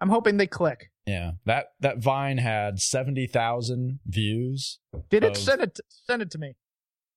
I'm 0.00 0.08
hoping 0.08 0.36
they 0.36 0.48
click. 0.48 0.90
Yeah, 1.06 1.32
that 1.44 1.66
that 1.80 1.98
Vine 1.98 2.38
had 2.38 2.80
seventy 2.80 3.26
thousand 3.26 4.00
views. 4.04 4.80
Did 5.10 5.22
it 5.22 5.36
send 5.36 5.62
it 5.62 5.78
send 5.88 6.22
it 6.22 6.30
to 6.32 6.38
me? 6.38 6.54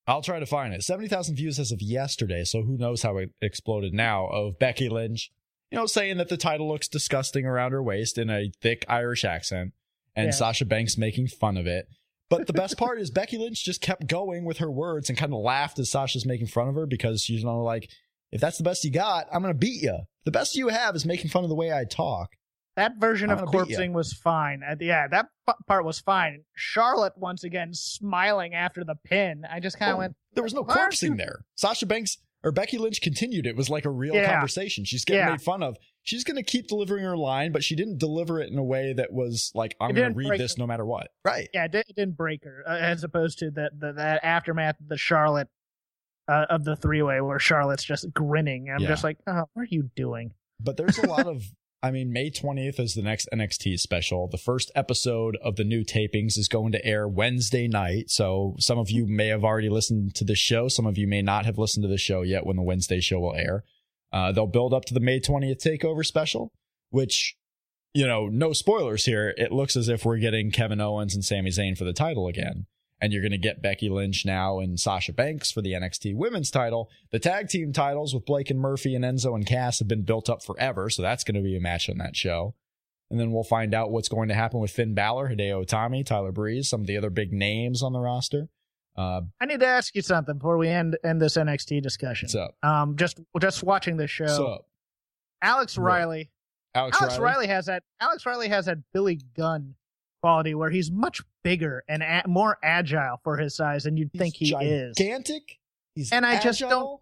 I'll 0.05 0.21
try 0.21 0.39
to 0.39 0.45
find 0.45 0.73
it. 0.73 0.83
Seventy 0.83 1.07
thousand 1.07 1.35
views 1.35 1.57
as 1.57 1.71
of 1.71 1.81
yesterday, 1.81 2.43
so 2.43 2.61
who 2.61 2.77
knows 2.77 3.01
how 3.01 3.17
it 3.17 3.31
exploded 3.41 3.93
now? 3.93 4.27
Of 4.27 4.59
Becky 4.59 4.87
Lynch, 4.87 5.31
you 5.71 5.77
know, 5.77 5.87
saying 5.87 6.17
that 6.17 6.29
the 6.29 6.37
title 6.37 6.67
looks 6.67 6.87
disgusting 6.87 7.45
around 7.45 7.71
her 7.71 7.81
waist 7.81 8.19
in 8.19 8.29
a 8.29 8.51
thick 8.61 8.85
Irish 8.87 9.25
accent, 9.25 9.73
and 10.17 10.25
Yeah. 10.27 10.31
Sasha 10.31 10.65
Banks 10.65 10.97
making 10.97 11.27
fun 11.27 11.55
of 11.55 11.65
it. 11.65 11.87
But 12.29 12.45
the 12.47 12.51
best 12.53 12.77
part 12.77 12.99
is 12.99 13.09
Becky 13.09 13.37
Lynch 13.37 13.63
just 13.63 13.79
kept 13.79 14.05
going 14.07 14.43
with 14.43 14.57
her 14.57 14.69
words 14.69 15.07
and 15.07 15.17
kind 15.17 15.31
of 15.31 15.39
laughed 15.39 15.79
as 15.79 15.89
Sasha's 15.89 16.25
making 16.25 16.47
fun 16.47 16.67
of 16.67 16.75
her 16.75 16.85
because 16.85 17.21
she's 17.21 17.41
know 17.45 17.63
like, 17.63 17.89
if 18.33 18.41
that's 18.41 18.57
the 18.57 18.63
best 18.65 18.83
you 18.83 18.91
got, 18.91 19.27
I'm 19.31 19.41
gonna 19.41 19.53
beat 19.53 19.81
you. 19.81 19.97
The 20.25 20.31
best 20.31 20.53
you 20.57 20.67
have 20.67 20.93
is 20.97 21.05
making 21.05 21.29
fun 21.29 21.43
of 21.45 21.49
the 21.49 21.55
way 21.55 21.71
I 21.71 21.85
talk. 21.85 22.31
That 22.75 22.97
version 22.99 23.29
I'm 23.29 23.39
of 23.39 23.45
gonna 23.51 23.65
beat 23.65 23.71
ya. 23.71 23.79
corpsing 23.79 23.93
was 23.93 24.11
fine. 24.11 24.61
Uh, 24.61 24.75
yeah, 24.81 25.07
that 25.07 25.27
part 25.67 25.85
was 25.85 26.01
fine. 26.01 26.43
Charlotte 26.53 27.13
once 27.15 27.45
again 27.45 27.73
smiling 27.73 28.53
after 28.53 28.83
the 28.83 28.95
pin. 29.05 29.43
I 29.49 29.61
just 29.61 29.79
kind 29.79 29.91
of 29.91 29.95
Oh, 29.95 29.99
went. 29.99 30.15
There 30.33 30.43
was 30.43 30.53
no 30.53 30.63
corpsing 30.65 31.17
there. 31.17 31.39
Sasha 31.55 31.85
Banks 31.85 32.17
or 32.43 32.51
Becky 32.51 32.77
Lynch 32.77 33.01
continued. 33.01 33.45
It 33.45 33.55
was 33.55 33.69
like 33.69 33.85
a 33.85 33.89
real 33.89 34.15
Yeah. 34.15 34.31
conversation. 34.31 34.85
She's 34.85 35.03
getting 35.05 35.21
Yeah. 35.25 35.31
made 35.31 35.41
fun 35.41 35.63
of. 35.63 35.77
She's 36.03 36.23
going 36.23 36.37
to 36.37 36.43
keep 36.43 36.67
delivering 36.67 37.03
her 37.03 37.17
line, 37.17 37.51
but 37.51 37.63
she 37.63 37.75
didn't 37.75 37.97
deliver 37.97 38.39
it 38.39 38.49
in 38.51 38.57
a 38.57 38.63
way 38.63 38.93
that 38.93 39.11
was 39.11 39.51
like, 39.55 39.75
I'm 39.81 39.93
going 39.93 40.13
to 40.13 40.15
read 40.17 40.39
this 40.39 40.53
it. 40.53 40.57
no 40.59 40.65
matter 40.67 40.85
what. 40.85 41.09
Right. 41.25 41.49
Yeah, 41.53 41.65
it, 41.65 41.71
did, 41.71 41.85
it 41.89 41.95
didn't 41.95 42.15
break 42.15 42.43
her, 42.45 42.63
uh, 42.65 42.77
as 42.77 43.03
opposed 43.03 43.39
to 43.39 43.51
the, 43.51 43.71
the 43.77 43.91
that 43.93 44.23
aftermath 44.23 44.79
of 44.79 44.87
the 44.87 44.97
Charlotte 44.97 45.49
uh, 46.29 46.45
of 46.49 46.63
the 46.63 46.75
three 46.75 47.01
way 47.01 47.19
where 47.21 47.39
Charlotte's 47.39 47.83
just 47.83 48.13
grinning. 48.13 48.69
I'm 48.69 48.79
Yeah. 48.81 48.87
just 48.89 49.03
like, 49.03 49.17
oh, 49.27 49.43
what 49.53 49.63
are 49.63 49.67
you 49.69 49.89
doing? 49.95 50.31
But 50.59 50.77
there's 50.77 50.97
a 50.97 51.07
lot 51.07 51.27
of, 51.27 51.43
I 51.83 51.91
mean, 51.91 52.11
May 52.11 52.31
20th 52.31 52.79
is 52.79 52.95
the 52.95 53.03
next 53.03 53.29
NXT 53.31 53.79
special. 53.79 54.27
The 54.27 54.37
first 54.37 54.71
episode 54.73 55.37
of 55.43 55.57
the 55.57 55.63
new 55.63 55.83
tapings 55.83 56.37
is 56.37 56.47
going 56.47 56.71
to 56.71 56.83
air 56.83 57.07
Wednesday 57.07 57.67
night. 57.67 58.09
So 58.09 58.55
some 58.57 58.79
of 58.79 58.89
you 58.89 59.05
may 59.05 59.27
have 59.27 59.43
already 59.43 59.69
listened 59.69 60.15
to 60.15 60.23
the 60.23 60.35
show. 60.35 60.69
Some 60.69 60.87
of 60.87 60.97
you 60.97 61.07
may 61.07 61.21
not 61.21 61.45
have 61.45 61.59
listened 61.59 61.83
to 61.83 61.89
the 61.89 61.97
show 61.97 62.23
yet 62.23 62.45
when 62.47 62.55
the 62.55 62.63
Wednesday 62.63 62.99
show 62.99 63.19
will 63.19 63.35
air. 63.35 63.63
Uh, 64.11 64.31
they'll 64.31 64.47
build 64.47 64.73
up 64.73 64.85
to 64.85 64.93
the 64.93 64.99
May 64.99 65.19
20th 65.19 65.61
takeover 65.63 66.03
special, 66.03 66.51
which, 66.89 67.35
you 67.93 68.07
know, 68.07 68.27
no 68.27 68.53
spoilers 68.53 69.05
here. 69.05 69.35
It 69.37 69.51
looks 69.51 69.75
as 69.75 69.87
if 69.87 70.03
we're 70.03 70.17
getting 70.17 70.49
Kevin 70.49 70.81
Owens 70.81 71.13
and 71.13 71.23
Sami 71.23 71.51
Zayn 71.51 71.77
for 71.77 71.83
the 71.83 71.93
title 71.93 72.27
again. 72.27 72.65
And 72.99 73.13
you're 73.13 73.21
going 73.21 73.31
to 73.31 73.37
get 73.37 73.61
Becky 73.61 73.89
Lynch 73.89 74.25
now 74.25 74.59
and 74.59 74.79
Sasha 74.79 75.13
Banks 75.13 75.51
for 75.51 75.61
the 75.61 75.73
NXT 75.73 76.15
women's 76.15 76.49
title. 76.49 76.89
The 77.11 77.19
tag 77.19 77.47
team 77.47 77.71
titles 77.71 78.13
with 78.13 78.25
Blake 78.25 78.49
and 78.49 78.59
Murphy 78.59 78.95
and 78.95 79.05
Enzo 79.05 79.35
and 79.35 79.45
Cass 79.45 79.79
have 79.79 79.87
been 79.87 80.01
built 80.01 80.29
up 80.29 80.43
forever. 80.43 80.89
So 80.89 81.03
that's 81.03 81.23
going 81.23 81.35
to 81.35 81.41
be 81.41 81.55
a 81.55 81.61
match 81.61 81.89
on 81.89 81.99
that 81.99 82.15
show. 82.15 82.55
And 83.11 83.19
then 83.19 83.31
we'll 83.31 83.43
find 83.43 83.73
out 83.75 83.91
what's 83.91 84.09
going 84.09 84.29
to 84.29 84.33
happen 84.33 84.59
with 84.59 84.71
Finn 84.71 84.95
Balor, 84.95 85.29
Hideo 85.29 85.65
Itami, 85.65 86.05
Tyler 86.05 86.31
Breeze, 86.31 86.69
some 86.69 86.81
of 86.81 86.87
the 86.87 86.97
other 86.97 87.11
big 87.11 87.31
names 87.31 87.83
on 87.83 87.93
the 87.93 87.99
roster. 87.99 88.49
Uh, 88.97 89.21
I 89.39 89.45
need 89.45 89.59
to 89.59 89.67
ask 89.67 89.93
you 89.95 90.01
something 90.01 90.37
before 90.39 90.57
we 90.57 90.67
end 90.67 90.97
end 91.05 91.21
this 91.21 91.37
NXT 91.37 91.83
discussion. 91.83 92.25
what's 92.25 92.35
up? 92.35 92.55
Um, 92.63 92.95
just 92.95 93.19
just 93.39 93.61
watching 93.61 93.95
this 93.97 94.09
show, 94.09 94.25
What's 94.25 94.39
up? 94.39 94.65
Alex 95.41 95.77
What? 95.77 95.83
Riley. 95.85 96.31
Alex, 96.73 96.97
Alex 96.99 97.19
Riley? 97.19 97.33
Riley? 97.33 97.47
has 97.47 97.65
that. 97.67 97.83
Alex 98.01 98.25
Riley 98.25 98.49
has 98.49 98.65
that 98.65 98.79
Billy 98.93 99.19
Gunn 99.35 99.75
quality 100.21 100.55
where 100.55 100.71
he's 100.71 100.89
much 100.91 101.21
bigger 101.47 101.83
and 101.87 102.03
a- 102.03 102.23
more 102.27 102.57
agile 102.61 103.19
for 103.23 103.37
his 103.37 103.55
size 103.55 103.83
than 103.83 103.95
you'd 103.97 104.09
He's 104.11 104.19
think 104.19 104.35
he 104.35 104.53
is. 104.53 104.97
gigantic. 104.97 105.59
He's 105.95 106.11
And 106.11 106.25
I 106.25 106.39
just 106.39 106.59
don't- 106.59 106.99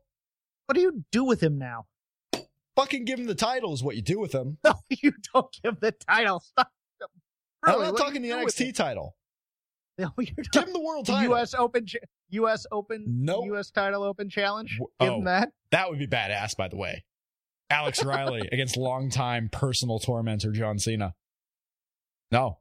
What 0.67 0.75
do 0.75 0.81
you 0.81 1.03
do 1.11 1.23
with 1.23 1.41
him 1.41 1.57
now? 1.57 1.87
fucking 2.75 3.05
give 3.05 3.17
him 3.19 3.25
the 3.25 3.35
title 3.35 3.73
is 3.73 3.81
what 3.81 3.95
you 3.95 4.01
do 4.01 4.19
with 4.19 4.33
him. 4.33 4.57
No, 4.63 4.73
you 4.89 5.13
don't 5.33 5.55
give 5.63 5.79
the 5.79 5.91
title. 5.91 6.39
Stop. 6.45 6.71
I'm 7.63 7.79
not 7.81 7.97
talking 7.97 8.21
the 8.21 8.27
you 8.27 8.37
do 8.37 8.45
with 8.45 8.55
NXT 8.55 8.75
title. 8.75 9.15
No, 9.97 10.11
you're 10.17 10.43
Give 10.51 10.63
him 10.63 10.73
the 10.73 10.81
world 10.81 11.05
the 11.05 11.13
title. 11.13 11.37
U.S. 11.37 11.53
Open, 11.53 11.85
U.S. 12.31 12.65
Open, 12.69 13.05
Nope. 13.07 13.45
U.S. 13.45 13.71
title 13.71 14.03
open 14.03 14.29
challenge. 14.29 14.77
Give 14.99 15.09
oh. 15.09 15.17
him 15.19 15.23
that. 15.23 15.53
That 15.71 15.89
would 15.89 15.99
be 15.99 16.05
badass, 16.05 16.57
by 16.57 16.67
the 16.67 16.75
way. 16.75 17.05
Alex 17.69 18.03
Riley 18.03 18.41
against 18.51 18.75
longtime 18.75 19.47
personal 19.49 19.99
tormentor 19.99 20.51
John 20.51 20.79
Cena. 20.79 21.15
No, 22.29 22.59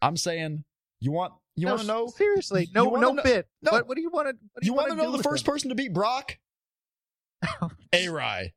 I'm 0.00 0.16
saying 0.16 0.64
you 1.04 1.12
want 1.12 1.32
you 1.56 1.66
No, 1.66 1.72
want 1.72 1.80
to 1.82 1.86
know 1.86 2.06
seriously? 2.08 2.68
No, 2.74 2.84
no 2.90 3.12
know- 3.12 3.22
bit. 3.22 3.46
no. 3.62 3.72
What, 3.72 3.88
what 3.88 3.96
do 3.96 4.00
you 4.02 4.10
want 4.10 4.28
to? 4.28 4.32
Do 4.34 4.66
you 4.66 4.72
want 4.72 4.90
to 4.90 4.96
know 4.96 5.14
the 5.16 5.22
first 5.22 5.46
him? 5.46 5.52
person 5.52 5.68
to 5.68 5.74
beat 5.74 5.92
Brock? 5.92 6.38
A 7.92 8.08
Rye. 8.08 8.52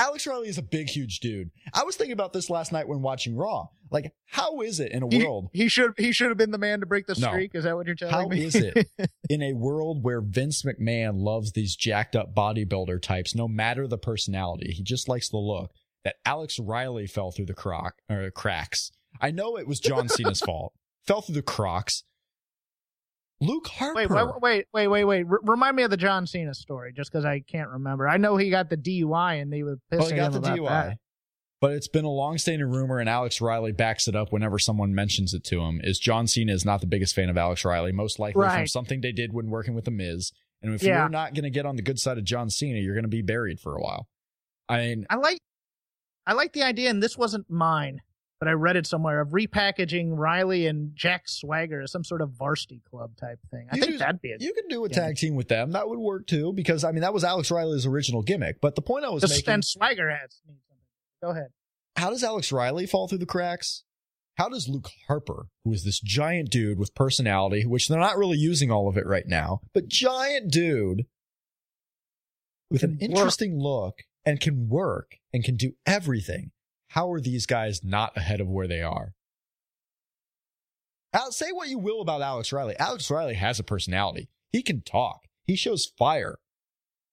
Alex 0.00 0.26
Riley 0.26 0.48
is 0.48 0.58
a 0.58 0.62
big, 0.62 0.88
huge 0.90 1.20
dude. 1.20 1.50
I 1.72 1.84
was 1.84 1.94
thinking 1.94 2.12
about 2.12 2.32
this 2.32 2.50
last 2.50 2.72
night 2.72 2.88
when 2.88 3.00
watching 3.00 3.36
Raw. 3.36 3.68
Like, 3.92 4.12
how 4.26 4.60
is 4.60 4.80
it 4.80 4.90
in 4.90 5.04
a 5.04 5.08
He- 5.08 5.24
world 5.24 5.50
He 5.52 5.68
should 5.68 5.92
he 5.96 6.10
should 6.10 6.30
have 6.30 6.36
been 6.36 6.50
the 6.50 6.58
man 6.58 6.80
to 6.80 6.86
break 6.86 7.06
the 7.06 7.14
No. 7.16 7.28
streak. 7.28 7.54
Is 7.54 7.62
that 7.62 7.76
what 7.76 7.86
you're 7.86 7.94
telling 7.94 8.12
How 8.12 8.26
me? 8.26 8.44
is 8.44 8.56
it 8.56 8.88
in 9.30 9.40
a 9.40 9.52
world 9.52 10.02
where 10.02 10.20
Vince 10.20 10.62
McMahon 10.64 11.22
loves 11.22 11.52
these 11.52 11.76
jacked 11.76 12.16
up 12.16 12.34
bodybuilder 12.34 13.00
types, 13.02 13.36
no 13.36 13.46
matter 13.46 13.86
the 13.86 13.96
personality, 13.98 14.72
he 14.72 14.82
just 14.82 15.08
likes 15.08 15.28
the 15.28 15.36
look. 15.38 15.70
That 16.02 16.16
Alex 16.26 16.58
Riley 16.58 17.06
fell 17.06 17.30
through 17.30 17.46
the 17.46 17.54
crock 17.54 17.94
or 18.10 18.30
cracks. 18.32 18.90
I 19.20 19.30
know 19.30 19.56
it 19.56 19.66
was 19.66 19.80
John 19.80 20.08
Cena's 20.08 20.40
fault. 20.44 20.72
Fell 21.06 21.20
through 21.22 21.34
the 21.36 21.42
crocks. 21.42 22.04
Luke 23.40 23.66
Harper. 23.66 23.94
wait, 23.96 24.10
wait, 24.10 24.26
wait, 24.40 24.66
wait, 24.72 24.86
wait, 24.88 25.04
wait. 25.04 25.26
R- 25.28 25.40
remind 25.42 25.76
me 25.76 25.82
of 25.82 25.90
the 25.90 25.96
John 25.96 26.26
Cena 26.26 26.54
story, 26.54 26.92
just 26.94 27.10
because 27.12 27.24
I 27.24 27.40
can't 27.40 27.68
remember. 27.68 28.08
I 28.08 28.16
know 28.16 28.36
he 28.36 28.48
got 28.48 28.70
the 28.70 28.76
DUI 28.76 29.42
and 29.42 29.52
they 29.52 29.62
were 29.62 29.76
pissing 29.92 29.98
Well, 29.98 30.08
he 30.08 30.16
got 30.16 30.26
him 30.26 30.32
the 30.32 30.38
about 30.38 30.58
DUI. 30.58 30.68
that. 30.68 30.98
But 31.60 31.72
it's 31.72 31.88
been 31.88 32.04
a 32.04 32.10
long-standing 32.10 32.68
rumor, 32.70 32.98
and 33.00 33.08
Alex 33.08 33.40
Riley 33.40 33.72
backs 33.72 34.06
it 34.06 34.14
up 34.14 34.32
whenever 34.32 34.58
someone 34.58 34.94
mentions 34.94 35.32
it 35.34 35.44
to 35.44 35.60
him. 35.62 35.80
Is 35.82 35.98
John 35.98 36.26
Cena 36.26 36.52
is 36.52 36.64
not 36.64 36.80
the 36.80 36.86
biggest 36.86 37.14
fan 37.14 37.28
of 37.30 37.36
Alex 37.38 37.64
Riley, 37.64 37.92
most 37.92 38.18
likely 38.18 38.46
from 38.48 38.66
something 38.66 39.00
they 39.00 39.12
did 39.12 39.32
when 39.32 39.48
working 39.50 39.74
with 39.74 39.84
the 39.84 39.90
Miz. 39.90 40.30
And 40.62 40.74
if 40.74 40.82
Yeah. 40.82 41.00
you're 41.00 41.08
not 41.08 41.34
going 41.34 41.44
to 41.44 41.50
get 41.50 41.64
on 41.66 41.76
the 41.76 41.82
good 41.82 41.98
side 41.98 42.18
of 42.18 42.24
John 42.24 42.50
Cena, 42.50 42.78
you're 42.78 42.94
going 42.94 43.04
to 43.04 43.08
be 43.08 43.22
buried 43.22 43.60
for 43.60 43.74
a 43.76 43.80
while. 43.82 44.08
I 44.68 44.78
mean, 44.78 45.06
I 45.10 45.16
like, 45.16 45.38
I 46.26 46.32
like 46.34 46.52
the 46.52 46.62
idea, 46.62 46.88
and 46.90 47.02
this 47.02 47.16
wasn't 47.18 47.48
mine, 47.50 48.00
but 48.44 48.50
I 48.50 48.52
read 48.52 48.76
it 48.76 48.86
somewhere 48.86 49.20
of 49.22 49.30
repackaging 49.30 50.10
Riley 50.18 50.66
and 50.66 50.94
Jack 50.94 51.28
Swagger 51.28 51.80
as 51.80 51.90
some 51.92 52.04
sort 52.04 52.20
of 52.20 52.30
varsity 52.32 52.82
club 52.90 53.16
type 53.16 53.38
thing. 53.50 53.66
I 53.72 53.76
You 53.76 53.80
think 53.80 53.92
do- 53.92 53.98
that'd 53.98 54.20
be 54.20 54.32
a 54.32 54.36
you 54.38 54.52
could 54.52 54.68
do 54.68 54.84
a 54.84 54.88
Yeah. 54.90 54.94
tag 54.94 55.16
team 55.16 55.34
with 55.34 55.48
them. 55.48 55.70
That 55.72 55.88
would 55.88 55.98
work 55.98 56.26
too, 56.26 56.52
because 56.52 56.84
I 56.84 56.92
mean 56.92 57.00
that 57.00 57.14
was 57.14 57.24
Alex 57.24 57.50
Riley's 57.50 57.86
original 57.86 58.20
gimmick. 58.22 58.60
But 58.60 58.74
the 58.74 58.82
point 58.82 59.06
I 59.06 59.08
was 59.08 59.22
Just- 59.22 59.34
making, 59.36 59.54
and 59.54 59.64
Swagger 59.64 60.10
has. 60.10 60.42
Go 61.22 61.30
ahead. 61.30 61.48
how 61.96 62.10
does 62.10 62.22
Alex 62.22 62.52
Riley 62.52 62.84
fall 62.86 63.08
through 63.08 63.18
the 63.18 63.24
cracks? 63.26 63.84
How 64.36 64.48
does 64.50 64.68
Luke 64.68 64.90
Harper, 65.06 65.46
who 65.64 65.72
is 65.72 65.84
this 65.84 66.00
giant 66.00 66.50
dude 66.50 66.78
with 66.78 66.94
personality, 66.94 67.64
which 67.64 67.88
they're 67.88 67.98
not 67.98 68.18
really 68.18 68.36
using 68.36 68.70
all 68.70 68.88
of 68.88 68.96
it 68.98 69.06
right 69.06 69.26
now, 69.26 69.60
but 69.72 69.88
giant 69.88 70.50
dude 70.52 71.06
with 72.70 72.82
an 72.82 72.98
Can 72.98 73.10
work. 73.12 73.16
interesting 73.18 73.58
look 73.58 74.02
and 74.26 74.40
can 74.40 74.68
work 74.68 75.18
and 75.32 75.44
can 75.44 75.56
do 75.56 75.76
everything. 75.86 76.50
How 76.94 77.10
are 77.12 77.20
these 77.20 77.44
guys 77.46 77.82
not 77.82 78.16
ahead 78.16 78.40
of 78.40 78.48
where 78.48 78.68
they 78.68 78.80
are? 78.80 79.14
Say 81.30 81.50
what 81.52 81.68
you 81.68 81.78
will 81.78 82.00
about 82.00 82.22
Alex 82.22 82.52
Riley. 82.52 82.76
Alex 82.78 83.10
Riley 83.10 83.34
has 83.34 83.58
a 83.58 83.64
personality. 83.64 84.28
He 84.52 84.62
can 84.62 84.80
talk. 84.82 85.22
He 85.44 85.56
shows 85.56 85.90
fire. 85.98 86.36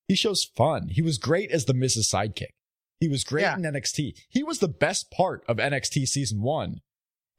He 0.08 0.16
shows 0.16 0.44
fun. 0.56 0.90
He 0.90 1.02
was 1.02 1.18
great 1.18 1.50
as 1.52 1.66
the 1.66 1.74
Miz's 1.74 2.10
Sidekick. 2.12 2.52
He 3.00 3.08
was 3.08 3.24
great 3.24 3.42
Yeah. 3.44 3.56
in 3.56 3.66
NXT. 3.66 4.14
He 4.30 4.44
was 4.44 4.60
the 4.60 4.68
best 4.68 5.10
part 5.10 5.44
of 5.48 5.58
NXT 5.58 6.06
season 6.06 6.42
one. 6.42 6.82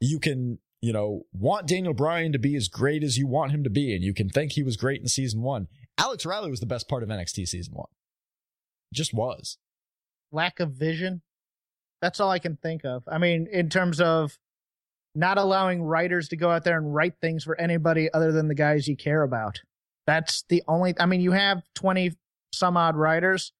You 0.01 0.19
can, 0.19 0.59
you 0.81 0.91
know, 0.91 1.25
want 1.31 1.67
Daniel 1.67 1.93
Bryan 1.93 2.33
to 2.33 2.39
be 2.39 2.55
as 2.57 2.67
great 2.67 3.03
as 3.03 3.17
you 3.17 3.25
want 3.27 3.51
him 3.53 3.63
to 3.63 3.69
be, 3.69 3.95
and 3.95 4.03
you 4.03 4.13
can 4.13 4.27
think 4.29 4.51
he 4.53 4.63
was 4.63 4.75
great 4.75 4.99
in 5.01 5.07
season 5.07 5.41
one. 5.41 5.67
Alex 5.97 6.25
Riley 6.25 6.49
was 6.51 6.59
the 6.59 6.65
best 6.65 6.89
part 6.89 7.03
of 7.03 7.09
NXT 7.09 7.47
season 7.47 7.73
one. 7.73 7.87
Just 8.93 9.13
was. 9.13 9.57
Lack 10.31 10.59
of 10.59 10.73
vision. 10.73 11.21
That's 12.03 12.19
all 12.19 12.29
I 12.29 12.39
can 12.39 12.57
think 12.57 12.83
of. 12.83 13.03
I 13.07 13.17
mean, 13.17 13.47
in 13.49 13.69
terms 13.69 14.01
of 14.01 14.37
not 15.15 15.37
allowing 15.37 15.81
writers 15.81 16.27
to 16.27 16.35
go 16.35 16.51
out 16.51 16.65
there 16.65 16.77
and 16.77 16.93
write 16.93 17.13
things 17.21 17.45
for 17.45 17.57
anybody 17.57 18.09
other 18.13 18.33
than 18.33 18.49
the 18.49 18.55
guys 18.55 18.89
you 18.89 18.97
care 18.97 19.23
about. 19.23 19.61
That's 20.05 20.43
the 20.49 20.63
only. 20.67 20.93
I 20.99 21.05
mean, 21.05 21.21
you 21.21 21.31
have 21.31 21.61
twenty 21.75 22.11
some 22.51 22.75
odd 22.75 22.97
writers. 22.97 23.53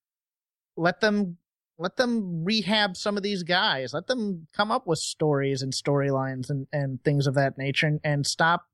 Let 0.75 0.99
them 0.99 1.37
let 1.77 1.95
them 1.95 2.43
rehab 2.43 2.97
some 2.97 3.15
of 3.15 3.23
these 3.23 3.43
guys. 3.43 3.93
Let 3.93 4.07
them 4.07 4.47
come 4.53 4.71
up 4.71 4.87
with 4.87 4.99
stories 4.99 5.61
and 5.61 5.71
storylines 5.71 6.49
and, 6.49 6.67
and 6.73 7.01
things 7.01 7.27
of 7.27 7.35
that 7.35 7.57
nature 7.57 7.87
and, 7.87 8.01
and 8.03 8.27
stop 8.27 8.65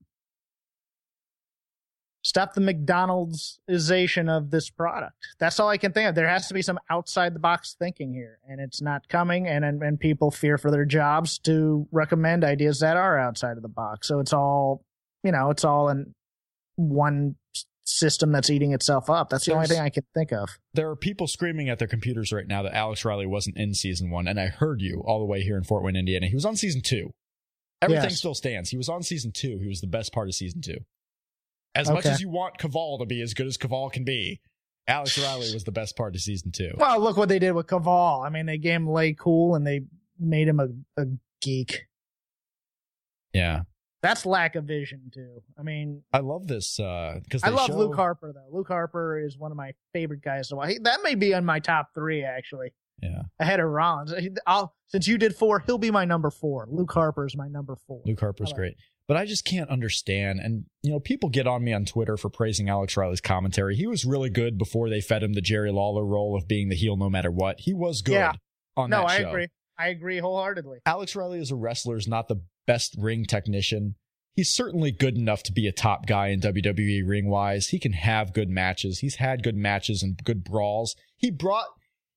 stop 2.30 2.54
the 2.54 2.62
McDonald'sization 2.62 4.30
of 4.30 4.52
this 4.52 4.70
product. 4.70 5.16
That's 5.40 5.60
all 5.60 5.68
I 5.68 5.78
can 5.78 5.92
think 5.92 6.08
of. 6.08 6.16
There 6.16 6.28
has 6.28 6.48
to 6.48 6.54
be 6.54 6.62
some 6.62 6.80
outside 6.90 7.34
the 7.34 7.40
box 7.40 7.76
thinking 7.78 8.14
here, 8.14 8.40
and 8.48 8.62
it's 8.62 8.82
not 8.82 9.10
coming. 9.10 9.48
And, 9.48 9.66
and 9.66 9.82
and 9.82 10.00
people 10.00 10.32
fear 10.32 10.58
for 10.58 10.72
their 10.72 10.86
jobs 10.86 11.40
to 11.40 11.88
recommend 11.92 12.44
ideas 12.44 12.80
that 12.80 12.96
are 12.96 13.18
outside 13.18 13.58
of 13.58 13.64
the 13.64 13.70
box. 13.70 14.08
So 14.08 14.20
it's 14.20 14.34
all, 14.34 14.86
you 15.24 15.32
know, 15.32 15.50
it's 15.50 15.66
all 15.66 15.90
in 15.90 16.14
one 16.76 17.36
system 17.84 18.32
that's 18.32 18.50
eating 18.50 18.72
itself 18.72 19.10
up. 19.10 19.30
That's 19.30 19.46
the 19.46 19.52
There's, 19.52 19.58
only 19.58 19.68
thing 19.68 19.80
I 19.80 19.90
can 19.90 20.04
think 20.14 20.32
of. 20.32 20.60
There 20.74 20.90
are 20.90 20.96
people 20.96 21.28
screaming 21.28 21.70
at 21.70 21.80
their 21.80 21.88
computers 21.88 22.32
right 22.32 22.48
now 22.48 22.62
that 22.64 22.74
Alex 22.74 23.04
Riley 23.04 23.26
wasn't 23.26 23.58
in 23.58 23.74
season 23.74 24.12
one, 24.12 24.28
and 24.28 24.40
I 24.40 24.48
heard 24.48 24.82
you 24.82 25.04
all 25.06 25.20
the 25.20 25.26
way 25.26 25.42
here 25.42 25.58
in 25.58 25.64
Fort 25.64 25.84
Wayne, 25.84 25.96
Indiana. 25.96 26.28
He 26.28 26.36
was 26.36 26.46
on 26.46 26.56
season 26.56 26.82
two. 26.82 27.12
Everything 27.82 28.10
yes. 28.10 28.18
still 28.18 28.36
stands. 28.36 28.70
He 28.70 28.78
was 28.78 28.90
on 28.90 29.04
season 29.04 29.32
two. 29.32 29.58
He 29.60 29.68
was 29.68 29.82
the 29.82 29.88
best 29.88 30.14
part 30.14 30.28
of 30.28 30.36
season 30.36 30.62
two. 30.62 30.80
As 31.76 31.88
okay. 31.88 31.96
much 31.96 32.06
as 32.06 32.22
you 32.22 32.30
want 32.30 32.58
Kaval 32.58 33.00
to 33.00 33.06
be 33.06 33.22
as 33.22 33.34
good 33.34 33.48
as 33.48 33.58
Kaval 33.58 33.92
can 33.92 34.04
be, 34.04 34.42
Alex 34.88 35.18
Riley 35.18 35.54
was 35.54 35.64
the 35.64 35.72
best 35.72 35.96
part 35.96 36.16
of 36.16 36.22
season 36.22 36.52
two. 36.52 36.72
Well, 36.78 37.00
look 37.00 37.16
what 37.16 37.30
they 37.30 37.40
did 37.40 37.52
with 37.52 37.68
Kaval. 37.68 38.26
I 38.26 38.30
mean, 38.30 38.48
they 38.48 38.58
gave 38.58 38.76
him 38.76 38.88
LayCool 38.88 39.56
and 39.56 39.66
they 39.66 39.82
made 40.20 40.48
him 40.48 40.60
a, 40.60 40.68
a 41.00 41.06
geek. 41.42 41.86
Yeah. 43.34 43.62
That's 44.02 44.26
lack 44.26 44.56
of 44.56 44.64
vision 44.64 45.12
too. 45.14 45.44
I 45.60 45.64
mean, 45.64 46.04
I 46.14 46.20
love 46.20 46.48
this 46.48 46.78
because 46.78 47.44
uh, 47.44 47.48
I 47.48 47.50
love 47.50 47.68
show... 47.68 47.78
Luke 47.78 47.96
Harper 47.96 48.34
though. 48.34 48.48
Luke 48.58 48.70
Harper 48.70 49.20
is 49.20 49.38
one 49.38 49.52
of 49.52 49.58
my 49.58 49.74
favorite 49.94 50.22
guys 50.22 50.48
to 50.50 50.56
watch. 50.56 50.70
He, 50.70 50.80
that 50.80 51.02
may 51.04 51.16
be 51.16 51.34
on 51.34 51.44
my 51.44 51.60
top 51.60 51.90
three 51.94 52.24
actually. 52.24 52.74
Yeah, 53.02 53.24
ahead 53.40 53.60
of 53.60 53.68
Rollins. 53.68 54.14
I'll 54.48 54.74
since 54.88 55.08
you 55.08 55.18
did 55.18 55.36
four, 55.36 55.60
he'll 55.66 55.78
be 55.78 55.92
my 55.92 56.06
number 56.06 56.30
four. 56.30 56.66
Luke 56.70 56.92
Harper 56.92 57.26
is 57.26 57.36
my 57.36 57.48
number 57.48 57.76
four. 57.88 58.02
Luke 58.06 58.20
Harper's 58.20 58.50
like 58.50 58.56
great. 58.56 58.76
But 59.10 59.18
I 59.18 59.26
just 59.26 59.44
can't 59.44 59.72
understand. 59.72 60.40
And, 60.40 60.66
you 60.84 60.92
know, 60.92 61.00
people 61.00 61.30
get 61.30 61.48
on 61.48 61.64
me 61.64 61.74
on 61.74 61.84
Twitter 61.84 62.16
for 62.16 62.30
praising 62.30 62.70
Alex 62.70 62.96
Riley's 62.96 63.22
commentary. 63.22 63.76
He 63.76 63.88
was 63.88 64.06
really 64.06 64.30
good 64.30 64.60
before 64.60 64.88
they 64.88 65.02
fed 65.02 65.24
him 65.24 65.34
the 65.34 65.42
Jerry 65.42 65.72
Lawler 65.72 66.06
role 66.06 66.38
of 66.38 66.48
being 66.48 66.70
the 66.70 66.76
heel 66.76 66.96
no 66.96 67.10
matter 67.10 67.32
what. 67.32 67.60
He 67.60 67.74
was 67.74 68.04
good 68.04 68.14
yeah. 68.14 68.34
on 68.78 68.92
no, 68.92 69.02
that 69.02 69.18
show. 69.18 69.24
No, 69.24 69.28
I 69.28 69.32
agree. 69.32 69.48
I 69.80 69.88
agree 69.88 70.20
wholeheartedly. 70.20 70.82
Alex 70.86 71.16
Riley 71.16 71.40
as 71.40 71.50
a 71.50 71.56
wrestler 71.56 71.98
is 71.98 72.08
not 72.08 72.28
the 72.28 72.44
best 72.68 72.96
ring 73.00 73.26
technician. 73.26 73.96
He's 74.36 74.52
certainly 74.54 74.92
good 74.92 75.18
enough 75.18 75.42
to 75.44 75.54
be 75.54 75.66
a 75.66 75.72
top 75.72 76.06
guy 76.06 76.28
in 76.28 76.40
WWE 76.42 77.02
ring 77.08 77.30
wise. 77.30 77.70
He 77.70 77.80
can 77.80 77.94
have 77.94 78.32
good 78.32 78.50
matches. 78.50 79.00
He's 79.00 79.16
had 79.16 79.42
good 79.42 79.56
matches 79.56 80.04
and 80.04 80.24
good 80.24 80.44
brawls. 80.44 80.96
He 81.18 81.32
brought 81.32 81.66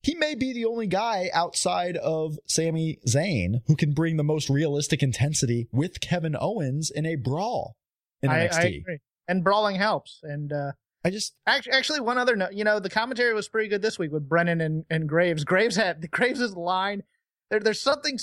he 0.03 0.15
may 0.15 0.35
be 0.35 0.53
the 0.53 0.65
only 0.65 0.87
guy 0.87 1.31
outside 1.33 1.97
of 1.97 2.39
Sami 2.47 2.99
Zayn 3.07 3.63
who 3.67 3.77
can 3.77 3.93
bring 3.93 4.17
the 4.17 4.25
most 4.25 4.51
realistic 4.51 5.03
intensity 5.03 5.69
with 5.73 6.01
Kevin 6.01 6.37
Owens 6.39 6.91
in 6.91 7.07
a 7.07 7.17
brawl 7.17 7.77
in 8.23 8.31
I, 8.31 8.47
NXT. 8.47 8.55
I 8.55 8.63
agree. 8.63 8.99
And 9.29 9.45
brawling 9.45 9.77
helps. 9.77 10.21
And 10.23 10.53
uh, 10.53 10.73
I 11.05 11.11
just 11.11 11.35
actually, 11.47 11.73
actually 11.73 12.01
one 12.01 12.19
other 12.19 12.37
note. 12.37 12.53
You 12.53 12.65
know, 12.65 12.81
the 12.81 12.91
commentary 12.91 13.33
was 13.33 13.49
pretty 13.49 13.69
good 13.69 13.83
this 13.83 13.99
week 13.99 14.13
with 14.13 14.29
Brennan 14.29 14.61
and, 14.61 14.85
and 14.91 15.09
Graves. 15.09 15.45
Graves 15.45 15.77
had 15.77 16.03
the 16.03 16.09
Graves's 16.09 16.57
line. 16.57 17.03
There, 17.51 17.61
there's 17.61 17.81
something 17.81 18.19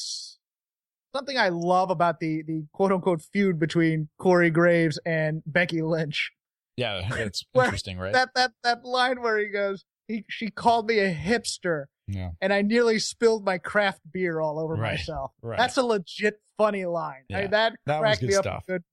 something 1.14 1.38
I 1.38 1.50
love 1.50 1.90
about 1.90 2.20
the 2.20 2.44
the 2.44 2.66
quote 2.74 2.92
unquote 2.92 3.22
feud 3.22 3.60
between 3.60 4.10
Corey 4.20 4.50
Graves 4.50 5.00
and 5.06 5.44
Becky 5.46 5.82
Lynch. 5.82 6.32
Yeah, 6.76 7.02
it's 7.16 7.46
interesting, 7.54 7.98
right? 7.98 8.14
That 8.14 8.30
that 8.36 8.52
that 8.64 8.86
line 8.86 9.22
where 9.22 9.38
he 9.38 9.48
goes, 9.48 9.86
he, 10.10 10.26
she 10.28 10.50
called 10.50 10.88
me 10.88 11.00
a 11.00 11.14
hipster. 11.14 11.86
Yeah. 12.08 12.32
And 12.42 12.52
I 12.52 12.64
nearly 12.64 13.00
spilled 13.00 13.46
my 13.46 13.60
craft 13.60 14.02
beer 14.12 14.42
all 14.42 14.60
over 14.60 14.74
right, 14.74 14.94
myself. 14.94 15.32
Right. 15.42 15.58
That's 15.58 15.78
a 15.78 15.84
legit 15.84 16.42
funny 16.58 16.86
line. 16.86 17.24
Yeah. 17.30 17.38
I 17.38 17.42
mean, 17.44 17.52
that, 17.52 17.74
that 17.86 18.00
cracked 18.02 18.24
me 18.24 18.32
stuff. 18.34 18.46
up 18.48 18.64
good 18.68 18.84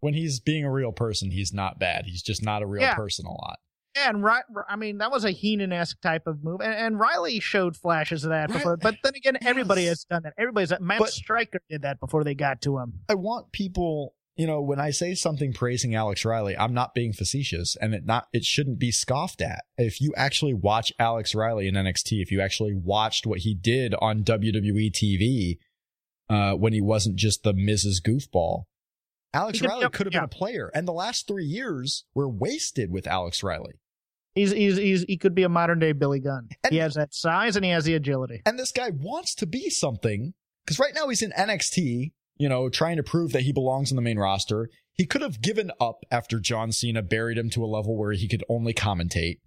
When 0.00 0.14
he's 0.14 0.38
being 0.38 0.64
a 0.64 0.70
real 0.70 0.92
person, 0.92 1.30
he's 1.30 1.52
not 1.52 1.80
bad. 1.80 2.04
He's 2.06 2.22
just 2.22 2.44
not 2.44 2.62
a 2.62 2.66
real 2.66 2.82
yeah. 2.82 2.94
person 2.94 3.26
a 3.26 3.32
lot. 3.32 3.56
Yeah, 3.96 4.10
and 4.10 4.26
I 4.68 4.76
mean 4.76 4.98
that 4.98 5.10
was 5.10 5.24
a 5.24 5.30
Heenan-esque 5.30 5.98
type 6.02 6.26
of 6.26 6.44
move, 6.44 6.60
and, 6.60 6.74
and 6.74 7.00
Riley 7.00 7.40
showed 7.40 7.78
flashes 7.78 8.24
of 8.24 8.30
that 8.30 8.50
right. 8.50 8.58
before. 8.58 8.76
But 8.76 8.96
then 9.02 9.14
again, 9.16 9.38
everybody 9.40 9.84
yes. 9.84 9.90
has 9.90 10.04
done 10.04 10.22
that. 10.24 10.34
Everybody's 10.36 10.70
Matt 10.80 10.98
but 10.98 11.08
Striker 11.08 11.60
did 11.70 11.80
that 11.80 11.98
before 11.98 12.22
they 12.22 12.34
got 12.34 12.60
to 12.62 12.76
him. 12.76 13.00
I 13.08 13.14
want 13.14 13.52
people 13.52 14.12
you 14.36 14.46
know, 14.46 14.60
when 14.60 14.78
I 14.78 14.90
say 14.90 15.14
something 15.14 15.52
praising 15.52 15.94
Alex 15.94 16.24
Riley, 16.24 16.56
I'm 16.56 16.74
not 16.74 16.94
being 16.94 17.12
facetious 17.12 17.74
and 17.80 17.94
it 17.94 18.04
not 18.04 18.28
it 18.32 18.44
shouldn't 18.44 18.78
be 18.78 18.90
scoffed 18.90 19.40
at. 19.40 19.64
If 19.78 20.00
you 20.00 20.12
actually 20.16 20.52
watch 20.52 20.92
Alex 20.98 21.34
Riley 21.34 21.68
in 21.68 21.74
NXT, 21.74 22.20
if 22.22 22.30
you 22.30 22.40
actually 22.40 22.74
watched 22.74 23.26
what 23.26 23.40
he 23.40 23.54
did 23.54 23.94
on 24.00 24.24
WWE 24.24 24.92
TV 24.92 25.58
uh, 26.28 26.54
when 26.54 26.74
he 26.74 26.82
wasn't 26.82 27.16
just 27.16 27.44
the 27.44 27.54
Miz's 27.54 28.00
Goofball, 28.00 28.64
Alex 29.32 29.60
could, 29.60 29.70
Riley 29.70 29.88
could 29.88 30.06
have 30.06 30.12
yeah. 30.12 30.20
been 30.20 30.24
a 30.24 30.28
player. 30.28 30.70
And 30.74 30.86
the 30.86 30.92
last 30.92 31.26
three 31.26 31.46
years 31.46 32.04
were 32.14 32.28
wasted 32.28 32.90
with 32.90 33.06
Alex 33.06 33.42
Riley. 33.42 33.80
He's, 34.34 34.50
he's, 34.50 34.76
he's, 34.76 35.02
he 35.04 35.16
could 35.16 35.34
be 35.34 35.44
a 35.44 35.48
modern 35.48 35.78
day 35.78 35.92
Billy 35.92 36.20
Gunn. 36.20 36.48
And, 36.62 36.72
he 36.72 36.78
has 36.78 36.94
that 36.94 37.14
size 37.14 37.56
and 37.56 37.64
he 37.64 37.70
has 37.70 37.84
the 37.84 37.94
agility. 37.94 38.42
And 38.44 38.58
this 38.58 38.70
guy 38.70 38.90
wants 38.90 39.34
to 39.36 39.46
be 39.46 39.70
something 39.70 40.34
because 40.64 40.78
right 40.78 40.92
now 40.94 41.08
he's 41.08 41.22
in 41.22 41.30
NXT 41.32 42.12
you 42.38 42.48
know, 42.48 42.68
trying 42.68 42.96
to 42.96 43.02
prove 43.02 43.32
that 43.32 43.42
he 43.42 43.52
belongs 43.52 43.90
in 43.90 43.96
the 43.96 44.02
main 44.02 44.18
roster. 44.18 44.70
He 44.92 45.06
could 45.06 45.22
have 45.22 45.42
given 45.42 45.70
up 45.80 46.04
after 46.10 46.40
John 46.40 46.72
Cena 46.72 47.02
buried 47.02 47.38
him 47.38 47.50
to 47.50 47.64
a 47.64 47.66
level 47.66 47.96
where 47.96 48.12
he 48.12 48.28
could 48.28 48.44
only 48.48 48.72
commentate. 48.72 49.40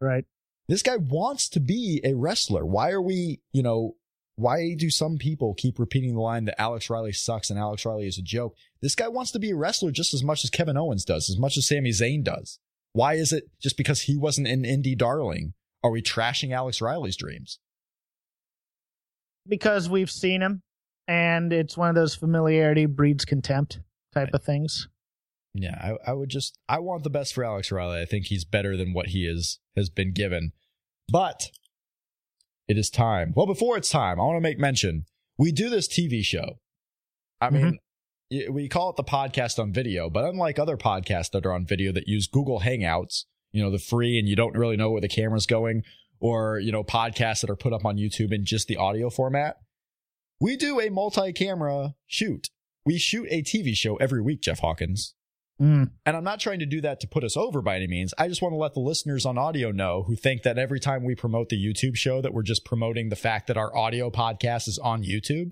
Right. 0.00 0.24
This 0.68 0.82
guy 0.82 0.96
wants 0.96 1.48
to 1.50 1.60
be 1.60 2.00
a 2.04 2.14
wrestler. 2.14 2.64
Why 2.66 2.90
are 2.90 3.02
we, 3.02 3.40
you 3.52 3.62
know, 3.62 3.96
why 4.36 4.74
do 4.76 4.90
some 4.90 5.16
people 5.18 5.54
keep 5.54 5.78
repeating 5.78 6.14
the 6.14 6.20
line 6.20 6.44
that 6.44 6.60
Alex 6.60 6.88
Riley 6.88 7.12
sucks 7.12 7.50
and 7.50 7.58
Alex 7.58 7.84
Riley 7.84 8.06
is 8.06 8.18
a 8.18 8.22
joke? 8.22 8.54
This 8.80 8.94
guy 8.94 9.08
wants 9.08 9.32
to 9.32 9.38
be 9.38 9.50
a 9.50 9.56
wrestler 9.56 9.90
just 9.90 10.14
as 10.14 10.22
much 10.22 10.44
as 10.44 10.50
Kevin 10.50 10.76
Owens 10.76 11.04
does, 11.04 11.28
as 11.28 11.38
much 11.38 11.56
as 11.56 11.66
Sami 11.66 11.90
Zayn 11.90 12.22
does. 12.22 12.58
Why 12.92 13.14
is 13.14 13.32
it 13.32 13.44
just 13.60 13.76
because 13.76 14.02
he 14.02 14.16
wasn't 14.16 14.46
an 14.46 14.62
indie 14.62 14.96
darling? 14.96 15.54
Are 15.82 15.90
we 15.90 16.02
trashing 16.02 16.52
Alex 16.52 16.80
Riley's 16.80 17.16
dreams? 17.16 17.58
Because 19.46 19.88
we've 19.88 20.10
seen 20.10 20.42
him 20.42 20.62
and 21.08 21.52
it's 21.52 21.76
one 21.76 21.88
of 21.88 21.94
those 21.94 22.14
familiarity 22.14 22.84
breeds 22.84 23.24
contempt 23.24 23.80
type 24.12 24.34
of 24.34 24.44
things. 24.44 24.88
Yeah, 25.54 25.76
I, 25.80 26.10
I, 26.10 26.12
would 26.12 26.28
just 26.28 26.58
I 26.68 26.78
want 26.78 27.02
the 27.02 27.10
best 27.10 27.34
for 27.34 27.42
Alex 27.42 27.72
Riley. 27.72 28.00
I 28.00 28.04
think 28.04 28.26
he's 28.26 28.44
better 28.44 28.76
than 28.76 28.92
what 28.92 29.08
he 29.08 29.26
is 29.26 29.58
has 29.74 29.88
been 29.88 30.12
given. 30.12 30.52
But 31.10 31.50
it 32.68 32.76
is 32.76 32.90
time. 32.90 33.32
Well, 33.34 33.46
before 33.46 33.78
it's 33.78 33.88
time, 33.88 34.20
I 34.20 34.24
want 34.24 34.36
to 34.36 34.42
make 34.42 34.58
mention 34.58 35.06
we 35.38 35.50
do 35.50 35.70
this 35.70 35.88
TV 35.88 36.22
show. 36.22 36.58
I 37.40 37.50
mean, 37.50 37.78
mm-hmm. 38.32 38.52
we 38.52 38.68
call 38.68 38.90
it 38.90 38.96
the 38.96 39.04
podcast 39.04 39.58
on 39.58 39.72
video, 39.72 40.10
but 40.10 40.24
unlike 40.24 40.58
other 40.58 40.76
podcasts 40.76 41.30
that 41.30 41.46
are 41.46 41.52
on 41.52 41.64
video 41.64 41.92
that 41.92 42.08
use 42.08 42.26
Google 42.26 42.60
Hangouts, 42.60 43.24
you 43.52 43.62
know, 43.62 43.70
the 43.70 43.78
free 43.78 44.18
and 44.18 44.28
you 44.28 44.36
don't 44.36 44.56
really 44.56 44.76
know 44.76 44.90
where 44.90 45.00
the 45.00 45.08
camera's 45.08 45.46
going, 45.46 45.82
or 46.20 46.58
you 46.58 46.72
know, 46.72 46.84
podcasts 46.84 47.40
that 47.40 47.50
are 47.50 47.56
put 47.56 47.72
up 47.72 47.86
on 47.86 47.96
YouTube 47.96 48.32
in 48.32 48.44
just 48.44 48.68
the 48.68 48.76
audio 48.76 49.08
format 49.08 49.56
we 50.40 50.56
do 50.56 50.80
a 50.80 50.90
multi-camera 50.90 51.94
shoot. 52.06 52.48
We 52.84 52.98
shoot 52.98 53.26
a 53.30 53.42
TV 53.42 53.74
show 53.74 53.96
every 53.96 54.22
week, 54.22 54.40
Jeff 54.40 54.60
Hawkins. 54.60 55.14
Mm. 55.60 55.90
And 56.06 56.16
I'm 56.16 56.24
not 56.24 56.38
trying 56.38 56.60
to 56.60 56.66
do 56.66 56.80
that 56.82 57.00
to 57.00 57.08
put 57.08 57.24
us 57.24 57.36
over 57.36 57.60
by 57.60 57.76
any 57.76 57.88
means. 57.88 58.14
I 58.16 58.28
just 58.28 58.40
want 58.40 58.52
to 58.52 58.56
let 58.56 58.74
the 58.74 58.80
listeners 58.80 59.26
on 59.26 59.36
audio 59.36 59.72
know 59.72 60.04
who 60.06 60.14
think 60.14 60.42
that 60.44 60.56
every 60.56 60.78
time 60.78 61.04
we 61.04 61.14
promote 61.14 61.48
the 61.48 61.56
YouTube 61.56 61.96
show 61.96 62.20
that 62.22 62.32
we're 62.32 62.42
just 62.42 62.64
promoting 62.64 63.08
the 63.08 63.16
fact 63.16 63.48
that 63.48 63.56
our 63.56 63.76
audio 63.76 64.10
podcast 64.10 64.68
is 64.68 64.78
on 64.78 65.02
YouTube. 65.02 65.50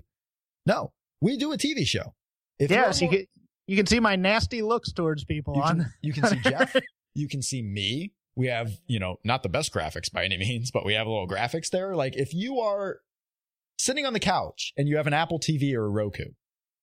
No, 0.65 0.91
we 1.21 1.37
do 1.37 1.51
a 1.51 1.57
TV 1.57 1.85
show. 1.85 2.13
If 2.57 2.71
yes, 2.71 3.01
more, 3.01 3.11
you 3.11 3.17
can 3.17 3.27
you 3.67 3.75
can 3.75 3.85
see 3.85 3.99
my 3.99 4.15
nasty 4.15 4.61
looks 4.61 4.93
towards 4.93 5.25
people 5.25 5.55
you 5.55 5.61
on. 5.61 5.79
Can, 5.79 5.93
you 6.01 6.13
can 6.13 6.25
see 6.25 6.39
Jeff. 6.39 6.75
you 7.13 7.27
can 7.27 7.41
see 7.41 7.61
me. 7.61 8.13
We 8.35 8.47
have, 8.47 8.71
you 8.87 8.99
know, 8.99 9.17
not 9.23 9.43
the 9.43 9.49
best 9.49 9.73
graphics 9.73 10.11
by 10.11 10.23
any 10.23 10.37
means, 10.37 10.71
but 10.71 10.85
we 10.85 10.93
have 10.93 11.07
a 11.07 11.09
little 11.09 11.27
graphics 11.27 11.69
there. 11.69 11.95
Like 11.95 12.15
if 12.15 12.33
you 12.33 12.59
are 12.59 12.99
sitting 13.77 14.05
on 14.05 14.13
the 14.13 14.19
couch 14.19 14.73
and 14.77 14.87
you 14.87 14.97
have 14.97 15.07
an 15.07 15.13
Apple 15.13 15.39
TV 15.39 15.73
or 15.73 15.85
a 15.85 15.89
Roku 15.89 16.25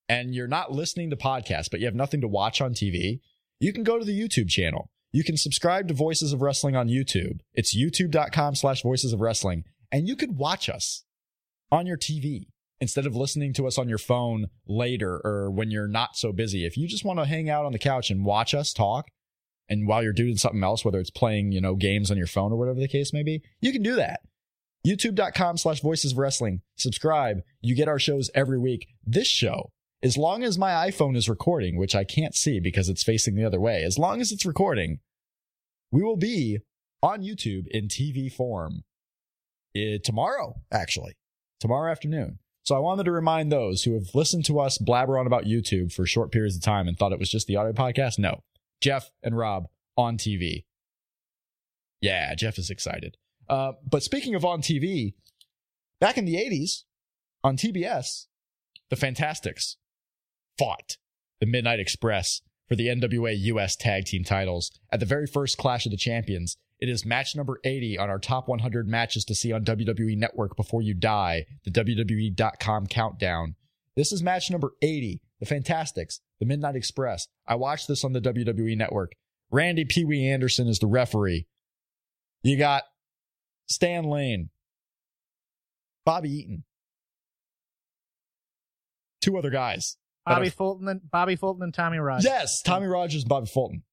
and 0.07 0.33
you're 0.35 0.47
not 0.47 0.71
listening 0.71 1.09
to 1.09 1.15
podcasts, 1.15 1.69
but 1.69 1.79
you 1.79 1.85
have 1.85 1.95
nothing 1.95 2.21
to 2.21 2.27
watch 2.27 2.61
on 2.61 2.73
TV, 2.73 3.19
you 3.59 3.73
can 3.73 3.83
go 3.83 3.97
to 3.97 4.05
the 4.05 4.19
YouTube 4.19 4.49
channel. 4.49 4.89
You 5.11 5.23
can 5.23 5.37
subscribe 5.37 5.87
to 5.87 5.93
Voices 5.93 6.33
of 6.33 6.41
Wrestling 6.41 6.75
on 6.75 6.89
YouTube. 6.89 7.39
It's 7.53 7.75
youtube.com 7.75 8.55
slash 8.55 8.83
voices 8.83 9.13
of 9.13 9.21
wrestling. 9.21 9.63
And 9.91 10.07
you 10.07 10.15
could 10.15 10.37
watch 10.37 10.67
us 10.67 11.05
on 11.71 11.87
your 11.87 11.97
TV 11.97 12.47
instead 12.81 13.05
of 13.05 13.15
listening 13.15 13.53
to 13.53 13.65
us 13.65 13.77
on 13.77 13.87
your 13.87 13.97
phone 13.97 14.47
later 14.67 15.21
or 15.23 15.49
when 15.49 15.71
you're 15.71 15.87
not 15.87 16.17
so 16.17 16.33
busy. 16.33 16.65
If 16.65 16.75
you 16.75 16.87
just 16.87 17.05
want 17.05 17.19
to 17.19 17.25
hang 17.25 17.49
out 17.49 17.65
on 17.65 17.71
the 17.71 17.79
couch 17.79 18.09
and 18.09 18.25
watch 18.25 18.53
us 18.53 18.73
talk, 18.73 19.07
and 19.69 19.87
while 19.87 20.03
you're 20.03 20.13
doing 20.13 20.37
something 20.37 20.63
else, 20.63 20.85
whether 20.85 20.99
it's 20.99 21.09
playing, 21.09 21.51
you 21.51 21.61
know, 21.61 21.75
games 21.75 22.11
on 22.11 22.17
your 22.17 22.27
phone 22.27 22.51
or 22.51 22.57
whatever 22.57 22.79
the 22.79 22.87
case 22.87 23.13
may 23.13 23.23
be, 23.23 23.41
you 23.61 23.71
can 23.71 23.81
do 23.81 23.95
that. 23.95 24.19
YouTube.com 24.85 25.57
slash 25.57 25.81
voices 25.81 26.11
of 26.11 26.17
wrestling. 26.19 26.61
Subscribe. 26.77 27.41
You 27.61 27.75
get 27.75 27.87
our 27.87 27.99
shows 27.99 28.29
every 28.35 28.59
week. 28.59 28.87
This 29.03 29.27
show, 29.27 29.71
as 30.03 30.17
long 30.17 30.43
as 30.43 30.57
my 30.57 30.71
iPhone 30.89 31.17
is 31.17 31.27
recording, 31.27 31.77
which 31.77 31.95
I 31.95 32.03
can't 32.03 32.35
see 32.35 32.59
because 32.59 32.87
it's 32.87 33.03
facing 33.03 33.35
the 33.35 33.45
other 33.45 33.59
way, 33.59 33.83
as 33.83 33.97
long 33.97 34.21
as 34.21 34.31
it's 34.31 34.45
recording, 34.45 34.99
we 35.91 36.03
will 36.03 36.17
be 36.17 36.59
on 37.01 37.23
YouTube 37.23 37.67
in 37.71 37.87
TV 37.87 38.31
form 38.31 38.83
uh, 39.75 39.97
tomorrow, 40.03 40.61
actually, 40.71 41.17
tomorrow 41.59 41.91
afternoon. 41.91 42.39
So 42.63 42.75
I 42.75 42.79
wanted 42.79 43.03
to 43.03 43.11
remind 43.11 43.51
those 43.51 43.83
who 43.83 43.93
have 43.93 44.13
listened 44.13 44.45
to 44.45 44.59
us 44.59 44.77
blabber 44.77 45.17
on 45.17 45.27
about 45.27 45.45
YouTube 45.45 45.93
for 45.93 46.05
short 46.05 46.31
periods 46.31 46.55
of 46.55 46.63
time 46.63 46.87
and 46.87 46.97
thought 46.97 47.11
it 47.11 47.19
was 47.19 47.29
just 47.29 47.47
the 47.47 47.55
audio 47.55 47.73
podcast. 47.73 48.17
No, 48.17 48.41
Jeff 48.81 49.11
and 49.23 49.37
Rob 49.37 49.67
on 49.97 50.17
TV. 50.17 50.65
Yeah, 52.01 52.33
Jeff 52.35 52.57
is 52.57 52.69
excited. 52.69 53.17
Uh, 53.47 53.73
but 53.89 54.03
speaking 54.03 54.35
of 54.35 54.45
on 54.45 54.61
TV, 54.61 55.13
back 55.99 56.17
in 56.17 56.25
the 56.25 56.35
80s 56.35 56.83
on 57.43 57.57
TBS, 57.57 58.25
the 58.89 58.95
Fantastics 58.95 59.77
fought 60.57 60.97
the 61.39 61.45
Midnight 61.45 61.79
Express 61.79 62.41
for 62.67 62.75
the 62.75 62.87
NWA 62.87 63.35
US 63.37 63.75
Tag 63.75 64.05
Team 64.05 64.23
titles 64.23 64.71
at 64.91 64.99
the 64.99 65.05
very 65.05 65.27
first 65.27 65.57
Clash 65.57 65.85
of 65.85 65.91
the 65.91 65.97
Champions. 65.97 66.57
It 66.79 66.89
is 66.89 67.05
match 67.05 67.35
number 67.35 67.59
80 67.63 67.97
on 67.97 68.09
our 68.09 68.19
top 68.19 68.47
100 68.47 68.87
matches 68.87 69.23
to 69.25 69.35
see 69.35 69.51
on 69.51 69.63
WWE 69.63 70.17
Network 70.17 70.57
before 70.57 70.81
you 70.81 70.93
die, 70.93 71.45
the 71.63 71.71
WWE.com 71.71 72.87
countdown. 72.87 73.55
This 73.95 74.11
is 74.11 74.21
match 74.21 74.51
number 74.51 74.71
80, 74.81 75.21
the 75.39 75.45
Fantastics, 75.45 76.19
the 76.39 76.45
Midnight 76.45 76.75
Express. 76.75 77.27
I 77.47 77.55
watched 77.55 77.87
this 77.87 78.03
on 78.03 78.11
the 78.11 78.21
WWE 78.21 78.75
Network. 78.75 79.13
Randy 79.51 79.85
Pee 79.85 80.03
Wee 80.03 80.27
Anderson 80.27 80.67
is 80.67 80.79
the 80.79 80.87
referee. 80.87 81.47
You 82.43 82.57
got 82.57 82.83
Stan 83.67 84.03
Lane, 84.05 84.49
Bobby 86.05 86.29
Eaton, 86.31 86.63
two 89.21 89.37
other 89.37 89.49
guys. 89.49 89.97
Bobby 90.25 90.47
are- 90.47 90.51
Fulton 90.51 90.87
and 90.87 91.01
Bobby 91.11 91.35
Fulton 91.35 91.63
and 91.63 91.73
Tommy 91.73 91.97
Rogers. 91.99 92.25
Yes, 92.25 92.61
Tommy 92.63 92.87
Rogers 92.87 93.23
and 93.23 93.29
Bobby 93.29 93.47
Fulton. 93.47 93.83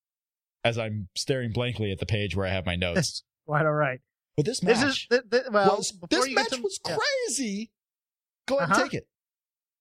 As 0.64 0.78
I'm 0.78 1.08
staring 1.16 1.50
blankly 1.52 1.90
at 1.90 1.98
the 1.98 2.06
page 2.06 2.36
where 2.36 2.46
I 2.46 2.50
have 2.50 2.64
my 2.66 2.76
notes. 2.76 3.24
Quite 3.46 3.66
all 3.66 3.72
right. 3.72 4.00
But 4.36 4.46
this 4.46 4.62
match 4.62 4.76
This 4.80 4.84
is 4.96 5.06
th- 5.10 5.22
th- 5.30 5.42
well. 5.50 5.76
was 5.78 5.92
this 6.08 6.30
match 6.30 6.48
to- 6.50 6.62
was 6.62 6.78
yeah. 6.88 6.96
crazy. 6.96 7.70
Go 8.46 8.58
ahead 8.58 8.70
Uh-huh. 8.70 8.82
and 8.82 8.90
take 8.90 8.98
it. 9.00 9.08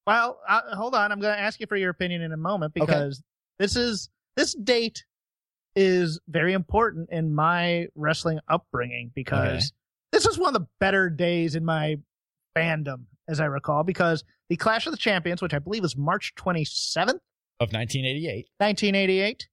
Well, 0.08 0.40
uh, 0.48 0.76
hold 0.76 0.96
on. 0.96 1.12
I'm 1.12 1.20
going 1.20 1.34
to 1.36 1.40
ask 1.40 1.60
you 1.60 1.68
for 1.68 1.76
your 1.78 1.92
opinion 1.92 2.22
in 2.24 2.32
a 2.32 2.38
moment 2.38 2.74
Okay. 2.76 2.86
because 2.86 3.24
this 3.60 3.76
is 3.76 4.10
this 4.36 4.56
date 4.56 5.06
is 5.76 6.20
very 6.28 6.54
important 6.54 7.10
in 7.12 7.34
my 7.36 7.88
wrestling 7.96 8.40
upbringing 8.48 9.12
because 9.14 9.72
this 10.24 10.34
is 10.34 10.40
one 10.40 10.56
of 10.56 10.62
the 10.62 10.68
better 10.80 11.10
days 11.10 11.56
in 11.56 11.66
my 11.66 11.98
fandom, 12.58 13.04
as 13.28 13.40
I 13.40 13.46
recall, 13.46 13.84
because 13.84 14.24
the 14.50 14.58
Clash 14.58 14.86
of 14.86 14.92
the 14.92 14.98
Champions, 14.98 15.42
which 15.42 15.54
I 15.54 15.60
believe 15.60 15.82
was 15.84 15.96
March 15.98 16.34
27th, 16.36 17.20
Of 17.60 17.72
1988. 17.74 18.48
1988, 18.58 19.48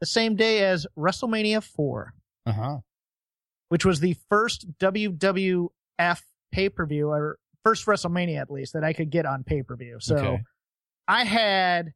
the 0.00 0.06
same 0.06 0.36
day 0.36 0.64
as 0.64 0.86
WrestleMania 0.98 1.62
4, 1.62 2.14
Uh 2.46 2.52
huh. 2.52 2.76
which 3.68 3.84
was 3.84 4.00
the 4.00 4.16
first 4.30 4.66
WWF 4.78 5.68
pay 6.52 6.68
per 6.68 6.86
view 6.86 7.08
or 7.08 7.38
first 7.64 7.86
WrestleMania 7.86 8.40
at 8.40 8.50
least 8.50 8.74
that 8.74 8.84
I 8.84 8.92
could 8.92 9.10
get 9.10 9.26
on 9.26 9.42
pay 9.44 9.62
per 9.62 9.76
view. 9.76 9.96
So. 10.00 10.16
Okay. 10.16 10.42
I 11.06 11.24
had 11.24 11.92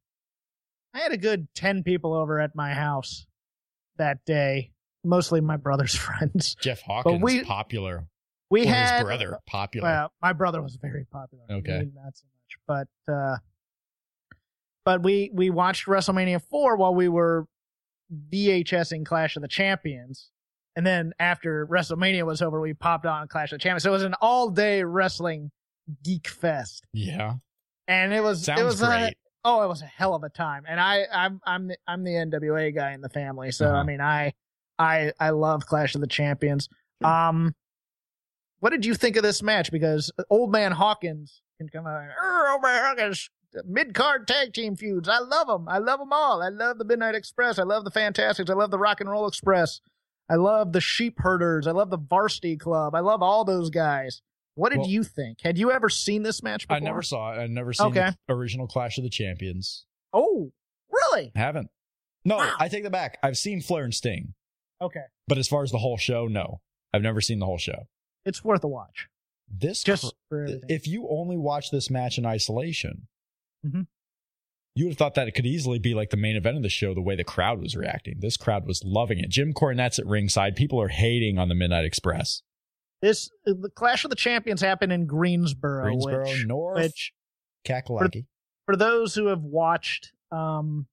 I 0.94 0.98
had 1.00 1.12
a 1.12 1.16
good 1.16 1.48
10 1.54 1.82
people 1.82 2.12
over 2.14 2.40
at 2.40 2.54
my 2.54 2.74
house 2.74 3.26
that 3.96 4.24
day, 4.26 4.72
mostly 5.04 5.40
my 5.40 5.56
brother's 5.56 5.94
friends. 6.06 6.56
Jeff 6.60 6.80
Hawkins, 6.82 7.22
we- 7.22 7.44
popular. 7.44 8.06
We 8.50 8.64
or 8.64 8.68
had 8.68 8.98
his 8.98 9.04
brother, 9.04 9.38
popular. 9.46 9.88
Well, 9.88 10.12
my 10.22 10.32
brother 10.32 10.62
was 10.62 10.76
very 10.76 11.04
popular. 11.04 11.44
Okay. 11.50 11.88
Not 11.94 12.16
so 12.16 12.24
much, 12.34 12.88
but 13.06 13.12
uh 13.12 13.36
but 14.84 15.02
we 15.02 15.30
we 15.34 15.50
watched 15.50 15.86
WrestleMania 15.86 16.40
4 16.42 16.76
while 16.76 16.94
we 16.94 17.08
were 17.08 17.46
VHSing 18.32 19.04
Clash 19.04 19.36
of 19.36 19.42
the 19.42 19.48
Champions. 19.48 20.30
And 20.76 20.86
then 20.86 21.12
after 21.18 21.66
WrestleMania 21.66 22.24
was 22.24 22.40
over, 22.40 22.60
we 22.60 22.72
popped 22.72 23.04
on 23.04 23.26
Clash 23.28 23.52
of 23.52 23.58
the 23.58 23.62
Champions. 23.62 23.82
So 23.82 23.90
it 23.90 23.92
was 23.92 24.04
an 24.04 24.14
all-day 24.20 24.84
wrestling 24.84 25.50
geek 26.04 26.28
fest. 26.28 26.86
yeah. 26.92 27.34
And 27.86 28.12
it 28.12 28.22
was 28.22 28.44
Sounds 28.44 28.60
it 28.60 28.64
was 28.64 28.82
a, 28.82 29.10
oh, 29.44 29.62
it 29.62 29.66
was 29.66 29.80
a 29.80 29.86
hell 29.86 30.14
of 30.14 30.22
a 30.22 30.28
time. 30.28 30.64
And 30.68 30.78
I, 30.78 31.06
I'm, 31.10 31.40
I'm, 31.46 31.68
the, 31.68 31.76
I'm 31.86 32.04
the 32.04 32.10
NWA 32.10 32.74
guy 32.74 32.92
in 32.92 33.00
the 33.00 33.08
family, 33.08 33.50
so 33.50 33.66
Uh-huh. 33.66 33.76
I 33.78 33.82
mean, 33.82 34.00
I, 34.02 34.34
I, 34.78 35.12
I 35.18 35.30
love 35.30 35.64
Clash 35.64 35.94
of 35.94 36.02
the 36.02 36.06
Champions. 36.06 36.68
Um, 37.02 37.54
what 38.60 38.70
did 38.70 38.84
you 38.84 38.94
think 38.94 39.16
of 39.16 39.22
this 39.22 39.42
match? 39.42 39.70
Because 39.70 40.10
Old 40.30 40.50
Man 40.52 40.72
Hawkins 40.72 41.42
can 41.58 41.68
come 41.68 41.86
out, 41.86 42.02
"Er, 42.22 42.48
Old 42.50 42.62
Man 42.62 42.82
Hawkins, 42.84 43.30
mid 43.64 43.94
card 43.94 44.26
tag 44.28 44.52
team 44.52 44.76
feuds. 44.76 45.08
I 45.08 45.18
love 45.20 45.46
them. 45.46 45.68
I 45.68 45.78
love 45.78 45.98
them 46.00 46.12
all. 46.12 46.42
I 46.42 46.48
love 46.48 46.78
the 46.78 46.84
Midnight 46.84 47.14
Express. 47.14 47.58
I 47.58 47.62
love 47.64 47.84
the 47.84 47.90
Fantastics. 47.90 48.50
I 48.50 48.54
love 48.54 48.70
the 48.70 48.78
Rock 48.78 49.00
and 49.00 49.10
Roll 49.10 49.26
Express. 49.26 49.80
I 50.28 50.34
love 50.34 50.72
the 50.72 50.80
Sheep 50.80 51.18
Herders. 51.20 51.66
I 51.66 51.70
love 51.72 51.90
the 51.90 51.96
Varsity 51.98 52.56
Club. 52.56 52.94
I 52.94 53.00
love 53.00 53.22
all 53.22 53.44
those 53.44 53.70
guys. 53.70 54.20
What 54.56 54.70
did 54.70 54.80
Well- 54.80 54.88
you 54.88 55.04
think? 55.04 55.40
Had 55.40 55.56
you 55.56 55.70
ever 55.72 55.88
seen 55.88 56.22
this 56.22 56.42
match 56.42 56.66
before? 56.68 56.76
I 56.76 56.80
never 56.80 57.00
saw 57.02 57.32
it. 57.32 57.38
I've 57.42 57.50
never 57.50 57.72
seen 57.72 57.86
Okay. 57.88 58.10
the 58.26 58.34
original 58.34 58.66
Clash 58.66 58.98
of 58.98 59.04
the 59.04 59.10
Champions. 59.10 59.86
Oh, 60.12 60.52
really? 60.90 61.32
Haven't. 61.34 61.70
No, 62.24 62.36
Wow. 62.38 62.56
I 62.58 62.68
take 62.68 62.82
that 62.82 62.90
back. 62.90 63.18
I've 63.22 63.38
seen 63.38 63.60
Flair 63.62 63.84
and 63.84 63.94
Sting. 63.94 64.34
Okay. 64.82 65.04
But 65.28 65.38
as 65.38 65.48
far 65.48 65.62
as 65.62 65.70
the 65.70 65.78
whole 65.78 65.96
show, 65.96 66.26
no. 66.26 66.60
I've 66.92 67.02
never 67.02 67.20
seen 67.20 67.38
the 67.38 67.46
whole 67.46 67.58
show. 67.58 67.86
It's 68.28 68.44
worth 68.44 68.62
a 68.62 68.68
watch. 68.68 69.08
This 69.50 69.82
Just 69.82 70.14
for 70.28 70.46
if 70.68 70.86
you 70.86 71.08
only 71.08 71.36
watch 71.38 71.70
this 71.70 71.88
match 71.90 72.18
in 72.18 72.26
isolation, 72.26 73.08
Mhm. 73.66 73.86
you 74.74 74.84
would 74.84 74.90
have 74.92 74.98
thought 74.98 75.14
that 75.14 75.26
it 75.26 75.32
could 75.32 75.46
easily 75.46 75.78
be 75.78 75.94
like 75.94 76.10
the 76.10 76.16
main 76.18 76.36
event 76.36 76.56
of 76.58 76.62
the 76.62 76.68
show, 76.68 76.92
the 76.94 77.00
way 77.00 77.16
the 77.16 77.24
crowd 77.24 77.58
was 77.60 77.74
reacting. 77.74 78.20
This 78.20 78.36
crowd 78.36 78.66
was 78.66 78.84
loving 78.84 79.18
it. 79.18 79.30
Jim 79.30 79.52
Cornette's 79.54 79.98
at 79.98 80.06
ringside. 80.06 80.54
People 80.54 80.80
are 80.80 80.88
hating 80.88 81.38
on 81.38 81.48
the 81.48 81.54
Midnight 81.54 81.84
Express. 81.86 82.42
this 83.00 83.30
the 83.44 83.70
Clash 83.74 84.04
of 84.04 84.10
the 84.10 84.16
Champions 84.16 84.60
happened 84.60 84.92
in 84.92 85.06
Greensboro, 85.06 85.84
Greensboro, 85.84 86.24
which, 86.26 86.46
North, 86.46 86.82
which 86.82 87.12
Kakalaki. 87.64 88.26
for 88.66 88.76
those 88.76 89.14
who 89.14 89.26
have 89.28 89.42
watched 89.42 90.12
um, 90.32 90.86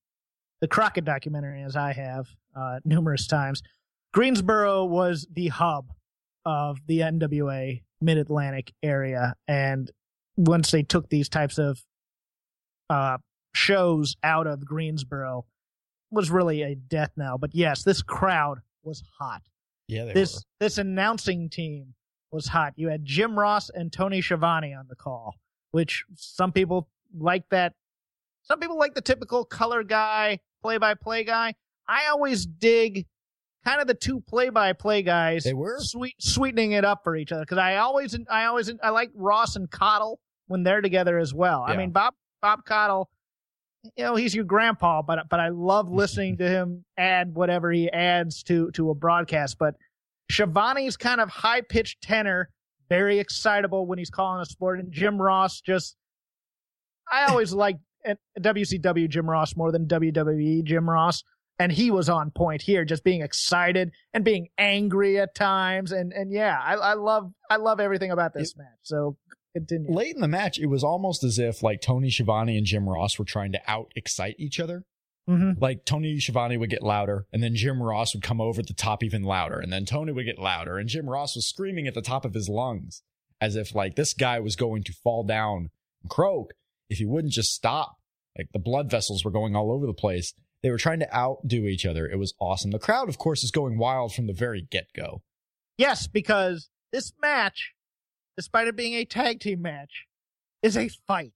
the 0.61 0.67
Crockett 0.67 1.03
documentary, 1.03 1.61
as 1.63 1.75
I 1.75 1.91
have 1.93 2.27
uh, 2.55 2.79
numerous 2.85 3.27
times, 3.27 3.61
Greensboro 4.13 4.85
was 4.85 5.27
the 5.33 5.47
hub 5.49 5.91
of 6.45 6.79
the 6.87 6.99
NWA 6.99 7.81
Mid 8.01 8.17
Atlantic 8.17 8.73
area, 8.83 9.35
and 9.47 9.89
once 10.37 10.71
they 10.71 10.83
took 10.83 11.09
these 11.09 11.29
types 11.29 11.57
of 11.57 11.81
uh, 12.89 13.17
shows 13.53 14.15
out 14.23 14.47
of 14.47 14.65
Greensboro, 14.65 15.45
was 16.11 16.29
really 16.29 16.61
a 16.61 16.75
death 16.75 17.11
knell. 17.17 17.37
But 17.37 17.53
yes, 17.53 17.83
this 17.83 18.01
crowd 18.01 18.59
was 18.83 19.03
hot. 19.19 19.41
Yeah, 19.87 20.05
they 20.05 20.13
this 20.13 20.35
were. 20.35 20.41
this 20.59 20.77
announcing 20.77 21.49
team 21.49 21.93
was 22.31 22.47
hot. 22.47 22.73
You 22.75 22.89
had 22.89 23.05
Jim 23.05 23.37
Ross 23.37 23.69
and 23.69 23.91
Tony 23.91 24.21
Schiavone 24.21 24.73
on 24.73 24.85
the 24.89 24.95
call, 24.95 25.35
which 25.71 26.03
some 26.15 26.51
people 26.51 26.89
like 27.17 27.43
that. 27.49 27.73
Some 28.43 28.59
people 28.59 28.77
like 28.77 28.93
the 28.93 29.01
typical 29.01 29.43
color 29.45 29.83
guy, 29.83 30.39
play 30.61 30.77
by 30.77 30.93
play 30.93 31.23
guy. 31.23 31.55
I 31.87 32.07
always 32.07 32.45
dig 32.45 33.05
kind 33.65 33.81
of 33.81 33.87
the 33.87 33.93
two 33.93 34.21
play 34.21 34.49
by 34.49 34.73
play 34.73 35.01
guys. 35.01 35.43
They 35.43 35.53
were. 35.53 35.77
sweet 35.79 36.15
sweetening 36.19 36.73
it 36.73 36.85
up 36.85 37.03
for 37.03 37.15
each 37.15 37.31
other 37.31 37.41
because 37.43 37.57
I 37.57 37.77
always 37.77 38.17
I 38.29 38.45
always 38.45 38.71
I 38.81 38.89
like 38.91 39.11
Ross 39.15 39.55
and 39.55 39.69
Caudle 39.69 40.19
when 40.47 40.63
they're 40.63 40.81
together 40.81 41.17
as 41.17 41.33
well. 41.33 41.63
I 41.67 41.75
mean 41.75 41.91
Bob 41.91 42.13
Bob 42.41 42.63
Caudle, 42.65 43.09
you 43.95 44.03
know 44.03 44.15
he's 44.15 44.35
your 44.35 44.45
grandpa, 44.45 45.01
but 45.01 45.27
but 45.29 45.39
I 45.39 45.49
love 45.49 45.89
listening 45.91 46.37
to 46.37 46.47
him 46.47 46.85
add 46.97 47.33
whatever 47.33 47.71
he 47.71 47.89
adds 47.91 48.43
to 48.43 48.71
to 48.71 48.91
a 48.91 48.95
broadcast. 48.95 49.57
But 49.57 49.75
Schiavone's 50.31 50.97
kind 50.97 51.19
of 51.19 51.29
high 51.29 51.61
pitched 51.61 52.01
tenor, 52.01 52.49
very 52.89 53.19
excitable 53.19 53.85
when 53.87 53.97
he's 53.97 54.09
calling 54.09 54.41
a 54.41 54.45
sport, 54.45 54.79
and 54.79 54.91
Jim 54.91 55.21
Ross 55.21 55.59
just 55.61 55.95
I 57.11 57.25
always 57.25 57.53
like 57.65 57.77
eh, 58.05 58.15
WCW 58.39 59.09
Jim 59.09 59.29
Ross 59.29 59.55
more 59.55 59.71
than 59.71 59.87
WWE 59.87 60.63
Jim 60.63 60.89
Ross. 60.89 61.23
And 61.57 61.71
he 61.71 61.89
was 61.89 62.09
on 62.09 62.31
point 62.31 62.61
here, 62.61 62.83
just 62.83 63.03
being 63.03 63.21
excited 63.21 63.91
and 64.13 64.25
being 64.25 64.49
angry 64.57 65.19
at 65.19 65.35
times, 65.35 65.91
and 65.93 66.11
and 66.11 66.31
yeah, 66.31 66.59
I, 66.61 66.73
I 66.73 66.93
love 66.95 67.31
I 67.49 67.55
love 67.57 67.79
everything 67.79 68.11
about 68.11 68.33
this 68.33 68.57
match. 68.57 68.67
So 68.83 69.17
continue. 69.53 69.93
Late 69.93 70.15
in 70.15 70.21
the 70.21 70.27
match, 70.27 70.59
it 70.59 70.65
was 70.65 70.83
almost 70.83 71.23
as 71.23 71.39
if 71.39 71.63
like 71.63 71.81
Tony 71.81 72.09
Schiavone 72.09 72.57
and 72.57 72.65
Jim 72.65 72.89
Ross 72.89 73.17
were 73.17 73.25
trying 73.25 73.53
to 73.53 73.61
out 73.67 73.93
excite 73.95 74.35
each 74.37 74.59
other. 74.59 74.83
hmm 75.27 75.51
Like 75.57 75.85
Tony 75.85 76.19
Schiavone 76.19 76.57
would 76.57 76.69
get 76.69 76.83
louder, 76.83 77.25
and 77.31 77.41
then 77.41 77.55
Jim 77.55 77.81
Ross 77.81 78.13
would 78.13 78.23
come 78.23 78.41
over 78.41 78.61
the 78.61 78.73
top 78.73 79.01
even 79.01 79.23
louder, 79.23 79.57
and 79.59 79.71
then 79.71 79.85
Tony 79.85 80.11
would 80.11 80.25
get 80.25 80.39
louder, 80.39 80.77
and 80.77 80.89
Jim 80.89 81.09
Ross 81.09 81.35
was 81.35 81.47
screaming 81.47 81.87
at 81.87 81.93
the 81.93 82.01
top 82.01 82.25
of 82.25 82.33
his 82.33 82.49
lungs 82.49 83.01
as 83.41 83.55
if 83.55 83.75
like 83.75 83.95
this 83.95 84.13
guy 84.13 84.39
was 84.39 84.55
going 84.55 84.83
to 84.83 84.93
fall 84.93 85.23
down 85.23 85.69
and 86.01 86.09
croak 86.11 86.53
if 86.89 86.97
he 86.97 87.05
wouldn't 87.05 87.33
just 87.33 87.53
stop. 87.53 87.95
Like 88.37 88.47
the 88.51 88.59
blood 88.59 88.91
vessels 88.91 89.23
were 89.23 89.31
going 89.31 89.55
all 89.55 89.71
over 89.71 89.85
the 89.85 89.93
place. 89.93 90.33
They 90.65 90.71
were 90.71 90.79
trying 90.79 90.99
to 91.01 91.15
outdo 91.15 91.67
each 91.67 91.85
other. 91.85 92.07
It 92.09 92.17
was 92.17 92.33
awesome. 92.41 92.71
The 92.71 92.79
crowd, 92.79 93.07
of 93.07 93.19
course, 93.19 93.43
is 93.43 93.51
going 93.51 93.77
wild 93.77 94.15
from 94.15 94.25
the 94.25 94.33
very 94.33 94.63
get 94.63 94.87
go. 94.95 95.21
Yes, 95.77 96.07
because 96.07 96.69
this 96.91 97.13
match 97.21 97.75
despite 98.37 98.67
it 98.67 98.75
being 98.75 98.93
a 98.95 99.05
tag 99.05 99.39
team 99.39 99.61
match, 99.61 100.05
is 100.61 100.75
a 100.77 100.89
fight. 101.07 101.33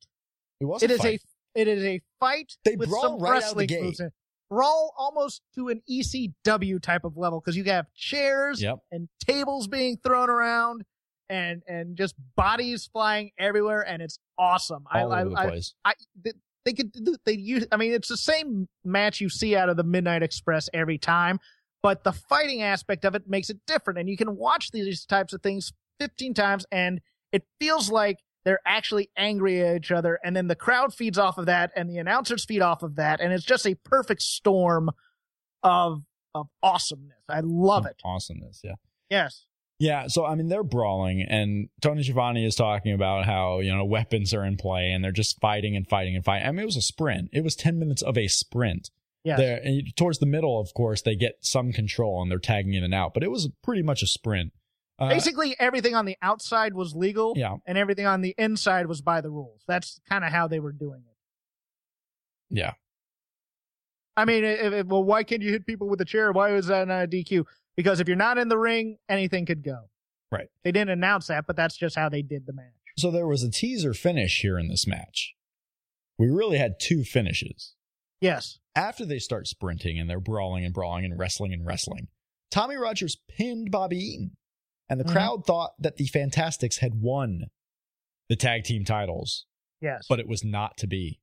It 0.59 0.65
was. 0.65 0.83
It 0.83 0.91
a 0.91 0.95
is 0.95 0.99
fight. 1.01 1.21
a 1.55 1.61
it 1.61 1.67
is 1.67 1.83
a 1.83 2.01
fight 2.19 2.53
They 2.65 2.75
with 2.75 2.89
brawl 2.89 3.01
some 3.01 3.19
right 3.19 3.29
out 3.29 3.37
of 3.37 3.41
the 3.43 3.45
wrestling 3.45 3.67
gate. 3.67 3.83
moves 3.83 3.99
in. 3.99 4.11
Brawl 4.49 4.93
almost 4.97 5.41
to 5.55 5.67
an 5.69 5.81
ECW 5.89 6.81
type 6.81 7.03
of 7.03 7.15
level 7.17 7.39
because 7.39 7.55
you 7.55 7.63
have 7.65 7.85
chairs 7.93 8.61
Yep. 8.61 8.79
and 8.91 9.07
tables 9.25 9.67
being 9.67 9.97
thrown 9.97 10.29
around 10.29 10.83
and 11.29 11.61
and 11.67 11.95
just 11.95 12.15
bodies 12.35 12.89
flying 12.91 13.31
everywhere 13.37 13.81
and 13.87 14.01
it's 14.01 14.17
awesome. 14.37 14.85
All 14.91 15.11
I, 15.11 15.21
over 15.21 15.29
the 15.29 15.35
I, 15.37 15.43
I, 15.43 15.47
place. 15.47 15.73
I 15.85 15.93
they, 16.23 16.31
they 16.65 16.73
could 16.73 16.93
they 17.25 17.33
use 17.33 17.65
I 17.71 17.77
mean 17.77 17.93
it's 17.93 18.09
the 18.09 18.17
same 18.17 18.67
match 18.83 19.21
you 19.21 19.29
see 19.29 19.55
out 19.55 19.69
of 19.69 19.77
the 19.77 19.83
Midnight 19.83 20.23
Express 20.23 20.69
every 20.73 20.97
time, 20.97 21.39
but 21.81 22.03
the 22.03 22.11
fighting 22.11 22.61
aspect 22.61 23.05
of 23.05 23.15
it 23.15 23.27
makes 23.27 23.49
it 23.49 23.59
different 23.65 23.99
and 23.99 24.09
you 24.09 24.17
can 24.17 24.35
watch 24.35 24.71
these 24.71 25.05
types 25.05 25.33
of 25.33 25.41
things 25.41 25.71
15 25.99 26.33
times 26.33 26.65
and 26.71 27.01
it 27.31 27.43
feels 27.59 27.91
like 27.91 28.19
they're 28.45 28.61
actually 28.65 29.09
angry 29.17 29.61
at 29.61 29.75
each 29.75 29.91
other 29.91 30.19
and 30.23 30.35
then 30.35 30.47
the 30.47 30.55
crowd 30.55 30.93
feeds 30.93 31.17
off 31.17 31.37
of 31.37 31.45
that 31.45 31.71
and 31.75 31.89
the 31.89 31.97
announcers 31.97 32.45
feed 32.45 32.61
off 32.61 32.83
of 32.83 32.95
that 32.95 33.19
and 33.19 33.33
it's 33.33 33.43
just 33.45 33.65
a 33.65 33.75
perfect 33.75 34.21
storm 34.21 34.89
of 35.63 36.03
of 36.35 36.47
awesomeness. 36.61 37.17
I 37.27 37.41
love 37.43 37.85
it. 37.85 37.97
Awesomeness. 38.03 38.61
Yeah. 38.63 38.75
Yes. 39.09 39.45
Yeah, 39.79 40.07
so 40.07 40.25
I 40.25 40.35
mean 40.35 40.49
they're 40.49 40.63
brawling, 40.63 41.21
and 41.21 41.69
Tony 41.81 42.03
Schiavone 42.03 42.45
is 42.45 42.55
talking 42.55 42.91
about 42.93 43.25
how 43.25 43.59
you 43.59 43.73
know 43.73 43.85
weapons 43.85 44.33
are 44.33 44.43
in 44.43 44.57
play, 44.57 44.91
and 44.91 45.01
they're 45.03 45.13
just 45.13 45.39
fighting 45.39 45.75
and 45.75 45.87
fighting 45.87 46.15
and 46.17 46.25
fighting. 46.25 46.47
I 46.47 46.51
mean, 46.51 46.59
it 46.59 46.65
was 46.65 46.75
a 46.75 46.81
sprint. 46.81 47.29
It 47.31 47.43
was 47.45 47.55
ten 47.55 47.79
minutes 47.79 48.01
of 48.01 48.17
a 48.17 48.27
sprint. 48.27 48.89
Yes. 49.23 49.37
There, 49.39 49.59
and 49.63 49.95
towards 49.95 50.19
the 50.19 50.25
middle, 50.25 50.59
of 50.59 50.73
course, 50.73 51.01
they 51.01 51.15
get 51.15 51.37
some 51.41 51.71
control 51.73 52.21
and 52.21 52.29
they're 52.31 52.39
tagging 52.39 52.73
in 52.73 52.83
and 52.83 52.93
out, 52.93 53.13
but 53.13 53.23
it 53.23 53.31
was 53.31 53.49
pretty 53.63 53.81
much 53.81 54.01
a 54.03 54.07
sprint. 54.07 54.51
Uh, 54.97 55.07
Basically 55.09 55.55
everything 55.59 55.95
on 55.95 56.05
the 56.05 56.17
outside 56.21 56.73
was 56.73 56.93
legal. 56.93 57.33
yeah, 57.37 57.55
and 57.65 57.77
everything 57.77 58.05
on 58.05 58.19
the 58.21 58.35
inside 58.37 58.85
was 58.87 59.01
by 59.01 59.21
the 59.21 59.29
rules. 59.29 59.61
That's 59.65 60.01
kind 60.09 60.25
of 60.25 60.31
how 60.31 60.47
they 60.49 60.59
were 60.59 60.73
doing 60.73 61.03
it. 61.07 61.15
yeah, 62.49 62.73
I 64.17 64.25
mean, 64.25 64.43
if, 64.43 64.73
if- 64.73 64.87
well, 64.87 65.03
why 65.03 65.23
can't 65.23 65.41
you 65.41 65.51
hit 65.51 65.65
people 65.65 65.87
with 65.87 66.01
a 66.01 66.05
chair? 66.05 66.31
Why 66.33 66.51
was 66.51 66.67
that 66.67 66.87
not 66.87 67.03
a 67.05 67.07
DQ? 67.07 67.45
Because 67.77 67.99
if 67.99 68.07
you're 68.07 68.17
not 68.17 68.37
in 68.37 68.49
the 68.49 68.57
ring, 68.57 68.97
anything 69.07 69.45
could 69.45 69.63
go. 69.63 69.89
Right. 70.31 70.47
They 70.63 70.71
didn't 70.71 70.91
announce 70.91 71.27
that, 71.27 71.47
but 71.47 71.55
that's 71.55 71.77
just 71.77 71.95
how 71.95 72.09
they 72.09 72.21
did 72.21 72.45
the 72.45 72.53
match. 72.53 72.73
So 72.97 73.09
there 73.11 73.27
was 73.27 73.43
a 73.43 73.49
teaser 73.49 73.93
finish 73.93 74.41
here 74.41 74.59
in 74.59 74.67
this 74.67 74.85
match. 74.85 75.33
We 76.17 76.27
really 76.27 76.57
had 76.57 76.79
two 76.79 77.03
finishes. 77.03 77.75
Yes. 78.21 78.59
After 78.75 79.05
they 79.05 79.19
start 79.19 79.47
sprinting 79.47 79.97
and 79.97 80.09
they're 80.09 80.19
brawling 80.19 80.65
and 80.65 80.73
brawling 80.73 81.05
and 81.05 81.17
wrestling 81.17 81.53
and 81.53 81.65
wrestling, 81.65 82.09
Tommy 82.51 82.75
Rogers 82.75 83.15
pinned 83.29 83.71
Bobby 83.71 83.97
Eaton. 83.97 84.35
And 84.89 84.99
the 84.99 85.05
Mhm. 85.05 85.11
crowd 85.11 85.45
thought 85.45 85.71
that 85.79 85.97
the 85.97 86.07
Fantastics 86.07 86.77
had 86.79 86.95
won 86.95 87.45
the 88.27 88.35
tag 88.35 88.63
team 88.63 88.83
titles, 88.83 89.45
Yes. 89.81 90.05
but 90.09 90.19
it 90.19 90.27
was 90.27 90.43
not 90.43 90.77
to 90.77 90.87
be. 90.87 91.21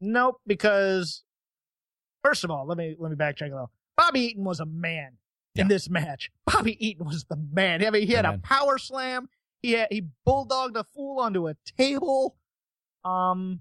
nope, 0.00 0.40
because 0.46 1.24
first 2.22 2.44
of 2.44 2.50
all, 2.52 2.64
let 2.66 2.78
me 2.78 2.94
let 2.98 3.10
me 3.10 3.16
backtrack 3.16 3.48
a 3.50 3.54
little. 3.54 3.72
Bobby 3.96 4.20
Eaton 4.20 4.44
was 4.44 4.60
a 4.60 4.66
man 4.66 5.18
Yeah. 5.58 5.62
in 5.62 5.68
this 5.68 5.90
match. 5.90 6.30
Bobby 6.46 6.76
Eaton 6.84 7.04
was 7.06 7.24
the 7.24 7.36
man. 7.52 7.84
I 7.84 7.90
mean, 7.90 8.06
he 8.06 8.14
had 8.14 8.24
a 8.24 8.38
power 8.38 8.78
slam. 8.78 9.28
He 9.60 9.72
had, 9.72 9.88
he 9.90 10.06
bulldogged 10.26 10.76
a 10.76 10.84
fool 10.84 11.18
onto 11.20 11.48
a 11.48 11.54
table. 11.76 12.36
Um, 13.04 13.60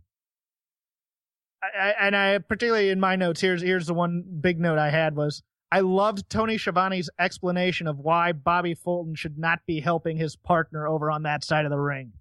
I, 1.61 1.67
I, 1.89 2.07
and 2.07 2.15
I 2.15 2.37
particularly 2.37 2.89
in 2.89 2.99
my 2.99 3.15
notes 3.15 3.41
here's 3.41 3.61
here's 3.61 3.87
the 3.87 3.93
one 3.93 4.23
big 4.41 4.59
note 4.59 4.77
I 4.77 4.89
had 4.91 5.15
was 5.15 5.41
I 5.71 5.79
loved 5.81 6.29
Tony 6.29 6.57
Schiavone's 6.57 7.09
explanation 7.19 7.87
of 7.87 7.97
why 7.99 8.31
Bobby 8.31 8.73
Fulton 8.73 9.15
should 9.15 9.37
not 9.37 9.59
be 9.65 9.79
helping 9.81 10.15
his 10.17 10.35
partner 10.35 10.87
over 10.87 11.11
on 11.11 11.23
that 11.23 11.43
side 11.43 11.65
of 11.65 11.71
the 11.71 11.79
ring. 11.79 12.13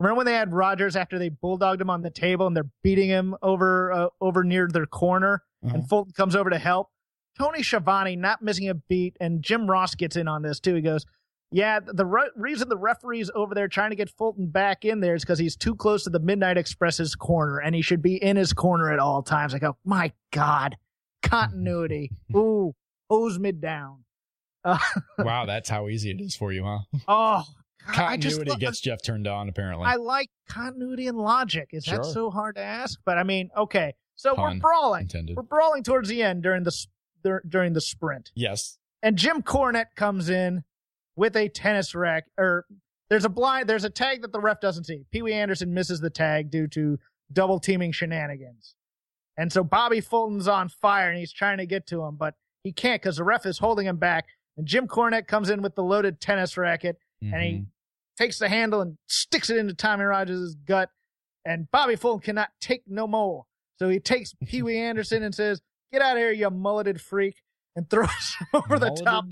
Remember 0.00 0.16
when 0.16 0.26
they 0.26 0.34
had 0.34 0.52
Rogers 0.52 0.94
after 0.94 1.18
they 1.18 1.28
bulldogged 1.30 1.80
him 1.80 1.88
on 1.90 2.02
the 2.02 2.10
table 2.10 2.46
and 2.46 2.54
they're 2.56 2.68
beating 2.82 3.08
him 3.08 3.36
over 3.42 3.92
uh, 3.92 4.08
over 4.20 4.44
near 4.44 4.68
their 4.68 4.86
corner 4.86 5.42
Uh-huh. 5.64 5.74
and 5.76 5.88
Fulton 5.88 6.12
comes 6.12 6.34
over 6.36 6.50
to 6.50 6.58
help. 6.58 6.90
Tony 7.38 7.62
Schiavone 7.62 8.16
not 8.16 8.42
missing 8.42 8.68
a 8.68 8.74
beat, 8.74 9.16
and 9.20 9.42
Jim 9.42 9.70
Ross 9.70 9.94
gets 9.94 10.16
in 10.16 10.26
on 10.28 10.42
this 10.42 10.58
too. 10.60 10.74
He 10.74 10.80
goes, 10.82 11.06
"Yeah, 11.52 11.80
the 11.80 12.04
re- 12.04 12.30
reason 12.36 12.68
the 12.68 12.76
referee's 12.76 13.30
over 13.34 13.54
there 13.54 13.68
trying 13.68 13.90
to 13.90 13.96
get 13.96 14.10
Fulton 14.10 14.48
back 14.48 14.84
in 14.84 15.00
there 15.00 15.14
is 15.14 15.22
because 15.22 15.38
he's 15.38 15.56
too 15.56 15.74
close 15.74 16.04
to 16.04 16.10
the 16.10 16.18
Midnight 16.20 16.58
Express's 16.58 17.14
corner, 17.14 17.58
and 17.58 17.74
he 17.74 17.82
should 17.82 18.02
be 18.02 18.16
in 18.22 18.36
his 18.36 18.52
corner 18.52 18.90
at 18.92 18.98
all 18.98 19.22
times." 19.22 19.54
I 19.54 19.58
go, 19.58 19.76
"My 19.84 20.12
God, 20.32 20.76
continuity! 21.22 22.10
Ooh, 22.36 22.74
hose 23.08 23.38
me 23.38 23.52
down." 23.52 24.04
Uh, 24.64 24.78
wow, 25.18 25.46
that's 25.46 25.68
how 25.68 25.88
easy 25.88 26.10
it 26.10 26.20
is 26.20 26.34
for 26.34 26.52
you, 26.52 26.64
huh? 26.64 26.78
oh, 27.08 27.44
God, 27.94 28.20
just 28.20 28.36
Continuity 28.36 28.50
lo- 28.50 28.56
gets 28.56 28.80
Jeff 28.80 29.02
turned 29.02 29.26
on, 29.26 29.48
apparently. 29.48 29.86
I 29.86 29.94
like 29.94 30.28
continuity 30.48 31.06
and 31.06 31.16
logic. 31.16 31.68
Is 31.72 31.84
Sure. 31.84 31.98
that 31.98 32.04
so 32.04 32.30
hard 32.30 32.56
to 32.56 32.62
ask? 32.62 32.98
But 33.06 33.16
I 33.18 33.22
mean, 33.22 33.50
okay, 33.56 33.94
so 34.16 34.34
Pun 34.34 34.54
we're 34.56 34.60
brawling. 34.60 35.02
intended. 35.02 35.36
We're 35.36 35.44
brawling 35.44 35.84
towards 35.84 36.08
the 36.08 36.22
end 36.22 36.42
during 36.42 36.64
the 36.64 36.72
dur- 37.28 37.42
during 37.48 37.72
the 37.72 37.80
sprint. 37.80 38.30
yes. 38.34 38.78
and 39.02 39.16
Jim 39.16 39.42
Cornette 39.42 39.94
comes 39.96 40.28
in 40.30 40.64
with 41.16 41.36
a 41.36 41.48
tennis 41.48 41.94
rack. 41.94 42.24
Or 42.38 42.64
there's 43.10 43.24
a 43.24 43.28
blind, 43.28 43.68
there's 43.68 43.84
a 43.84 43.90
tag 43.90 44.22
that 44.22 44.32
the 44.32 44.40
ref 44.40 44.60
doesn't 44.60 44.84
see. 44.84 45.04
Pee 45.10 45.22
Wee 45.22 45.32
Anderson 45.32 45.72
misses 45.74 46.00
the 46.00 46.10
tag 46.10 46.50
due 46.50 46.66
to 46.68 46.98
double 47.32 47.58
teaming 47.60 47.92
shenanigans, 47.92 48.74
and 49.36 49.52
so 49.52 49.62
Bobby 49.62 50.00
Fulton's 50.00 50.48
on 50.48 50.68
fire 50.68 51.10
and 51.10 51.18
he's 51.18 51.32
trying 51.32 51.58
to 51.58 51.66
get 51.66 51.86
to 51.88 52.02
him, 52.04 52.16
but 52.16 52.34
he 52.64 52.72
can't 52.72 53.00
because 53.00 53.16
the 53.18 53.24
ref 53.24 53.46
is 53.46 53.58
holding 53.58 53.86
him 53.86 53.96
back. 53.96 54.26
And 54.56 54.66
Jim 54.66 54.88
Cornette 54.88 55.26
comes 55.28 55.48
in 55.50 55.62
with 55.62 55.74
the 55.76 55.82
loaded 55.84 56.20
tennis 56.20 56.56
racket 56.56 56.96
and 57.22 57.42
he 57.42 57.52
Mhm. 57.52 57.66
takes 58.16 58.38
the 58.40 58.48
handle 58.48 58.80
and 58.80 58.98
sticks 59.06 59.48
it 59.50 59.56
into 59.56 59.74
Tommy 59.74 60.04
Rogers' 60.04 60.56
gut. 60.64 60.90
And 61.44 61.70
Bobby 61.70 61.94
Fulton 61.96 62.20
cannot 62.20 62.50
take 62.60 62.82
no 62.88 63.06
more. 63.06 63.44
So 63.78 63.88
he 63.88 64.00
takes 64.00 64.34
Pee 64.44 64.62
Wee 64.62 64.76
Anderson 64.78 65.22
and 65.22 65.32
says, 65.34 65.60
Get 65.92 66.02
out 66.02 66.16
of 66.16 66.20
here, 66.20 66.32
you 66.32 66.50
mulleted 66.50 67.00
freak, 67.00 67.42
and 67.76 67.88
throws 67.88 68.08
him 68.40 68.46
over 68.52 68.78
the 68.78 68.90
top. 68.90 69.24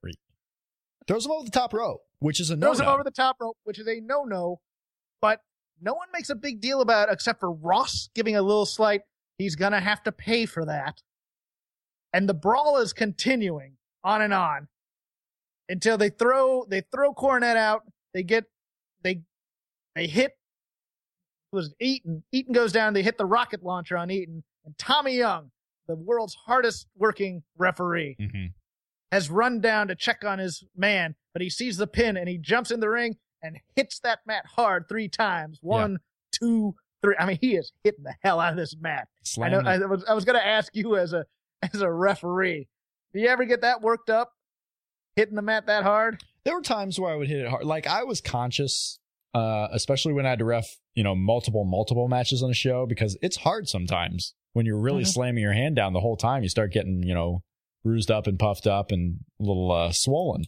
Freak. 0.00 0.18
Throws 1.06 1.26
him 1.26 1.32
over 1.32 1.44
the 1.44 1.50
top 1.50 1.72
rope, 1.72 2.02
which 2.18 2.40
is 2.40 2.50
a 2.50 2.56
no. 2.56 2.68
Throws 2.68 2.80
him 2.80 2.88
over 2.88 3.04
the 3.04 3.10
top 3.10 3.36
rope, 3.40 3.56
which 3.64 3.78
is 3.78 3.86
a 3.86 4.00
no 4.00 4.24
no. 4.24 4.60
But 5.20 5.40
no 5.80 5.94
one 5.94 6.08
makes 6.12 6.30
a 6.30 6.34
big 6.34 6.60
deal 6.60 6.80
about 6.80 7.08
it 7.08 7.12
except 7.12 7.40
for 7.40 7.52
Ross 7.52 8.08
giving 8.14 8.36
a 8.36 8.42
little 8.42 8.66
slight, 8.66 9.02
he's 9.38 9.56
going 9.56 9.72
to 9.72 9.80
have 9.80 10.02
to 10.04 10.12
pay 10.12 10.46
for 10.46 10.64
that. 10.64 11.02
And 12.12 12.28
the 12.28 12.34
brawl 12.34 12.78
is 12.78 12.92
continuing 12.92 13.76
on 14.02 14.22
and 14.22 14.32
on 14.32 14.68
until 15.68 15.98
they 15.98 16.10
throw 16.10 16.64
they 16.68 16.82
throw 16.92 17.12
Cornette 17.12 17.56
out. 17.56 17.82
They 18.12 18.22
get 18.22 18.44
they 19.02 19.22
they 19.94 20.06
hit 20.06 20.32
was 21.52 21.74
Eaton. 21.80 22.22
Eaton 22.32 22.52
goes 22.52 22.72
down. 22.72 22.94
They 22.94 23.02
hit 23.02 23.18
the 23.18 23.26
rocket 23.26 23.62
launcher 23.62 23.96
on 23.96 24.10
Eaton, 24.10 24.42
and 24.64 24.76
Tommy 24.76 25.16
Young, 25.16 25.50
the 25.86 25.94
world's 25.96 26.34
hardest 26.46 26.86
working 26.96 27.42
referee, 27.56 28.16
Mhm. 28.20 28.52
has 29.12 29.30
run 29.30 29.60
down 29.60 29.88
to 29.88 29.94
check 29.94 30.24
on 30.24 30.38
his 30.38 30.64
man, 30.76 31.14
but 31.32 31.42
he 31.42 31.50
sees 31.50 31.76
the 31.76 31.86
pin 31.86 32.16
and 32.16 32.28
he 32.28 32.38
jumps 32.38 32.70
in 32.70 32.80
the 32.80 32.88
ring 32.88 33.16
and 33.42 33.60
hits 33.76 33.98
that 34.00 34.20
mat 34.26 34.44
hard 34.56 34.88
three 34.88 35.08
times. 35.08 35.58
One, 35.62 35.98
two, 36.32 36.74
three. 37.02 37.14
I 37.18 37.26
mean, 37.26 37.38
he 37.40 37.56
is 37.56 37.72
hitting 37.84 38.04
the 38.04 38.14
hell 38.22 38.40
out 38.40 38.52
of 38.52 38.56
this 38.56 38.74
mat. 38.80 39.08
I 39.40 39.48
know. 39.50 39.60
I 39.60 39.78
was. 39.78 40.04
I 40.04 40.14
was 40.14 40.24
going 40.24 40.38
to 40.38 40.46
ask 40.46 40.74
you 40.74 40.96
as 40.96 41.12
a 41.12 41.26
as 41.74 41.80
a 41.82 41.90
referee. 41.90 42.68
Do 43.12 43.20
you 43.20 43.28
ever 43.28 43.44
get 43.44 43.60
that 43.60 43.80
worked 43.82 44.10
up, 44.10 44.32
hitting 45.16 45.34
the 45.36 45.42
mat 45.42 45.66
that 45.66 45.82
hard? 45.84 46.22
there 46.44 46.54
were 46.54 46.60
times 46.62 47.00
where 47.00 47.10
I 47.10 47.16
would 47.16 47.28
hit 47.28 47.38
it 47.40 47.48
hard. 47.48 47.64
Like 47.64 47.86
I 47.86 48.04
was 48.04 48.20
conscious, 48.20 48.98
uh, 49.32 49.68
especially 49.72 50.12
when 50.12 50.26
I 50.26 50.30
had 50.30 50.40
to 50.40 50.44
ref, 50.44 50.78
you 50.94 51.02
know, 51.02 51.14
multiple, 51.14 51.64
multiple 51.64 52.06
matches 52.06 52.42
on 52.42 52.50
a 52.50 52.54
show 52.54 52.84
because 52.84 53.16
it's 53.22 53.36
hard 53.38 53.66
sometimes 53.66 54.34
when 54.54 54.64
you're 54.66 54.80
really 54.80 55.02
Mhm. 55.04 55.08
slamming 55.12 55.42
your 55.42 55.52
hand 55.52 55.76
down 55.76 55.92
the 55.92 56.00
whole 56.00 56.16
time. 56.16 56.42
You 56.42 56.48
start 56.48 56.72
getting, 56.72 57.02
you 57.02 57.12
know, 57.14 57.42
bruised 57.84 58.10
up 58.10 58.26
and 58.26 58.38
puffed 58.38 58.66
up 58.66 58.90
and 58.90 59.18
a 59.38 59.42
little 59.42 59.70
uh, 59.70 59.92
swollen. 59.92 60.44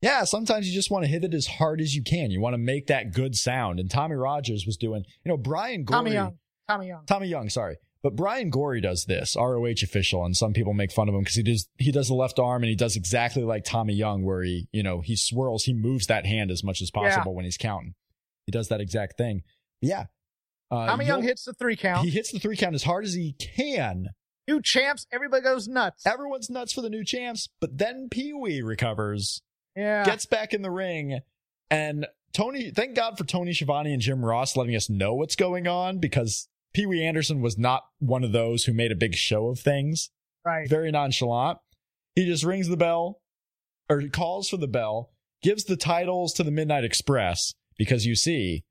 Yeah, 0.00 0.24
sometimes 0.24 0.66
you 0.68 0.74
just 0.74 0.90
want 0.90 1.04
to 1.04 1.10
hit 1.10 1.24
it 1.24 1.32
as 1.34 1.46
hard 1.46 1.80
as 1.80 1.94
you 1.94 2.02
can. 2.02 2.30
You 2.30 2.40
want 2.40 2.54
to 2.54 2.58
make 2.58 2.86
that 2.88 3.12
good 3.12 3.34
sound. 3.36 3.80
And 3.80 3.90
Tommy 3.90 4.16
Rogers 4.16 4.64
was 4.66 4.76
doing, 4.76 5.04
you 5.24 5.28
know, 5.30 5.36
Brian 5.36 5.84
Gorie. 5.84 5.96
Tommy 5.96 6.12
Young. 6.12 6.38
Tommy 6.68 6.86
Young. 6.88 7.06
Tommy 7.06 7.26
Young, 7.28 7.48
sorry. 7.48 7.76
But 8.02 8.16
Brian 8.16 8.50
Gorie 8.50 8.82
does 8.82 9.06
this, 9.06 9.34
ROH 9.34 9.82
official, 9.82 10.26
and 10.26 10.36
some 10.36 10.52
people 10.52 10.74
make 10.74 10.92
fun 10.92 11.08
of 11.08 11.14
him 11.14 11.22
because 11.22 11.36
he 11.36 11.42
does 11.42 11.68
he 11.78 11.90
does 11.90 12.08
the 12.08 12.14
left 12.14 12.38
arm 12.38 12.62
and 12.62 12.68
he 12.68 12.76
does 12.76 12.96
exactly 12.96 13.42
like 13.44 13.64
Tommy 13.64 13.94
Young, 13.94 14.24
where 14.24 14.42
he, 14.42 14.68
you 14.72 14.82
know, 14.82 15.00
he 15.00 15.16
swirls, 15.16 15.64
he 15.64 15.72
moves 15.72 16.06
that 16.08 16.26
hand 16.26 16.50
as 16.50 16.62
much 16.62 16.82
as 16.82 16.90
possible 16.90 17.34
when 17.34 17.46
he's 17.46 17.56
counting. 17.56 17.94
He 18.44 18.52
does 18.52 18.68
that 18.68 18.82
exact 18.82 19.16
thing. 19.16 19.42
Yeah. 19.80 20.04
Uh, 20.70 20.86
Tommy 20.86 21.06
Young 21.06 21.22
hits 21.22 21.44
the 21.44 21.52
three 21.52 21.76
count. 21.76 22.04
He 22.04 22.10
hits 22.10 22.32
the 22.32 22.38
three 22.38 22.56
count 22.56 22.74
as 22.74 22.82
hard 22.84 23.04
as 23.04 23.14
he 23.14 23.32
can. 23.38 24.08
New 24.48 24.60
champs. 24.60 25.06
Everybody 25.12 25.42
goes 25.42 25.68
nuts. 25.68 26.06
Everyone's 26.06 26.50
nuts 26.50 26.72
for 26.72 26.80
the 26.82 26.90
new 26.90 27.04
champs, 27.04 27.48
but 27.60 27.78
then 27.78 28.08
Pee 28.10 28.32
Wee 28.34 28.60
recovers, 28.62 29.40
Yeah. 29.76 30.04
gets 30.04 30.26
back 30.26 30.52
in 30.52 30.62
the 30.62 30.70
ring, 30.70 31.20
and 31.70 32.06
Tony. 32.32 32.70
Thank 32.70 32.94
God 32.96 33.16
for 33.16 33.24
Tony 33.24 33.52
Schiavone 33.54 33.92
and 33.92 34.02
Jim 34.02 34.24
Ross 34.24 34.56
letting 34.56 34.74
us 34.76 34.90
know 34.90 35.14
what's 35.14 35.36
going 35.36 35.66
on 35.66 35.98
because 35.98 36.48
Pee 36.74 36.84
Wee 36.86 37.04
Anderson 37.04 37.40
was 37.40 37.56
not 37.56 37.84
one 38.00 38.24
of 38.24 38.32
those 38.32 38.64
who 38.64 38.72
made 38.72 38.90
a 38.92 38.96
big 38.96 39.14
show 39.14 39.46
of 39.48 39.60
things. 39.60 40.10
right. 40.44 40.68
very 40.68 40.90
nonchalant. 40.90 41.58
He 42.14 42.26
just 42.26 42.44
rings 42.44 42.68
the 42.68 42.76
bell 42.76 43.20
or 43.88 44.02
calls 44.08 44.48
for 44.50 44.56
the 44.58 44.68
bell, 44.68 45.10
gives 45.42 45.64
the 45.64 45.76
titles 45.76 46.32
to 46.34 46.42
the 46.42 46.50
Midnight 46.50 46.84
Express 46.84 47.54
because 47.78 48.04
you 48.04 48.14
see, 48.14 48.64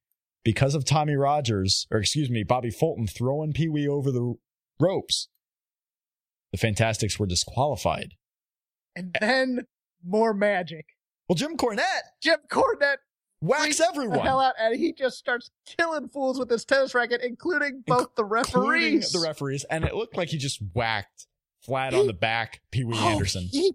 because 0.43 0.75
of 0.75 0.85
Tommy 0.85 1.15
Rogers, 1.15 1.87
or 1.91 1.99
excuse 1.99 2.29
me, 2.29 2.43
Bobby 2.43 2.69
Fulton 2.69 3.07
throwing 3.07 3.53
Pee 3.53 3.69
Wee 3.69 3.87
over 3.87 4.11
the 4.11 4.35
ropes, 4.79 5.29
the 6.51 6.57
Fantastics 6.57 7.17
were 7.19 7.25
disqualified. 7.25 8.13
And 8.95 9.15
then 9.19 9.65
more 10.05 10.33
magic. 10.33 10.85
Well, 11.27 11.35
Jim 11.35 11.57
Cornette 11.57 11.83
Jim 12.21 12.37
Cornette 12.51 12.97
whacks 13.39 13.79
everyone, 13.79 14.19
hell 14.19 14.39
out, 14.39 14.53
and 14.59 14.77
he 14.77 14.93
just 14.93 15.17
starts 15.17 15.49
killing 15.65 16.09
fools 16.09 16.37
with 16.37 16.49
his 16.49 16.63
tennis 16.65 16.93
racket, 16.93 17.21
including 17.23 17.83
both 17.87 18.15
the 18.15 18.23
referees. 18.25 18.53
including 18.55 18.99
the 19.21 19.25
referees, 19.27 19.63
and 19.69 19.83
it 19.83 19.95
looked 19.95 20.15
like 20.17 20.29
he 20.29 20.37
just 20.37 20.61
whacked 20.73 21.27
flat 21.61 21.93
on 21.93 22.07
the 22.07 22.13
back 22.13 22.61
Pee 22.71 22.83
Wee 22.83 22.93
Oh, 22.97 23.07
Anderson. 23.09 23.47
He, 23.51 23.73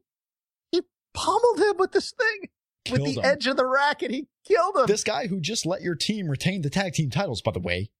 he 0.70 0.82
pummeled 1.14 1.58
him 1.58 1.76
with 1.78 1.92
this 1.92 2.12
thing, 2.12 2.48
with 2.90 3.04
the 3.04 3.20
him. 3.20 3.24
edge 3.24 3.46
of 3.46 3.56
the 3.56 3.66
racket. 3.66 4.10
He 4.10 4.26
killed 4.46 4.76
him. 4.76 4.86
This 4.86 5.04
guy 5.04 5.26
who 5.26 5.40
just 5.40 5.66
let 5.66 5.82
your 5.82 5.94
team 5.94 6.28
retain 6.28 6.62
the 6.62 6.70
tag 6.70 6.94
team 6.94 7.10
titles, 7.10 7.42
by 7.42 7.50
the 7.52 7.60
way. 7.60 7.90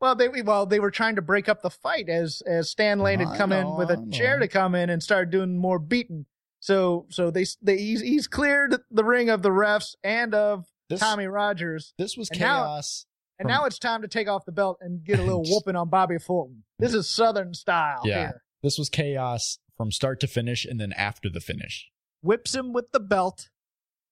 Well, 0.00 0.16
they 0.16 0.28
well 0.42 0.66
they 0.66 0.80
were 0.80 0.90
trying 0.90 1.16
to 1.16 1.22
break 1.22 1.48
up 1.48 1.62
the 1.62 1.70
fight 1.70 2.08
as 2.08 2.42
as 2.46 2.70
Stan 2.70 2.98
Lane 2.98 3.20
had 3.20 3.36
come 3.38 3.52
in 3.52 3.76
with 3.76 3.90
a 3.90 4.04
chair 4.12 4.38
to 4.40 4.48
come 4.48 4.74
in 4.74 4.90
and 4.90 5.02
start 5.02 5.30
doing 5.30 5.56
more 5.56 5.78
beating. 5.78 6.26
So 6.60 7.06
so 7.10 7.30
they 7.30 7.44
they 7.62 7.76
he's, 7.78 8.00
he's 8.00 8.26
cleared 8.26 8.76
the 8.90 9.04
ring 9.04 9.30
of 9.30 9.42
the 9.42 9.50
refs 9.50 9.94
and 10.02 10.34
of 10.34 10.66
This, 10.88 10.98
Tommy 11.00 11.26
Rogers, 11.26 11.94
this 11.98 12.16
was 12.16 12.30
And 12.30 12.40
now- 12.40 12.64
chaos. 12.64 13.06
and 13.38 13.46
From- 13.46 13.52
now 13.52 13.64
it's 13.66 13.78
time 13.78 14.02
to 14.02 14.08
take 14.08 14.28
off 14.28 14.44
the 14.44 14.52
belt 14.52 14.78
and 14.80 15.04
get 15.04 15.18
a 15.20 15.22
little 15.22 15.42
whooping 15.46 15.76
on 15.76 15.88
Bobby 15.88 16.18
Fulton. 16.18 16.64
This 16.80 16.94
is 16.94 17.08
Southern 17.08 17.54
style. 17.54 18.02
Yeah. 18.04 18.14
Here. 18.18 18.42
This 18.62 18.78
was 18.78 18.88
chaos 18.88 19.58
from 19.76 19.90
start 19.92 20.18
to 20.20 20.26
finish 20.26 20.64
and 20.64 20.80
then 20.80 20.92
after 20.94 21.28
the 21.28 21.40
finish. 21.40 21.90
whips 22.22 22.54
him 22.54 22.72
with 22.72 22.90
the 22.92 23.00
belt, 23.00 23.48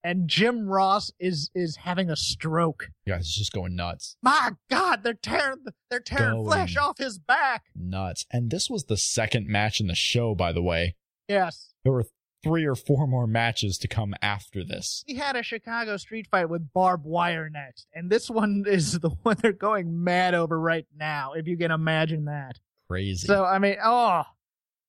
and 0.02 0.28
Jim 0.28 0.66
Ross 0.68 1.10
is 1.18 1.50
is 1.54 1.76
having 1.76 2.10
a 2.10 2.16
stroke. 2.16 2.90
Yeah, 3.06 3.18
he's 3.18 3.34
just 3.34 3.52
going 3.52 3.76
nuts. 3.76 4.16
My 4.22 4.52
God, 4.70 5.02
they're 5.02 5.14
tearing 5.14 5.58
they're 5.90 6.00
tearing 6.00 6.34
Going. 6.34 6.46
flesh 6.46 6.76
off 6.76 6.98
his 6.98 7.18
back. 7.18 7.64
Nuts. 7.74 8.26
And 8.30 8.50
this 8.50 8.70
was 8.70 8.84
the 8.84 8.96
second 8.96 9.46
match 9.46 9.80
in 9.80 9.86
the 9.86 9.94
show, 9.94 10.34
by 10.34 10.52
the 10.52 10.62
way. 10.62 10.96
Yes. 11.28 11.72
There 11.84 11.92
were 11.92 12.06
three 12.42 12.64
or 12.64 12.74
four 12.74 13.06
more 13.06 13.26
matches 13.26 13.76
to 13.78 13.88
come 13.88 14.14
after 14.22 14.64
this. 14.64 15.04
We 15.06 15.16
had 15.16 15.36
a 15.36 15.42
Chicago 15.42 15.96
street 15.98 16.26
fight 16.30 16.48
with 16.48 16.72
barbed 16.72 17.04
wire 17.04 17.50
next, 17.50 17.86
and 17.94 18.10
this 18.10 18.30
one 18.30 18.64
is 18.68 18.98
the 19.00 19.10
one 19.22 19.36
they're 19.40 19.52
going 19.52 20.02
mad 20.02 20.34
over 20.34 20.58
right 20.58 20.86
now. 20.96 21.32
If 21.34 21.46
you 21.46 21.56
can 21.56 21.70
imagine 21.70 22.24
that. 22.24 22.58
Crazy. 22.88 23.26
So 23.26 23.44
I 23.44 23.58
mean, 23.58 23.76
oh, 23.84 24.22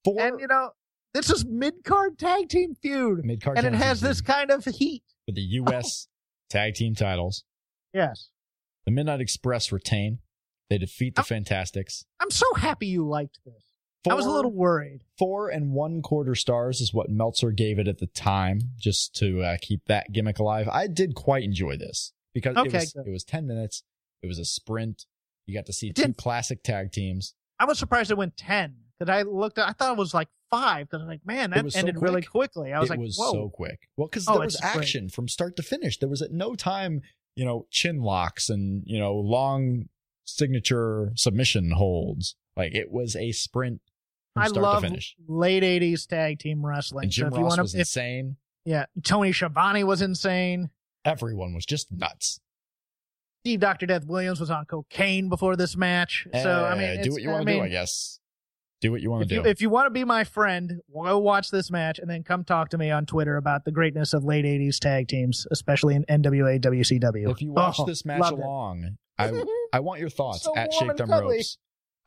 four 0.04 0.20
and 0.20 0.40
you 0.40 0.48
know, 0.48 0.72
this 1.14 1.30
is 1.30 1.46
mid 1.46 1.84
card 1.84 2.18
tag 2.18 2.50
team 2.50 2.76
feud, 2.76 3.24
mid 3.26 3.42
card 3.42 3.58
and 3.58 3.68
it 3.68 3.74
has 3.74 4.02
this 4.02 4.22
kind 4.22 4.52
of 4.52 4.66
heat. 4.66 5.04
for 5.26 5.32
the 5.34 5.42
U.S. 5.42 6.08
tag 6.50 6.76
team 6.76 6.96
titles. 6.96 7.44
Yes, 7.94 8.30
The 8.86 8.92
Midnight 8.92 9.22
Express 9.22 9.72
retain. 9.72 10.20
They 10.70 10.78
defeat 10.78 11.16
the 11.16 11.22
Oh. 11.22 11.26
Fantastics. 11.26 12.06
I'm 12.22 12.32
so 12.32 12.46
happy 12.56 12.88
you 12.88 13.06
liked 13.08 13.40
this. 13.46 13.64
I 14.10 14.14
was 14.16 14.26
a 14.26 14.32
little 14.32 14.52
worried. 14.54 15.02
Four 15.20 15.50
and 15.50 15.74
one 15.74 16.02
quarter 16.02 16.34
stars 16.34 16.82
is 16.82 16.92
what 16.94 17.10
Meltzer 17.10 17.52
gave 17.52 17.78
it 17.78 17.88
at 17.88 18.00
the 18.00 18.08
time, 18.08 18.60
just 18.80 19.14
to 19.18 19.42
uh, 19.44 19.58
keep 19.62 19.82
that 19.86 20.12
gimmick 20.12 20.40
alive. 20.40 20.68
I 20.72 20.88
did 20.88 21.14
quite 21.14 21.44
enjoy 21.44 21.78
this 21.78 22.14
because 22.34 22.56
it 22.58 22.74
was 22.74 22.96
it 23.06 23.12
was 23.12 23.24
ten 23.24 23.46
minutes. 23.46 23.84
It 24.24 24.28
was 24.28 24.40
a 24.40 24.46
sprint. 24.46 25.06
You 25.46 25.54
got 25.54 25.66
to 25.68 25.74
see 25.74 25.90
It 25.90 25.96
two 25.98 26.04
didn't- 26.04 26.18
classic 26.18 26.64
tag 26.64 26.92
teams. 26.94 27.36
I 27.60 27.66
was 27.66 27.78
surprised 27.78 28.10
it 28.10 28.18
went 28.18 28.38
ten. 28.38 28.76
Because 28.98 29.12
I 29.14 29.22
looked, 29.24 29.60
I 29.60 29.74
thought 29.74 29.92
it 29.92 29.98
was 29.98 30.14
like 30.14 30.30
five. 30.52 30.88
Because 30.88 31.02
I'm 31.02 31.08
like, 31.08 31.26
man, 31.26 31.50
that 31.52 31.64
was 31.64 31.74
so 31.74 31.80
ended 31.80 32.02
really 32.02 32.22
quickly. 32.22 32.72
I 32.74 32.80
was 32.80 32.90
it 32.90 32.94
like, 32.94 33.00
was 33.00 33.18
whoa. 33.18 33.32
so 33.32 33.50
quick. 33.50 33.88
Well, 33.98 34.08
because 34.08 34.28
Oh, 34.28 34.34
there 34.34 34.42
was 34.42 34.56
it's 34.56 34.62
great. 34.62 34.76
action 34.76 35.10
from 35.10 35.28
start 35.28 35.56
to 35.56 35.64
finish. 35.64 35.98
There 35.98 36.10
was 36.10 36.22
at 36.22 36.32
no 36.32 36.54
time, 36.56 37.02
you 37.36 37.46
know, 37.46 37.66
chin 37.72 38.02
locks 38.02 38.50
and 38.50 38.84
you 38.86 39.00
know 39.00 39.16
long 39.16 39.90
signature 40.26 41.12
submission 41.16 41.72
holds. 41.72 42.36
Like 42.56 42.74
it 42.76 42.92
was 42.92 43.16
a 43.16 43.32
sprint 43.32 43.82
from 44.34 44.44
I 44.44 44.48
start 44.48 44.64
love 44.64 44.82
to 44.84 44.88
finish. 44.90 45.16
late 45.28 45.64
'80s 45.64 46.08
tag 46.08 46.40
team 46.40 46.66
wrestling. 46.66 47.06
And 47.06 47.14
so 47.14 47.18
Jim 47.24 47.28
if 47.28 47.34
you 47.38 47.44
Ross 47.44 47.50
wanna- 47.52 47.62
was 47.64 47.74
if- 47.74 47.80
insane. 47.82 48.38
yeah, 48.66 48.86
Tony 49.04 49.32
Schiavone 49.32 49.84
was 49.84 50.02
insane. 50.02 50.70
Everyone 51.06 51.54
was 51.54 51.66
just 51.66 51.92
nuts. 51.92 52.40
Steve 53.44 53.60
Dr. 53.60 53.88
Death 53.88 54.06
Williams 54.06 54.40
was 54.40 54.52
on 54.52 54.66
cocaine 54.66 55.28
before 55.28 55.56
this 55.56 55.76
match. 55.76 56.28
So 56.32 56.64
I 56.64 56.74
Eh, 56.74 56.96
mean, 56.96 57.04
do 57.04 57.12
what 57.12 57.24
you 57.24 57.30
want 57.30 57.48
to 57.48 57.54
do, 57.54 57.62
I 57.62 57.70
guess. 57.70 58.20
Do 58.82 58.92
what 58.92 59.02
you 59.02 59.12
want 59.12 59.30
to 59.30 59.36
you, 59.36 59.44
do. 59.44 59.48
if 59.50 59.62
you 59.62 59.70
want 59.70 59.86
to 59.86 59.92
be 59.92 60.04
my 60.04 60.24
friend, 60.24 60.82
go 60.92 61.20
watch 61.20 61.52
this 61.52 61.70
match 61.70 62.00
and 62.00 62.10
then 62.10 62.24
come 62.24 62.44
talk 62.44 62.70
to 62.70 62.78
me 62.80 62.90
on 62.90 63.06
Twitter 63.06 63.38
about 63.38 63.64
the 63.64 63.72
greatness 63.72 64.14
of 64.14 64.24
late 64.24 64.44
'80s 64.44 64.80
tag 64.80 65.08
teams, 65.08 65.46
especially 65.52 65.94
in 65.96 66.04
NWA, 66.06 66.60
WCW. 66.60 67.30
If 67.32 67.42
you 67.44 67.52
watch 67.54 67.76
Oh, 67.80 67.86
this 67.86 68.04
match 68.06 68.32
it. 68.32 68.34
along, 68.40 68.98
I 69.20 69.44
I 69.74 69.80
want 69.82 70.00
your 70.00 70.10
thoughts 70.10 70.44
So 70.44 70.56
at 70.58 70.74
Shake 70.74 70.96
Them 70.98 71.10
cuddly. 71.10 71.38
Ropes. 71.38 71.58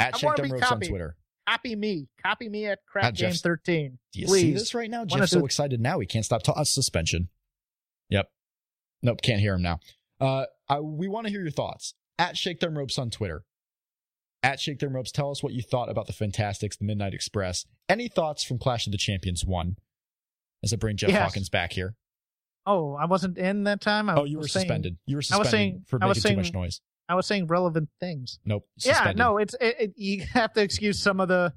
At 0.00 0.16
I 0.16 0.18
Shake 0.18 0.34
Them 0.36 0.50
Ropes 0.50 0.72
on. 0.72 0.80
Twitter. 0.80 1.16
Copy 1.48 1.76
me, 1.76 2.08
copy 2.24 2.48
me 2.48 2.66
at 2.66 2.80
Crap 2.88 3.04
At 3.04 3.14
Game 3.16 3.28
Jeff's- 3.30 3.42
13. 3.42 3.98
Do 4.12 4.20
you 4.20 4.26
Please. 4.26 4.40
see 4.40 4.52
this 4.54 4.74
right 4.74 4.90
now? 4.90 5.04
Jeff's 5.04 5.30
so 5.30 5.40
do- 5.40 5.44
excited 5.44 5.78
now 5.80 6.00
he 6.00 6.06
can't 6.06 6.24
stop 6.24 6.42
talking. 6.42 6.60
Uh, 6.60 6.64
suspension. 6.64 7.28
Yep. 8.10 8.28
Nope, 9.02 9.20
can't 9.22 9.40
hear 9.40 9.54
him 9.54 9.62
now. 9.62 9.78
Uh, 10.20 10.46
I, 10.68 10.80
we 10.80 11.06
want 11.06 11.26
to 11.26 11.30
hear 11.30 11.42
your 11.42 11.50
thoughts 11.50 11.94
at 12.18 12.36
Shake 12.36 12.58
Them 12.60 12.76
Ropes 12.76 12.98
on 12.98 13.10
Twitter. 13.10 13.44
At 14.44 14.60
Shake 14.60 14.78
Them 14.78 14.94
Ropes, 14.94 15.10
tell 15.10 15.30
us 15.30 15.42
what 15.42 15.54
you 15.54 15.62
thought 15.62 15.88
about 15.88 16.06
the 16.06 16.12
Fantastics, 16.12 16.76
the 16.76 16.84
Midnight 16.84 17.14
Express. 17.14 17.64
Any 17.88 18.08
thoughts 18.08 18.44
from 18.44 18.58
Clash 18.58 18.86
of 18.86 18.92
the 18.92 18.98
Champions 18.98 19.42
1? 19.44 19.76
As 20.62 20.72
I 20.72 20.76
bring 20.76 20.96
Jeff 20.98 21.08
Yes. 21.10 21.22
Hawkins 21.22 21.48
back 21.48 21.72
here. 21.72 21.94
Oh, 22.66 22.94
I 22.94 23.06
wasn't 23.06 23.38
in 23.38 23.64
that 23.64 23.80
time. 23.80 24.08
I 24.10 24.16
Oh, 24.16 24.24
you 24.24 24.38
were 24.38 24.46
saying- 24.46 24.64
suspended. 24.64 24.98
You 25.06 25.16
were 25.16 25.18
I 25.32 25.38
was 25.38 25.48
suspended 25.48 25.50
saying- 25.50 25.84
for 25.86 25.96
I 25.96 26.06
making 26.06 26.08
was 26.08 26.22
too 26.22 26.36
much 26.36 26.52
noise. 26.52 26.80
I 27.08 27.14
was 27.14 27.26
saying 27.26 27.46
relevant 27.46 27.88
things. 28.00 28.38
Nope. 28.44 28.66
Yeah, 28.76 29.12
no, 29.16 29.38
it's 29.38 29.54
it, 29.60 29.76
it, 29.80 29.92
you 29.96 30.24
have 30.32 30.52
to 30.54 30.62
excuse 30.62 30.98
some 30.98 31.20
of 31.20 31.28
the 31.28 31.52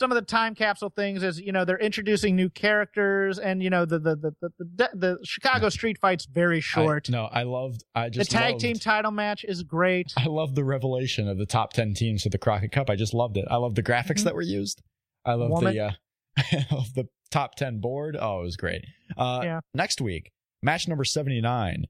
some 0.00 0.10
of 0.10 0.16
the 0.16 0.22
time 0.22 0.54
capsule 0.54 0.90
things 0.90 1.22
is 1.22 1.40
you 1.40 1.52
know 1.52 1.64
they're 1.64 1.78
introducing 1.78 2.34
new 2.36 2.48
characters 2.50 3.38
and 3.38 3.62
you 3.62 3.70
know 3.70 3.84
the 3.84 3.98
the 3.98 4.16
the 4.16 4.32
the, 4.40 4.50
the, 4.58 4.90
the 4.94 5.18
Chicago 5.24 5.68
street 5.68 5.98
fight's 6.00 6.26
very 6.26 6.60
short. 6.60 7.06
I, 7.08 7.12
no, 7.12 7.24
I 7.26 7.42
loved. 7.44 7.84
I 7.94 8.08
just 8.08 8.30
the 8.30 8.36
tag 8.36 8.52
loved- 8.54 8.60
team 8.62 8.76
title 8.76 9.10
match 9.12 9.44
is 9.46 9.62
great. 9.62 10.12
I 10.16 10.26
love 10.26 10.54
the 10.54 10.64
revelation 10.64 11.28
of 11.28 11.38
the 11.38 11.46
top 11.46 11.72
10 11.72 11.94
teams 11.94 12.22
for 12.24 12.28
the 12.28 12.38
Crockett 12.38 12.72
Cup. 12.72 12.90
I 12.90 12.96
just 12.96 13.14
loved 13.14 13.36
it. 13.36 13.44
I 13.50 13.56
love 13.56 13.74
the 13.74 13.82
graphics 13.82 14.20
Mhm. 14.20 14.24
that 14.24 14.34
were 14.34 14.42
used. 14.42 14.82
I 15.24 15.34
love 15.34 15.50
Woman. 15.50 15.74
the 15.74 15.80
uh 15.80 15.90
I 16.38 16.66
love 16.72 16.92
the 16.94 17.04
top 17.30 17.54
10 17.54 17.80
board. 17.80 18.16
Oh, 18.20 18.40
it 18.40 18.44
was 18.44 18.56
great. 18.56 18.84
Uh 19.16 19.40
Yeah. 19.44 19.60
next 19.74 20.00
week, 20.00 20.30
match 20.62 20.88
number 20.88 21.04
79 21.04 21.84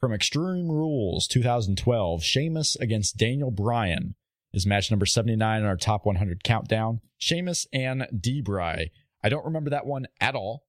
from 0.00 0.12
Extreme 0.14 0.68
Rules 0.70 1.26
2012, 1.26 2.24
Sheamus 2.24 2.74
against 2.76 3.18
Daniel 3.18 3.50
Bryan 3.50 4.14
is 4.52 4.66
match 4.66 4.90
number 4.90 5.06
79 5.06 5.60
in 5.60 5.66
our 5.66 5.76
top 5.76 6.04
100 6.06 6.42
countdown. 6.44 7.00
Sheamus 7.18 7.66
and 7.72 8.06
D-Bry. 8.18 8.90
I 9.22 9.28
don't 9.28 9.44
remember 9.44 9.70
that 9.70 9.86
one 9.86 10.06
at 10.20 10.34
all. 10.34 10.64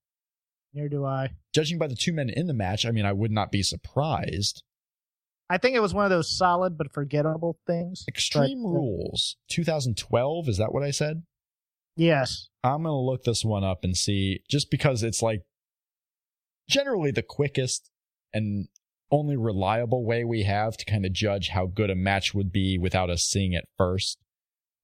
Neither 0.73 0.89
do 0.89 1.05
I. 1.05 1.31
Judging 1.53 1.77
by 1.77 1.87
the 1.87 1.95
two 1.95 2.13
men 2.13 2.29
in 2.29 2.47
the 2.47 2.53
match, 2.53 2.85
I 2.85 2.91
mean, 2.91 3.05
I 3.05 3.13
would 3.13 3.31
not 3.31 3.51
be 3.51 3.63
surprised. 3.63 4.63
I 5.49 5.57
think 5.57 5.75
it 5.75 5.81
was 5.81 5.93
one 5.93 6.05
of 6.05 6.11
those 6.11 6.31
solid 6.31 6.77
but 6.77 6.93
forgettable 6.93 7.59
things. 7.67 8.05
Extreme 8.07 8.63
But, 8.63 8.69
uh, 8.69 8.71
Rules 8.71 9.35
2012, 9.49 10.47
is 10.47 10.57
that 10.57 10.73
what 10.73 10.83
I 10.83 10.91
said? 10.91 11.23
Yes. 11.97 12.47
I'm 12.63 12.83
gonna 12.83 12.97
look 12.97 13.23
this 13.23 13.43
one 13.43 13.63
up 13.63 13.83
and 13.83 13.97
see 13.97 14.43
just 14.49 14.71
because 14.71 15.03
it's 15.03 15.21
like 15.21 15.41
generally 16.69 17.11
the 17.11 17.21
quickest 17.21 17.91
and 18.33 18.69
only 19.11 19.35
reliable 19.35 20.05
way 20.05 20.23
we 20.23 20.43
have 20.43 20.77
to 20.77 20.85
kind 20.85 21.05
of 21.05 21.13
judge 21.13 21.49
how 21.49 21.65
good 21.65 21.89
a 21.89 21.95
match 21.95 22.33
would 22.33 22.51
be 22.51 22.77
without 22.77 23.09
us 23.09 23.23
seeing 23.23 23.53
it 23.53 23.67
first. 23.77 24.17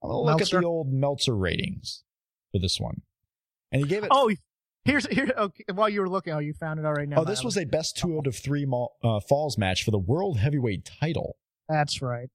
Look 0.03 0.25
Meltzer? 0.37 0.57
at 0.57 0.61
the 0.61 0.67
old 0.67 0.91
Meltzer 0.91 1.35
ratings 1.35 2.03
for 2.51 2.59
this 2.59 2.79
one. 2.79 3.01
And 3.71 3.81
he 3.81 3.87
gave 3.87 4.03
it 4.03 4.09
Oh, 4.11 4.31
here's 4.85 5.07
here. 5.07 5.31
Okay, 5.37 5.63
while 5.73 5.89
you 5.89 6.01
were 6.01 6.09
looking, 6.09 6.33
oh, 6.33 6.39
you 6.39 6.53
found 6.53 6.79
it 6.79 6.85
already. 6.85 7.07
Now 7.07 7.21
Oh, 7.21 7.25
this 7.25 7.43
was 7.43 7.57
a 7.57 7.65
best 7.65 7.97
two 7.97 8.17
out 8.17 8.27
of 8.27 8.35
three 8.35 8.65
mall, 8.65 8.95
uh, 9.03 9.19
falls 9.19 9.57
match 9.57 9.83
for 9.83 9.91
the 9.91 9.97
world 9.99 10.37
heavyweight 10.39 10.89
title. 10.99 11.37
That's 11.67 12.01
right. 12.01 12.29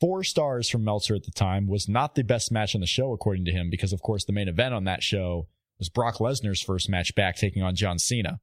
Four 0.00 0.24
stars 0.24 0.68
from 0.70 0.84
Meltzer 0.84 1.14
at 1.14 1.24
the 1.24 1.30
time 1.30 1.66
was 1.66 1.88
not 1.88 2.14
the 2.14 2.24
best 2.24 2.50
match 2.50 2.74
on 2.74 2.80
the 2.80 2.86
show, 2.86 3.12
according 3.12 3.44
to 3.46 3.52
him, 3.52 3.68
because 3.70 3.92
of 3.92 4.00
course 4.00 4.24
the 4.24 4.32
main 4.32 4.48
event 4.48 4.72
on 4.74 4.84
that 4.84 5.02
show 5.02 5.46
was 5.78 5.88
Brock 5.88 6.16
Lesnar's 6.18 6.62
first 6.62 6.88
match 6.88 7.14
back 7.14 7.36
taking 7.36 7.62
on 7.62 7.74
John 7.74 7.98
Cena. 7.98 8.40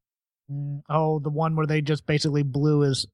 Mm, 0.52 0.82
oh, 0.90 1.20
the 1.20 1.30
one 1.30 1.56
where 1.56 1.66
they 1.68 1.82
just 1.82 2.06
basically 2.06 2.44
blew 2.44 2.82
his. 2.82 3.06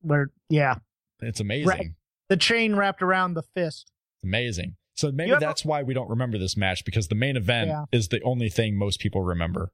Where 0.00 0.30
yeah, 0.48 0.76
It's 1.20 1.40
amazing. 1.40 1.68
Right. 1.68 1.86
the 2.28 2.36
chain 2.36 2.74
wrapped 2.74 3.02
around 3.02 3.34
the 3.34 3.42
fist. 3.42 3.90
It's 4.22 4.24
amazing. 4.28 4.76
So 4.96 5.10
maybe 5.12 5.28
You 5.28 5.34
ever- 5.36 5.40
that's 5.40 5.64
why 5.64 5.82
we 5.82 5.94
don't 5.94 6.10
remember 6.10 6.38
this 6.38 6.56
match 6.56 6.84
because 6.84 7.08
the 7.08 7.14
main 7.14 7.36
event 7.36 7.68
Yeah. 7.68 7.84
is 7.92 8.08
the 8.08 8.20
only 8.22 8.48
thing 8.50 8.76
most 8.76 9.00
people 9.00 9.22
remember. 9.22 9.70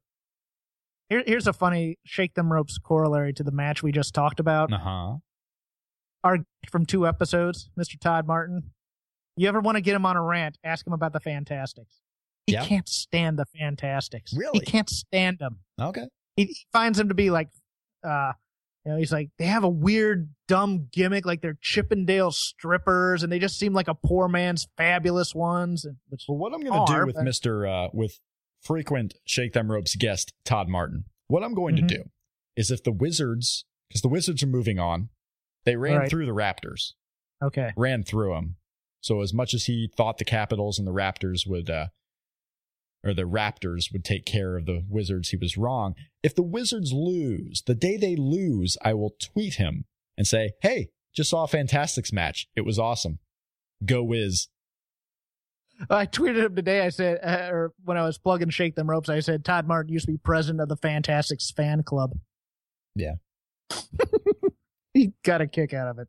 Here, 1.09 1.23
here's 1.25 1.47
a 1.47 1.53
funny 1.53 1.97
shake 2.05 2.35
them 2.35 2.53
ropes 2.53 2.77
corollary 2.77 3.33
to 3.33 3.43
the 3.43 3.51
match 3.51 3.81
we 3.81 3.91
just 3.91 4.13
talked 4.13 4.39
about. 4.39 4.71
Uh 4.71 4.77
huh. 4.77 5.15
Our 6.23 6.39
from 6.69 6.85
two 6.85 7.07
episodes, 7.07 7.69
Mr. 7.79 7.99
Todd 7.99 8.27
Martin. 8.27 8.71
You 9.35 9.47
ever 9.47 9.59
want 9.61 9.75
to 9.77 9.81
get 9.81 9.95
him 9.95 10.05
on 10.05 10.15
a 10.17 10.21
rant? 10.21 10.57
Ask 10.63 10.85
him 10.85 10.93
about 10.93 11.13
the 11.13 11.19
Fantastics. 11.19 12.01
He 12.45 12.53
Yeah. 12.53 12.65
can't 12.65 12.87
stand 12.87 13.39
the 13.39 13.45
Fantastics. 13.45 14.33
Really? 14.35 14.59
He 14.59 14.65
can't 14.65 14.89
stand 14.89 15.39
them. 15.39 15.59
Okay. 15.79 16.07
He, 16.39 16.45
he 16.45 16.65
finds 16.71 16.97
them 16.97 17.09
to 17.09 17.13
be 17.15 17.29
like, 17.29 17.49
uh, 18.03 18.33
you 18.85 18.91
know, 18.93 18.97
he's 18.97 19.11
like 19.11 19.29
they 19.37 19.45
have 19.45 19.63
a 19.63 19.69
weird, 19.69 20.29
dumb 20.47 20.87
gimmick, 20.91 21.25
like 21.25 21.41
they're 21.41 21.57
Chippendale 21.61 22.31
strippers, 22.31 23.23
and 23.23 23.31
they 23.31 23.39
just 23.39 23.59
seem 23.59 23.73
like 23.73 23.87
a 23.87 23.93
poor 23.95 24.27
man's 24.27 24.67
fabulous 24.77 25.35
ones. 25.35 25.85
And 25.85 25.97
which 26.09 26.23
Well, 26.27 26.37
what 26.37 26.53
I'm 26.53 26.61
going 26.61 26.85
to 26.85 26.93
do 26.93 27.05
with 27.05 27.15
but- 27.15 27.23
Mister 27.23 27.67
uh, 27.67 27.87
with 27.93 28.19
frequent 28.61 29.15
Shake 29.25 29.53
Them 29.53 29.71
Ropes 29.71 29.95
guest 29.95 30.33
Todd 30.45 30.67
Martin, 30.69 31.05
what 31.27 31.43
I'm 31.43 31.53
going 31.53 31.75
Mhm. 31.75 31.87
to 31.87 31.95
do 31.97 32.03
is 32.55 32.71
if 32.71 32.83
the 32.83 32.91
Wizards, 32.91 33.65
because 33.89 34.01
the 34.01 34.09
Wizards 34.09 34.43
are 34.43 34.47
moving 34.47 34.79
on, 34.79 35.09
they 35.65 35.75
ran 35.75 35.97
Right. 35.99 36.09
through 36.09 36.25
the 36.25 36.31
Raptors, 36.33 36.93
okay, 37.43 37.71
ran 37.77 38.03
through 38.03 38.33
them. 38.33 38.55
So 39.01 39.21
as 39.21 39.33
much 39.33 39.53
as 39.53 39.65
he 39.65 39.89
thought 39.95 40.17
the 40.17 40.25
Capitals 40.25 40.77
and 40.79 40.87
the 40.87 40.91
Raptors 40.93 41.47
would, 41.47 41.69
uh, 41.69 41.87
or 43.03 43.13
the 43.13 43.23
Raptors 43.23 43.91
would 43.93 44.03
take 44.03 44.25
care 44.25 44.57
of 44.57 44.65
the 44.65 44.83
Wizards, 44.89 45.29
he 45.29 45.37
was 45.37 45.57
wrong. 45.57 45.95
If 46.23 46.35
the 46.35 46.43
Wizards 46.43 46.91
lose, 46.93 47.63
the 47.65 47.75
day 47.75 47.97
they 47.97 48.15
lose, 48.15 48.77
I 48.83 48.93
will 48.93 49.15
tweet 49.21 49.55
him 49.55 49.85
and 50.17 50.27
say, 50.27 50.51
"Hey, 50.61 50.89
just 51.15 51.29
saw 51.29 51.43
a 51.43 51.47
Fantastics 51.47 52.11
match. 52.11 52.47
It 52.55 52.61
was 52.61 52.77
awesome. 52.77 53.19
Go 53.85 54.03
Wiz." 54.03 54.47
I 55.89 56.05
tweeted 56.05 56.43
him 56.43 56.55
today. 56.55 56.81
I 56.81 56.89
said, 56.89 57.19
uh, 57.23 57.53
or 57.53 57.73
when 57.85 57.95
I 57.95 58.03
was 58.03 58.17
plugging 58.17 58.49
Shake 58.49 58.75
Them 58.75 58.89
Ropes, 58.89 59.07
I 59.07 59.21
said 59.21 59.45
Todd 59.45 59.65
Martin 59.65 59.93
used 59.93 60.07
to 60.07 60.11
be 60.11 60.17
president 60.17 60.61
of 60.61 60.67
the 60.67 60.75
Fantastics 60.75 61.51
fan 61.51 61.83
club. 61.83 62.11
Yeah. 62.95 63.13
he 64.93 65.13
got 65.23 65.39
a 65.39 65.47
kick 65.47 65.73
out 65.73 65.87
of 65.87 65.99
it. 65.99 66.07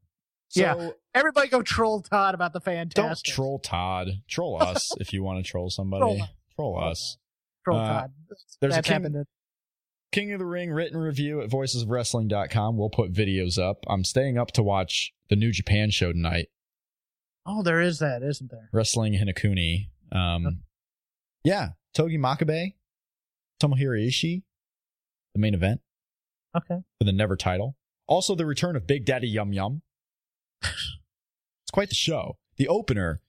So, 0.48 0.60
Yeah. 0.60 0.90
Everybody 1.14 1.48
go 1.48 1.62
troll 1.62 2.02
Todd 2.02 2.34
about 2.34 2.52
the 2.52 2.60
Fantastics. 2.60 3.22
Don't 3.22 3.34
troll 3.34 3.58
Todd. 3.60 4.08
Troll 4.28 4.56
us 4.60 4.92
if 4.98 5.12
you 5.12 5.22
want 5.22 5.44
to 5.44 5.48
troll 5.48 5.70
somebody. 5.70 6.00
Troll 6.00 6.28
Troll, 6.56 6.78
us. 6.82 7.18
Troll 7.64 7.78
Uh, 7.78 7.86
Todd. 7.88 8.12
there's 8.60 8.74
a 8.74 8.76
That's 8.76 8.88
king- 8.88 9.02
to- 9.12 9.26
King 10.12 10.32
of 10.32 10.40
the 10.40 10.46
Ring 10.46 10.72
written 10.72 10.98
review 10.98 11.40
at 11.40 11.48
voicesofwrestling.com. 11.50 12.76
We'll 12.76 12.90
put 12.90 13.12
videos 13.12 13.58
up. 13.58 13.84
I'm 13.88 14.02
staying 14.02 14.38
up 14.38 14.50
to 14.52 14.62
watch 14.62 15.12
the 15.28 15.36
New 15.36 15.52
Japan 15.52 15.90
show 15.90 16.12
tonight. 16.12 16.48
Oh, 17.46 17.62
there 17.62 17.80
is 17.80 18.00
that, 18.00 18.22
isn't 18.22 18.50
there? 18.50 18.68
Wrestling 18.72 19.12
Hinokuni. 19.14 19.90
Um, 20.10 20.64
yeah. 21.44 21.70
Togi 21.94 22.18
Makabe, 22.18 22.74
Tomohiro 23.62 24.04
Ishii, 24.06 24.42
the 25.34 25.40
main 25.40 25.54
event 25.54 25.80
Okay. 26.56 26.80
for 26.98 27.04
the 27.04 27.12
Never 27.12 27.36
title. 27.36 27.76
Also, 28.08 28.34
the 28.34 28.46
return 28.46 28.74
of 28.76 28.86
Big 28.88 29.04
Daddy 29.04 29.28
Yum 29.28 29.52
Yum. 29.52 29.82
it's 30.62 31.70
quite 31.72 31.88
the 31.88 31.94
show. 31.94 32.36
The 32.56 32.66
opener 32.68 33.22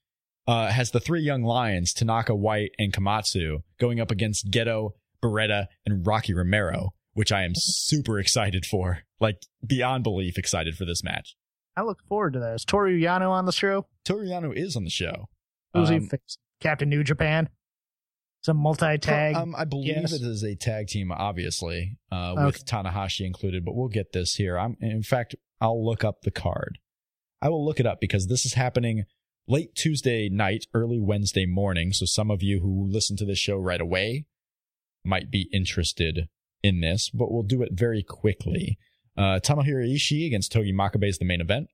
uh, 0.48 0.70
has 0.70 0.92
the 0.92 1.00
three 1.00 1.22
young 1.22 1.44
lions, 1.44 1.94
Tanaka, 1.94 2.36
White, 2.36 2.72
and 2.80 2.92
Komatsu, 2.94 3.64
going 3.80 4.00
up 4.00 4.12
against 4.12 4.50
Gedo, 4.52 4.92
Beretta, 5.24 5.68
and 5.86 6.06
Rocky 6.06 6.34
Romero, 6.34 6.94
which 7.14 7.32
I 7.32 7.44
am 7.44 7.54
super 7.56 8.20
excited 8.20 8.66
for. 8.66 9.00
Like, 9.20 9.38
beyond 9.66 10.04
belief 10.04 10.38
excited 10.38 10.76
for 10.76 10.86
this 10.86 11.04
match. 11.04 11.36
I 11.78 11.84
look 11.84 12.00
forward 12.10 12.34
to 12.34 12.40
that. 12.40 12.56
Is 12.56 12.66
Toru 12.66 13.00
Yano 13.00 13.30
on 13.30 13.46
the 13.46 13.52
show? 13.52 13.86
Toru 14.04 14.28
Yano 14.28 14.56
is 14.56 14.76
on 14.76 14.84
the 14.84 14.90
show. 14.90 15.30
Who's 15.74 15.90
he 15.90 15.96
Um. 15.98 16.10
Captain 16.60 16.90
New 16.90 17.04
Japan? 17.04 17.50
Some 18.44 18.58
multi-tag. 18.58 19.36
Um, 19.36 19.56
I 19.56 19.66
believe 19.66 19.88
yes. 19.96 20.14
it 20.14 20.24
is 20.24 20.44
a 20.44 20.56
tag 20.56 20.88
team, 20.88 21.12
obviously, 21.12 21.98
uh, 22.12 22.34
Okay. 22.34 22.46
with 22.46 22.66
Tanahashi 22.66 23.26
included. 23.26 23.64
But 23.64 23.76
we'll 23.76 23.88
get 23.88 24.12
this 24.14 24.36
here. 24.36 24.58
I'm, 24.58 24.78
in 24.82 25.04
fact, 25.04 25.36
I'll 25.62 25.86
look 25.86 26.04
up 26.04 26.24
the 26.24 26.32
card. 26.32 26.80
I 27.42 27.50
will 27.50 27.64
look 27.64 27.80
it 27.80 27.86
up 27.86 28.00
because 28.02 28.28
this 28.28 28.46
is 28.46 28.56
happening 28.56 29.04
late 29.48 29.76
Tuesday 29.76 30.30
night, 30.30 30.66
early 30.74 31.00
Wednesday 31.00 31.46
morning. 31.46 31.94
So 31.94 32.06
some 32.06 32.32
of 32.32 32.42
you 32.42 32.60
who 32.60 32.88
listen 32.90 33.18
to 33.18 33.26
this 33.26 33.40
show 33.40 33.58
right 33.58 33.82
away 33.82 34.26
might 35.04 35.32
be 35.32 35.50
interested 35.54 36.28
in 36.64 36.82
this, 36.82 37.10
but 37.10 37.32
we'll 37.32 37.44
do 37.44 37.62
it 37.62 37.72
very 37.74 38.04
quickly. 38.04 38.78
Uh, 39.18 39.40
Ishii 39.44 40.26
against 40.26 40.52
Togi 40.52 40.74
Makabe 40.74 41.08
is 41.08 41.18
the 41.18 41.26
main 41.26 41.42
event. 41.42 41.68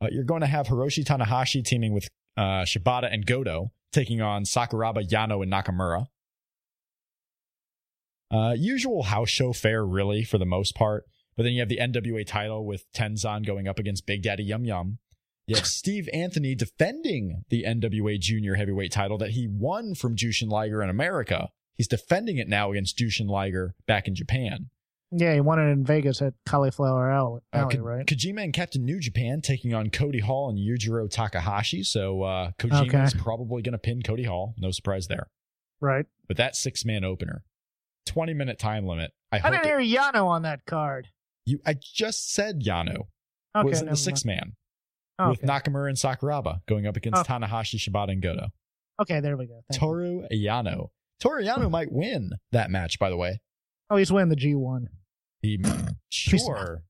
Uh, 0.00 0.08
you're 0.10 0.24
going 0.24 0.42
to 0.42 0.46
have 0.46 0.66
Hiroshi 0.66 1.04
Tanahashi 1.04 1.64
teaming 1.64 1.94
with 1.94 2.08
uh, 2.36 2.64
Shibata 2.64 3.12
and 3.12 3.26
Goto, 3.26 3.72
taking 3.92 4.20
on 4.20 4.44
Sakuraba, 4.44 5.08
Yano, 5.08 5.42
and 5.42 5.52
Nakamura. 5.52 6.06
Uh, 8.30 8.54
usual 8.58 9.04
house 9.04 9.30
show 9.30 9.52
fare, 9.52 9.84
really, 9.84 10.24
for 10.24 10.38
the 10.38 10.44
most 10.44 10.74
part. 10.74 11.04
But 11.36 11.44
then 11.44 11.52
you 11.52 11.60
have 11.60 11.68
the 11.68 11.78
NWA 11.78 12.26
title 12.26 12.66
with 12.66 12.84
Tenzan 12.92 13.46
going 13.46 13.68
up 13.68 13.78
against 13.78 14.06
Big 14.06 14.22
Daddy 14.22 14.44
Yum 14.44 14.64
Yum. 14.64 14.98
Have 15.48 15.66
Steve 15.66 16.08
Anthony 16.12 16.54
defending 16.54 17.44
the 17.50 17.64
NWA 17.64 18.18
Junior 18.18 18.54
Heavyweight 18.54 18.92
title 18.92 19.18
that 19.18 19.30
he 19.30 19.46
won 19.46 19.94
from 19.94 20.16
Jushin 20.16 20.48
Liger 20.48 20.82
in 20.82 20.88
America. 20.90 21.50
He's 21.76 21.88
defending 21.88 22.38
it 22.38 22.48
now 22.48 22.70
against 22.70 22.96
Jushin 22.98 23.28
Liger 23.28 23.74
back 23.86 24.08
in 24.08 24.14
Japan. 24.14 24.70
yeah, 25.10 25.34
he 25.34 25.40
won 25.40 25.58
it 25.60 25.70
in 25.70 25.84
Vegas 25.84 26.20
at 26.22 26.34
Cauliflower 26.46 27.10
Alley, 27.10 27.40
Uh, 27.52 27.58
Alley 27.58 27.76
Ko- 27.76 27.82
right? 27.82 28.06
Kojima 28.06 28.42
and 28.42 28.52
Captain 28.52 28.84
New 28.84 28.98
Japan 28.98 29.40
taking 29.42 29.72
on 29.74 29.90
Cody 29.90 30.20
Hall 30.20 30.48
and 30.48 30.58
Yujiro 30.58 31.08
Takahashi. 31.10 31.82
So 31.84 32.22
uh, 32.22 32.50
Kojima 32.58 33.04
is 33.04 33.12
Okay. 33.14 33.22
probably 33.22 33.62
going 33.62 33.72
to 33.72 33.78
pin 33.78 34.02
Cody 34.02 34.24
Hall. 34.24 34.54
No 34.58 34.70
surprise 34.70 35.06
there. 35.08 35.28
right. 35.80 36.06
But 36.26 36.38
that 36.38 36.56
six 36.56 36.84
man 36.86 37.04
opener, 37.04 37.44
20 38.06 38.32
minute 38.34 38.58
time 38.58 38.86
limit. 38.86 39.12
I 39.30 39.40
I 39.44 39.50
didn't 39.50 39.66
it- 39.66 39.80
hear 39.86 40.00
Yano 40.00 40.24
on 40.26 40.42
that 40.42 40.64
card. 40.64 41.08
you. 41.44 41.60
I 41.66 41.74
just 41.74 42.32
said 42.32 42.62
Yano 42.62 43.08
Okay, 43.54 43.68
was 43.68 43.82
in 43.82 43.88
the 43.88 43.96
six 43.96 44.24
man 44.24 44.54
Oh, 45.18 45.30
with 45.30 45.38
okay. 45.44 45.46
Nakamura 45.46 45.88
and 45.88 45.96
Sakuraba 45.96 46.60
going 46.66 46.86
up 46.86 46.96
against 46.96 47.20
Oh. 47.20 47.24
Tanahashi, 47.24 47.76
Shibata, 47.76 48.10
and 48.12 48.22
Goto. 48.22 48.48
okay, 49.00 49.20
there 49.20 49.36
we 49.36 49.46
go. 49.46 49.60
Thank 49.70 49.80
you. 49.80 49.86
Toru 49.86 50.22
Yano. 50.32 50.88
Toru 51.20 51.42
Yano 51.44 51.70
might 51.70 51.92
win 51.92 52.30
that 52.52 52.70
match, 52.70 52.98
by 52.98 53.10
the 53.10 53.16
way. 53.16 53.40
Oh, 53.90 53.96
he's 53.96 54.10
winning 54.12 54.30
the 54.30 54.36
G1. 54.36 54.86
He 55.42 55.62
sure. 56.10 56.82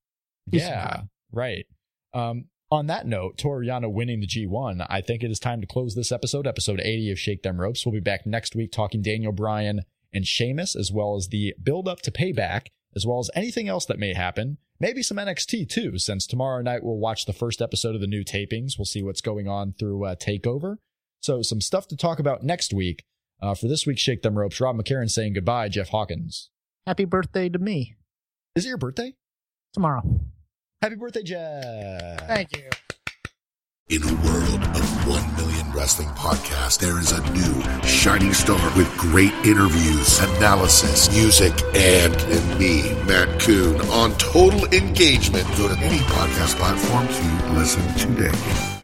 He's 0.50 0.62
yeah, 0.62 0.84
not. 0.84 1.04
right. 1.32 1.66
Um, 2.12 2.46
on 2.70 2.86
that 2.86 3.06
note, 3.06 3.36
Toru 3.38 3.64
Yano 3.66 3.92
winning 3.92 4.20
the 4.20 4.26
G1, 4.26 4.84
I 4.88 5.00
think 5.00 5.22
it 5.22 5.30
is 5.30 5.38
time 5.38 5.60
to 5.60 5.66
close 5.66 5.94
this 5.94 6.10
episode, 6.12 6.46
episode 6.46 6.80
80 6.80 7.12
of 7.12 7.18
Shake 7.18 7.42
Them 7.42 7.60
Ropes. 7.60 7.84
We'll 7.84 7.92
be 7.92 8.00
back 8.00 8.26
next 8.26 8.54
week 8.56 8.72
talking 8.72 9.02
Daniel 9.02 9.32
Bryan 9.32 9.82
and 10.12 10.26
Sheamus, 10.26 10.74
as 10.76 10.90
well 10.92 11.16
as 11.16 11.28
the 11.28 11.54
build 11.62 11.88
up 11.88 12.00
to 12.02 12.10
payback, 12.10 12.68
as 12.96 13.04
well 13.06 13.18
as 13.18 13.30
anything 13.34 13.68
else 13.68 13.84
that 13.86 13.98
may 13.98 14.14
happen. 14.14 14.58
Maybe 14.80 15.02
some 15.02 15.16
NXT 15.18 15.68
too, 15.68 15.98
since 15.98 16.26
tomorrow 16.26 16.60
night 16.62 16.82
we'll 16.82 16.98
watch 16.98 17.26
the 17.26 17.32
first 17.32 17.62
episode 17.62 17.94
of 17.94 18.00
the 18.00 18.06
new 18.06 18.24
tapings. 18.24 18.72
We'll 18.78 18.84
see 18.86 19.02
what's 19.02 19.20
going 19.20 19.46
on 19.48 19.74
through 19.78 20.04
uh, 20.04 20.14
TakeOver. 20.16 20.76
So, 21.20 21.42
some 21.42 21.60
stuff 21.60 21.86
to 21.88 21.96
talk 21.96 22.18
about 22.18 22.42
next 22.42 22.72
week. 22.74 23.04
Uh, 23.40 23.54
for 23.54 23.68
this 23.68 23.86
week's 23.86 24.00
Shake 24.00 24.22
Them 24.22 24.38
Ropes, 24.38 24.60
Rob 24.60 24.76
McCarron 24.76 25.10
saying 25.10 25.34
goodbye, 25.34 25.68
Jeff 25.68 25.88
Hawkins. 25.90 26.50
Happy 26.86 27.04
birthday 27.04 27.48
to 27.48 27.58
me 27.58 27.96
Is 28.54 28.64
it 28.64 28.68
your 28.68 28.78
birthday? 28.78 29.14
tomorrow. 29.72 30.02
Happy 30.82 30.94
birthday, 30.96 31.22
Jeff. 31.22 32.20
Thank 32.28 32.56
you. 32.56 32.68
In 33.88 34.02
a 34.02 34.14
world 34.22 34.62
of 34.62 35.08
1 35.08 35.36
million 35.36 35.63
wrestling 35.74 36.08
podcasts, 36.10 36.78
there 36.78 36.98
is 36.98 37.12
a 37.12 37.20
new 37.32 37.82
shining 37.82 38.32
star 38.32 38.60
with 38.76 38.88
great 38.96 39.32
interviews, 39.44 40.18
analysis, 40.20 41.12
music, 41.12 41.52
and, 41.74 42.14
and 42.14 42.58
me, 42.58 42.82
Matt 43.04 43.40
Koon, 43.40 43.80
on 43.90 44.12
total 44.18 44.64
engagement. 44.72 45.46
Go 45.56 45.68
to 45.68 45.78
any 45.78 45.98
podcast 45.98 46.56
platform 46.56 47.06
to 47.08 47.58
listen 47.58 47.82
today. 47.94 48.83